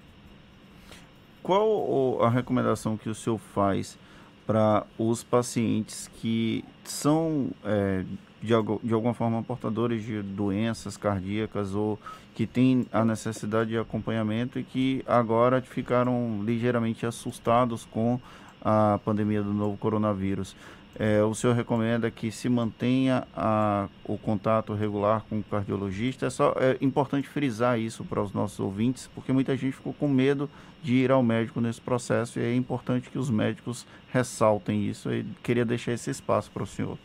[1.42, 3.98] Qual a recomendação que o senhor faz
[4.46, 8.04] para os pacientes que são é,
[8.42, 8.54] de,
[8.84, 12.00] de alguma forma portadores de doenças cardíacas ou
[12.34, 18.20] que têm a necessidade de acompanhamento e que agora ficaram ligeiramente assustados com
[18.62, 20.56] a pandemia do novo coronavírus.
[21.02, 26.26] É, o senhor recomenda que se mantenha a, o contato regular com o cardiologista.
[26.26, 30.10] É, só, é importante frisar isso para os nossos ouvintes, porque muita gente ficou com
[30.10, 30.50] medo
[30.84, 35.10] de ir ao médico nesse processo e é importante que os médicos ressaltem isso.
[35.10, 36.98] E queria deixar esse espaço para o senhor.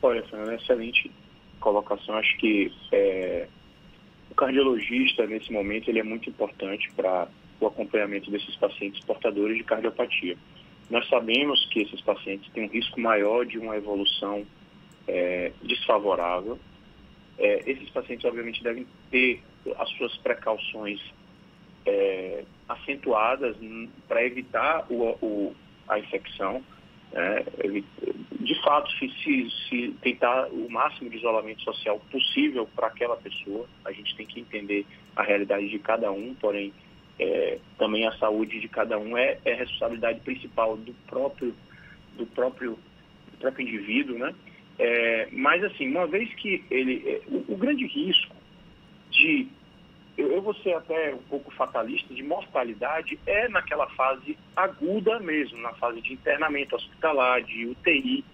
[0.00, 1.10] Olha, é uma excelente
[1.58, 2.14] colocação.
[2.14, 3.48] Acho que é,
[4.30, 7.26] o cardiologista, nesse momento, ele é muito importante para
[7.60, 10.36] o acompanhamento desses pacientes portadores de cardiopatia.
[10.88, 14.46] Nós sabemos que esses pacientes têm um risco maior de uma evolução
[15.08, 16.58] é, desfavorável.
[17.38, 19.42] É, esses pacientes, obviamente, devem ter
[19.78, 21.00] as suas precauções
[21.84, 23.56] é, acentuadas
[24.08, 25.56] para evitar o, o,
[25.88, 26.62] a infecção.
[27.12, 27.44] Né?
[28.40, 33.66] de fato, se, se, se, tentar o máximo de isolamento social possível para aquela pessoa,
[33.84, 36.72] a gente tem que entender a realidade de cada um, porém,
[37.18, 41.54] é, também a saúde de cada um é, é responsabilidade principal do próprio,
[42.16, 42.78] do próprio,
[43.32, 44.34] do próprio indivíduo, né?
[44.78, 47.02] É, mas, assim, uma vez que ele...
[47.06, 48.36] É, o, o grande risco
[49.10, 49.48] de
[50.16, 55.58] eu, eu vou ser até um pouco fatalista, de mortalidade é naquela fase aguda mesmo,
[55.58, 58.24] na fase de internamento hospitalar, de UTI.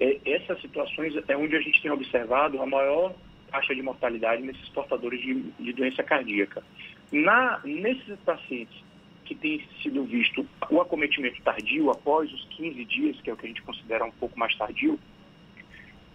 [0.00, 3.14] É, essas situações é onde a gente tem observado a maior
[3.50, 6.62] taxa de mortalidade nesses portadores de, de doença cardíaca.
[7.12, 8.76] Na, nesses pacientes
[9.24, 13.46] que tem sido visto o acometimento tardio após os 15 dias, que é o que
[13.46, 14.98] a gente considera um pouco mais tardio,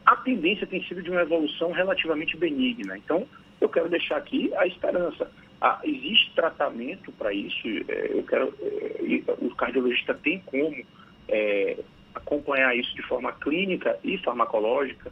[0.06, 2.98] a tendência tem sido de uma evolução relativamente benigna.
[2.98, 3.26] Então,
[3.60, 5.32] eu quero deixar aqui a esperança.
[5.62, 10.76] Ah, existe tratamento para isso, é, eu quero, é, o cardiologista tem como
[11.28, 11.80] é,
[12.14, 15.12] acompanhar isso de forma clínica e farmacológica,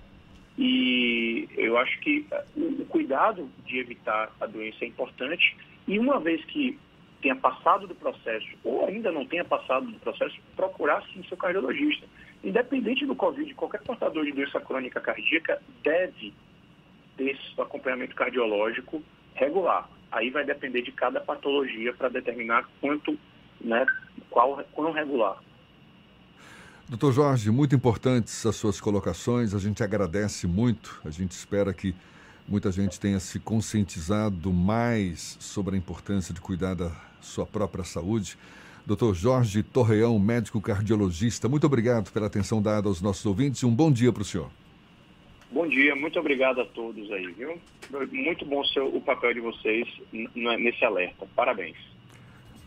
[0.57, 5.55] e eu acho que o cuidado de evitar a doença é importante,
[5.88, 6.77] e uma vez que
[7.22, 12.05] tenha passado do processo, ou ainda não tenha passado do processo, procurar sim seu cardiologista.
[12.43, 16.34] Independente do Covid, qualquer portador de doença crônica cardíaca deve
[17.18, 19.01] desse acompanhamento cardiológico
[19.35, 19.89] regular.
[20.11, 23.18] Aí vai depender de cada patologia para determinar quanto,
[23.61, 23.85] né,
[24.30, 25.41] qual, quão regular.
[26.89, 31.95] Doutor Jorge, muito importantes as suas colocações, a gente agradece muito, a gente espera que
[32.48, 36.91] muita gente tenha se conscientizado mais sobre a importância de cuidar da
[37.22, 38.38] sua própria saúde.
[38.86, 43.74] Doutor Jorge Torreão, médico cardiologista, muito obrigado pela atenção dada aos nossos ouvintes e um
[43.74, 44.49] bom dia para o senhor.
[45.52, 47.57] Bom dia, muito obrigado a todos aí, viu?
[48.11, 51.28] Muito bom ser o papel de vocês nesse alerta.
[51.36, 51.78] Parabéns.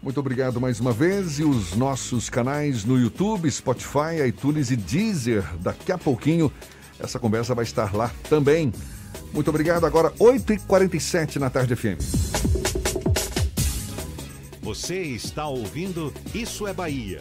[0.03, 5.43] Muito obrigado mais uma vez e os nossos canais no YouTube, Spotify, iTunes e Deezer.
[5.59, 6.51] Daqui a pouquinho
[6.99, 8.73] essa conversa vai estar lá também.
[9.33, 9.85] Muito obrigado.
[9.87, 12.01] Agora 8h47 na tarde FM.
[14.63, 17.21] Você está ouvindo Isso é Bahia.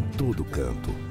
[0.17, 1.10] todo canto.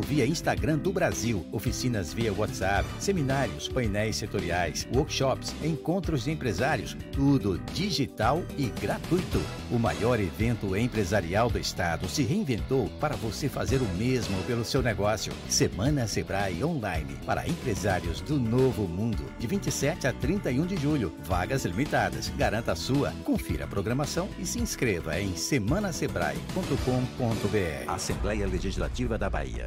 [0.00, 1.46] via Instagram do Brasil.
[1.52, 6.96] Oficinas via WhatsApp, seminários, painéis setoriais, workshops, encontros de empresários.
[7.12, 9.40] Tudo digital e gratuito.
[9.70, 14.82] O maior evento empresarial do Estado se reinventou para você fazer o mesmo pelo seu
[14.82, 15.32] negócio.
[15.48, 19.24] Semana Sebrae Online para empresários do novo mundo.
[19.38, 21.12] De 27 a 31 de julho.
[21.24, 22.28] Vagas limitadas.
[22.36, 23.12] Garanta a sua.
[23.24, 26.96] Confira a programação e se inscreva em semanasebrae.com
[27.86, 29.66] Assembleia Legislativa da Bahia.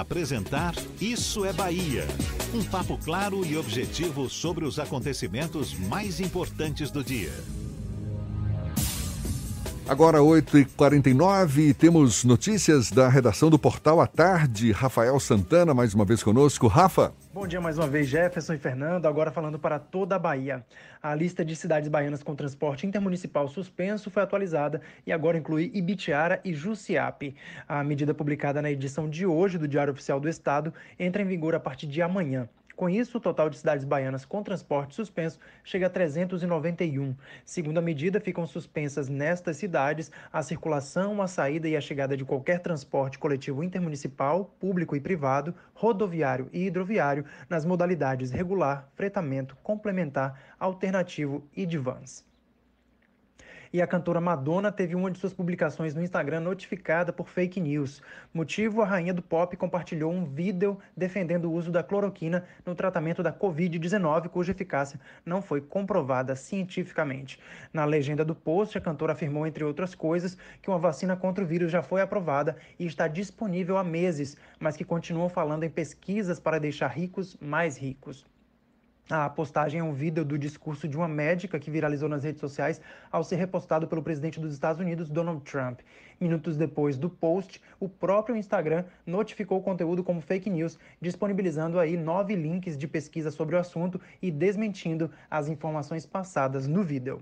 [0.00, 2.06] apresentar Isso é Bahia.
[2.54, 7.32] Um papo claro e objetivo sobre os acontecimentos mais importantes do dia.
[9.88, 14.70] Agora 8h49, temos notícias da redação do Portal à Tarde.
[14.70, 16.68] Rafael Santana, mais uma vez conosco.
[16.68, 17.12] Rafa.
[17.32, 19.06] Bom dia mais uma vez, Jefferson e Fernando.
[19.06, 20.66] Agora falando para toda a Bahia.
[21.00, 26.40] A lista de cidades baianas com transporte intermunicipal suspenso foi atualizada e agora inclui Ibitiara
[26.44, 27.36] e Jussiape.
[27.68, 31.54] A medida publicada na edição de hoje do Diário Oficial do Estado entra em vigor
[31.54, 32.48] a partir de amanhã.
[32.80, 37.14] Com isso, o total de cidades baianas com transporte suspenso chega a 391.
[37.44, 42.24] Segundo a medida, ficam suspensas nestas cidades a circulação, a saída e a chegada de
[42.24, 50.54] qualquer transporte coletivo intermunicipal, público e privado, rodoviário e hidroviário nas modalidades regular, fretamento, complementar,
[50.58, 52.29] alternativo e de vans.
[53.72, 58.02] E a cantora Madonna teve uma de suas publicações no Instagram notificada por fake news.
[58.34, 63.22] Motivo: a rainha do pop compartilhou um vídeo defendendo o uso da cloroquina no tratamento
[63.22, 67.38] da Covid-19, cuja eficácia não foi comprovada cientificamente.
[67.72, 71.46] Na legenda do post, a cantora afirmou, entre outras coisas, que uma vacina contra o
[71.46, 76.40] vírus já foi aprovada e está disponível há meses, mas que continuam falando em pesquisas
[76.40, 78.26] para deixar ricos mais ricos.
[79.10, 82.80] A postagem é um vídeo do discurso de uma médica que viralizou nas redes sociais
[83.10, 85.80] ao ser repostado pelo presidente dos Estados Unidos, Donald Trump.
[86.20, 91.96] Minutos depois do post, o próprio Instagram notificou o conteúdo como fake news, disponibilizando aí
[91.96, 97.20] nove links de pesquisa sobre o assunto e desmentindo as informações passadas no vídeo.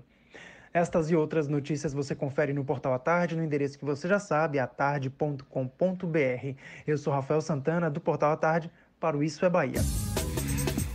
[0.71, 4.19] Estas e outras notícias você confere no Portal à Tarde, no endereço que você já
[4.19, 5.43] sabe, atarde.com.br.
[6.85, 9.81] Eu sou Rafael Santana, do Portal à Tarde, para o Isso é Bahia.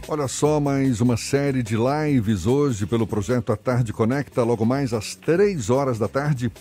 [0.07, 4.93] Olha só, mais uma série de lives hoje pelo projeto A Tarde Conecta, logo mais
[4.93, 6.53] às três horas da tarde.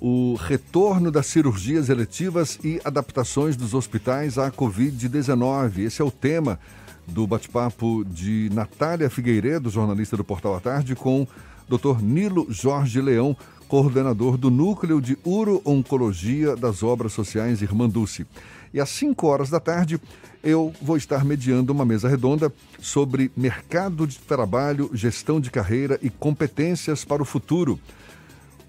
[0.00, 5.78] O retorno das cirurgias eletivas e adaptações dos hospitais à Covid-19.
[5.78, 6.60] Esse é o tema
[7.04, 11.26] do bate-papo de Natália Figueiredo, jornalista do Portal à Tarde, com
[11.68, 12.00] Dr.
[12.00, 18.26] Nilo Jorge Leão, coordenador do Núcleo de Uro-Oncologia das Obras Sociais Irmã Dulce.
[18.72, 20.00] E às 5 horas da tarde,
[20.42, 26.08] eu vou estar mediando uma mesa redonda sobre mercado de trabalho, gestão de carreira e
[26.08, 27.78] competências para o futuro.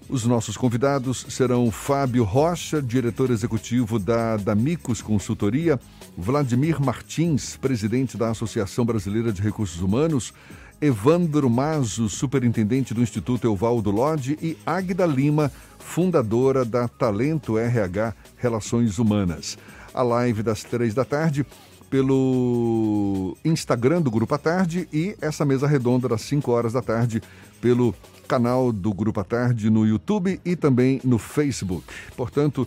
[0.06, 5.80] Os nossos convidados serão Fábio Rocha, diretor executivo da Damicos Consultoria,
[6.16, 10.34] Vladimir Martins, presidente da Associação Brasileira de Recursos Humanos,
[10.78, 18.98] Evandro Mazo, superintendente do Instituto Euvaldo Lodge e Águida Lima, fundadora da Talento RH Relações
[18.98, 19.56] Humanas
[19.94, 21.46] a live das três da tarde
[21.88, 27.22] pelo Instagram do Grupo à Tarde e essa mesa redonda das 5 horas da tarde
[27.60, 27.94] pelo
[28.26, 31.84] canal do Grupo à Tarde no YouTube e também no Facebook.
[32.16, 32.66] Portanto,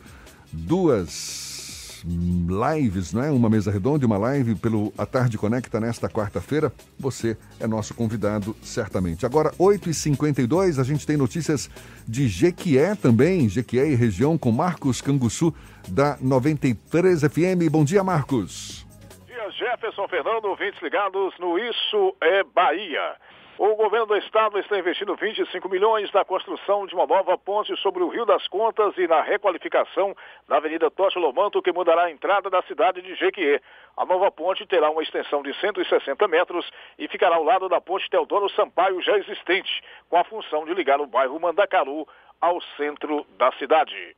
[0.52, 1.47] duas
[2.08, 3.30] lives, não é?
[3.30, 6.72] Uma mesa redonda e uma live pelo A Tarde Conecta nesta quarta-feira.
[6.98, 9.26] Você é nosso convidado, certamente.
[9.26, 11.70] Agora, 8h52, a gente tem notícias
[12.08, 15.54] de Jequié também, Jequié e região, com Marcos Canguçu,
[15.90, 17.70] da 93 FM.
[17.70, 18.86] Bom dia, Marcos.
[19.10, 23.16] Bom dia, Jefferson Fernando, ouvintes ligados no Isso é Bahia.
[23.60, 28.04] O governo do estado está investindo 25 milhões na construção de uma nova ponte sobre
[28.04, 30.16] o Rio das Contas e na requalificação
[30.48, 33.60] da Avenida Tocha Lomanto, que mudará a entrada da cidade de Jequié.
[33.98, 36.70] A nova ponte terá uma extensão de 160 metros
[37.00, 41.02] e ficará ao lado da ponte Teodoro Sampaio já existente, com a função de ligar
[41.02, 42.08] o bairro Mandacaru
[42.40, 44.16] ao centro da cidade.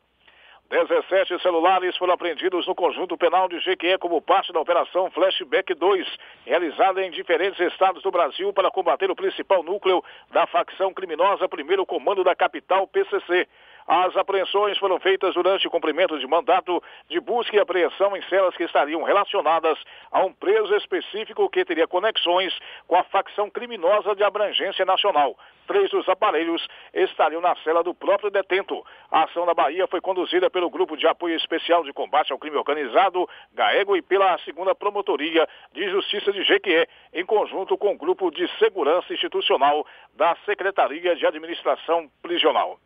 [0.69, 6.07] 17 celulares foram apreendidos no conjunto penal de Jequié como parte da operação Flashback 2,
[6.45, 11.87] realizada em diferentes estados do Brasil para combater o principal núcleo da facção criminosa Primeiro
[11.87, 13.47] Comando da Capital, PCC.
[13.91, 16.79] As apreensões foram feitas durante o cumprimento de mandato
[17.09, 19.79] de busca e apreensão em celas que estariam relacionadas
[20.11, 22.55] a um preso específico que teria conexões
[22.85, 25.35] com a facção criminosa de abrangência nacional.
[25.65, 28.85] Três dos aparelhos estariam na cela do próprio detento.
[29.09, 32.57] A ação da Bahia foi conduzida pelo Grupo de Apoio Especial de Combate ao Crime
[32.57, 38.29] Organizado, GAEGO, e pela segunda Promotoria de Justiça de Jequié, em conjunto com o Grupo
[38.29, 39.83] de Segurança Institucional
[40.13, 42.77] da Secretaria de Administração Prisional.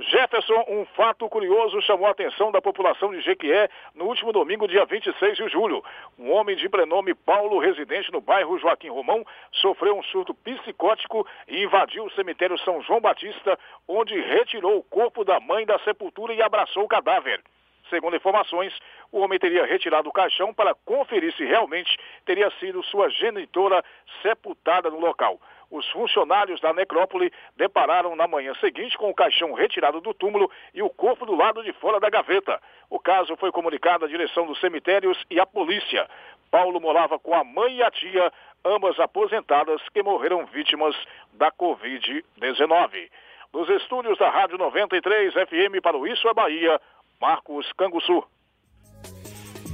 [0.00, 4.86] Jefferson, um fato curioso chamou a atenção da população de Jequié no último domingo, dia
[4.86, 5.84] 26 de julho.
[6.18, 11.64] Um homem de prenome Paulo, residente no bairro Joaquim Romão, sofreu um surto psicótico e
[11.64, 16.40] invadiu o cemitério São João Batista, onde retirou o corpo da mãe da sepultura e
[16.40, 17.42] abraçou o cadáver.
[17.90, 18.72] Segundo informações,
[19.12, 21.94] o homem teria retirado o caixão para conferir se realmente
[22.24, 23.84] teria sido sua genitora
[24.22, 25.38] sepultada no local
[25.70, 30.82] os funcionários da necrópole depararam na manhã seguinte com o caixão retirado do túmulo e
[30.82, 32.60] o corpo do lado de fora da gaveta.
[32.88, 36.08] O caso foi comunicado à direção dos cemitérios e à polícia.
[36.50, 38.32] Paulo morava com a mãe e a tia,
[38.64, 40.96] ambas aposentadas, que morreram vítimas
[41.34, 43.08] da Covid-19.
[43.52, 46.80] Dos estúdios da Rádio 93 FM para o Isso é Bahia,
[47.20, 48.24] Marcos Canguçu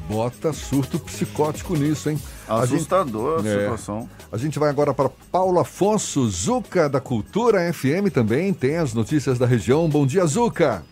[0.09, 2.19] bota surto psicótico nisso, hein?
[2.49, 4.09] Assustador a, gente, a situação.
[4.33, 8.95] É, a gente vai agora para Paulo Afonso Zuca, da Cultura FM também, tem as
[8.95, 9.89] notícias da região.
[9.89, 10.83] Bom dia, Zuca!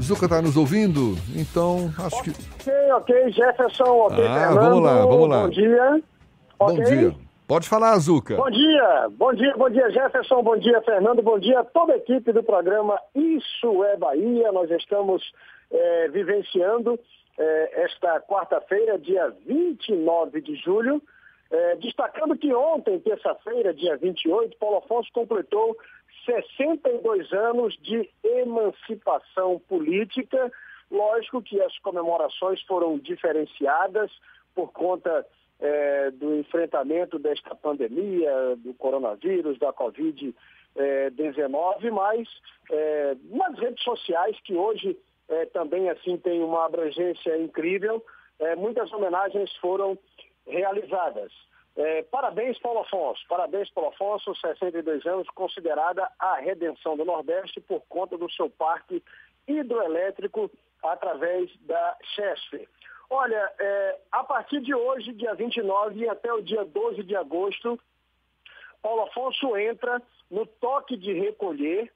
[0.00, 1.16] Zuca está nos ouvindo?
[1.34, 2.30] Então, acho que.
[2.30, 4.60] Ok, ok, Jefferson, ok, ah, Fernando.
[4.60, 5.42] Vamos lá, vamos lá.
[5.42, 6.02] Bom dia.
[6.58, 6.84] Bom okay.
[6.84, 7.25] dia.
[7.46, 8.34] Pode falar, Azuca.
[8.34, 11.96] Bom dia, bom dia, bom dia Jefferson, bom dia Fernando, bom dia a toda a
[11.96, 14.50] equipe do programa Isso é Bahia.
[14.50, 15.22] Nós estamos
[15.70, 16.98] é, vivenciando
[17.38, 21.00] é, esta quarta-feira, dia 29 de julho,
[21.48, 25.76] é, destacando que ontem, terça-feira, dia 28, Paulo Afonso completou
[26.24, 30.50] 62 anos de emancipação política.
[30.90, 34.10] Lógico que as comemorações foram diferenciadas
[34.52, 35.24] por conta
[35.60, 40.34] é, do enfrentamento desta pandemia, do coronavírus, da Covid-19,
[40.76, 42.28] é, mas
[42.70, 48.04] é, nas redes sociais, que hoje é, também assim tem uma abrangência incrível,
[48.38, 49.98] é, muitas homenagens foram
[50.46, 51.32] realizadas.
[51.76, 53.22] É, parabéns, Paulo Afonso.
[53.28, 59.02] Parabéns, Paulo Afonso, 62 anos, considerada a redenção do Nordeste por conta do seu parque
[59.46, 60.50] hidroelétrico
[60.82, 62.66] através da CHESF.
[63.08, 67.78] Olha, é, a partir de hoje, dia 29 e até o dia 12 de agosto,
[68.82, 71.92] Paulo Afonso entra no toque de recolher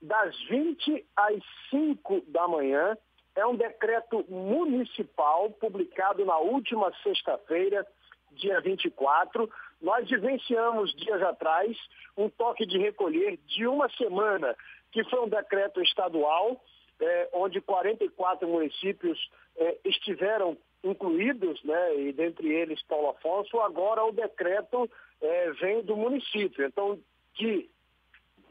[0.00, 2.96] das 20 às 5 da manhã.
[3.34, 7.86] É um decreto municipal publicado na última sexta-feira,
[8.32, 9.50] dia 24.
[9.80, 11.76] Nós vivenciamos dias atrás
[12.16, 14.54] um toque de recolher de uma semana,
[14.90, 16.62] que foi um decreto estadual
[17.02, 24.12] é, onde 44 municípios é, estiveram incluídos, né, e dentre eles Paulo Afonso, agora o
[24.12, 26.64] decreto é, vem do município.
[26.64, 26.98] Então,
[27.34, 27.68] de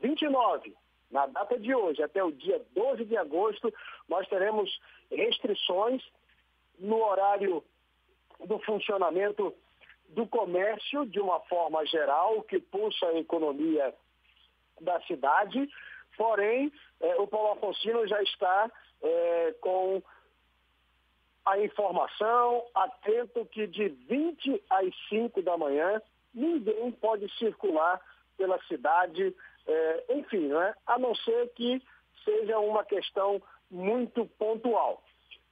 [0.02, 0.74] 29,
[1.10, 3.74] na data de hoje, até o dia 12 de agosto,
[4.08, 4.70] nós teremos
[5.12, 6.02] restrições
[6.80, 7.64] no horário
[8.46, 9.54] do funcionamento
[10.10, 13.94] do comércio, de uma forma geral, que pulsa a economia
[14.80, 15.70] da cidade,
[16.22, 18.72] Porém, é, o Paulo Afonso já está
[19.02, 20.04] é, com
[21.44, 26.00] a informação, atento que de 20 às 5 da manhã
[26.32, 28.00] ninguém pode circular
[28.38, 29.36] pela cidade,
[29.66, 30.76] é, enfim, né?
[30.86, 31.82] a não ser que
[32.24, 33.42] seja uma questão
[33.72, 35.02] muito pontual.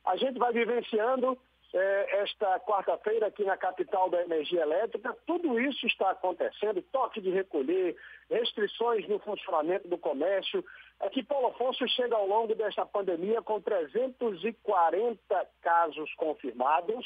[0.06, 1.36] A gente vai vivenciando
[1.74, 5.16] eh, esta quarta-feira aqui na capital da energia elétrica.
[5.26, 7.96] Tudo isso está acontecendo, toque de recolher,
[8.30, 10.64] restrições no funcionamento do comércio.
[11.00, 17.06] Aqui Paulo Afonso chega ao longo desta pandemia com 340 casos confirmados.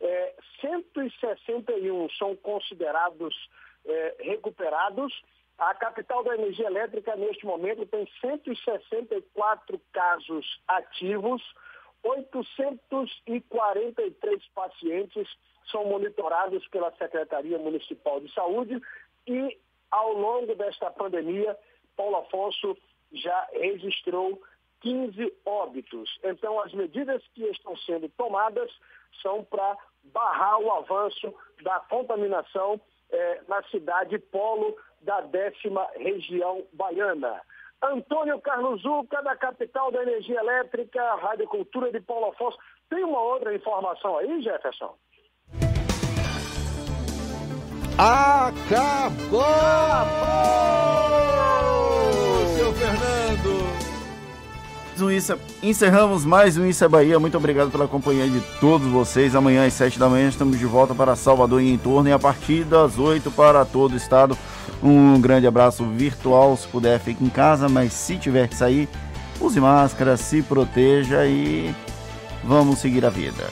[0.00, 3.34] Eh, 161 são considerados
[3.86, 5.12] eh, recuperados.
[5.58, 11.42] A capital da energia elétrica, neste momento, tem 164 casos ativos,
[12.02, 15.28] 843 pacientes
[15.70, 18.80] são monitorados pela Secretaria Municipal de Saúde
[19.26, 19.58] e,
[19.90, 21.58] ao longo desta pandemia,
[21.96, 22.76] Paulo Afonso
[23.12, 24.40] já registrou
[24.80, 26.18] 15 óbitos.
[26.22, 28.70] Então, as medidas que estão sendo tomadas
[29.22, 32.80] são para barrar o avanço da contaminação
[33.10, 37.42] eh, na cidade polo da décima região baiana.
[37.82, 42.58] Antônio Carlos Zuca, da capital da energia elétrica, Rádio Cultura de Paulo Afonso.
[42.90, 44.94] Tem uma outra informação aí, Jefferson?
[47.98, 49.38] Acabou!
[50.98, 51.07] Seu
[55.00, 57.18] Um Isso, encerramos mais um Isso é Bahia.
[57.20, 59.34] Muito obrigado pela companhia de todos vocês.
[59.34, 62.18] Amanhã às 7 da manhã estamos de volta para Salvador e em torno e a
[62.18, 64.36] partir das 8 para todo o estado.
[64.82, 66.56] Um grande abraço virtual.
[66.56, 68.88] Se puder, fique em casa, mas se tiver que sair,
[69.40, 71.74] use máscara, se proteja e
[72.44, 73.44] vamos seguir a vida.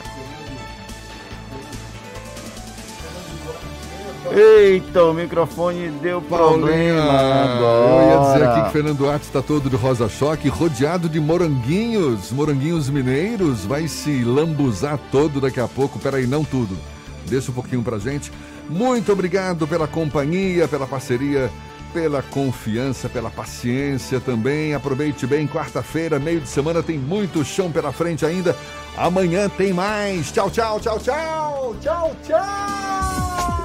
[4.37, 7.89] Eita, o microfone deu problema agora.
[7.89, 12.31] Eu ia dizer aqui que Fernando Duarte está todo de rosa choque, rodeado de moranguinhos,
[12.31, 15.97] moranguinhos mineiros, vai se lambuzar todo daqui a pouco.
[15.97, 16.77] Peraí, não tudo.
[17.25, 18.31] Deixa um pouquinho pra gente.
[18.69, 21.49] Muito obrigado pela companhia, pela parceria,
[21.91, 24.75] pela confiança, pela paciência também.
[24.75, 28.55] Aproveite bem, quarta-feira, meio de semana, tem muito chão pela frente ainda.
[28.95, 30.31] Amanhã tem mais.
[30.31, 31.75] Tchau, tchau, tchau, tchau.
[31.81, 33.56] Tchau, tchau.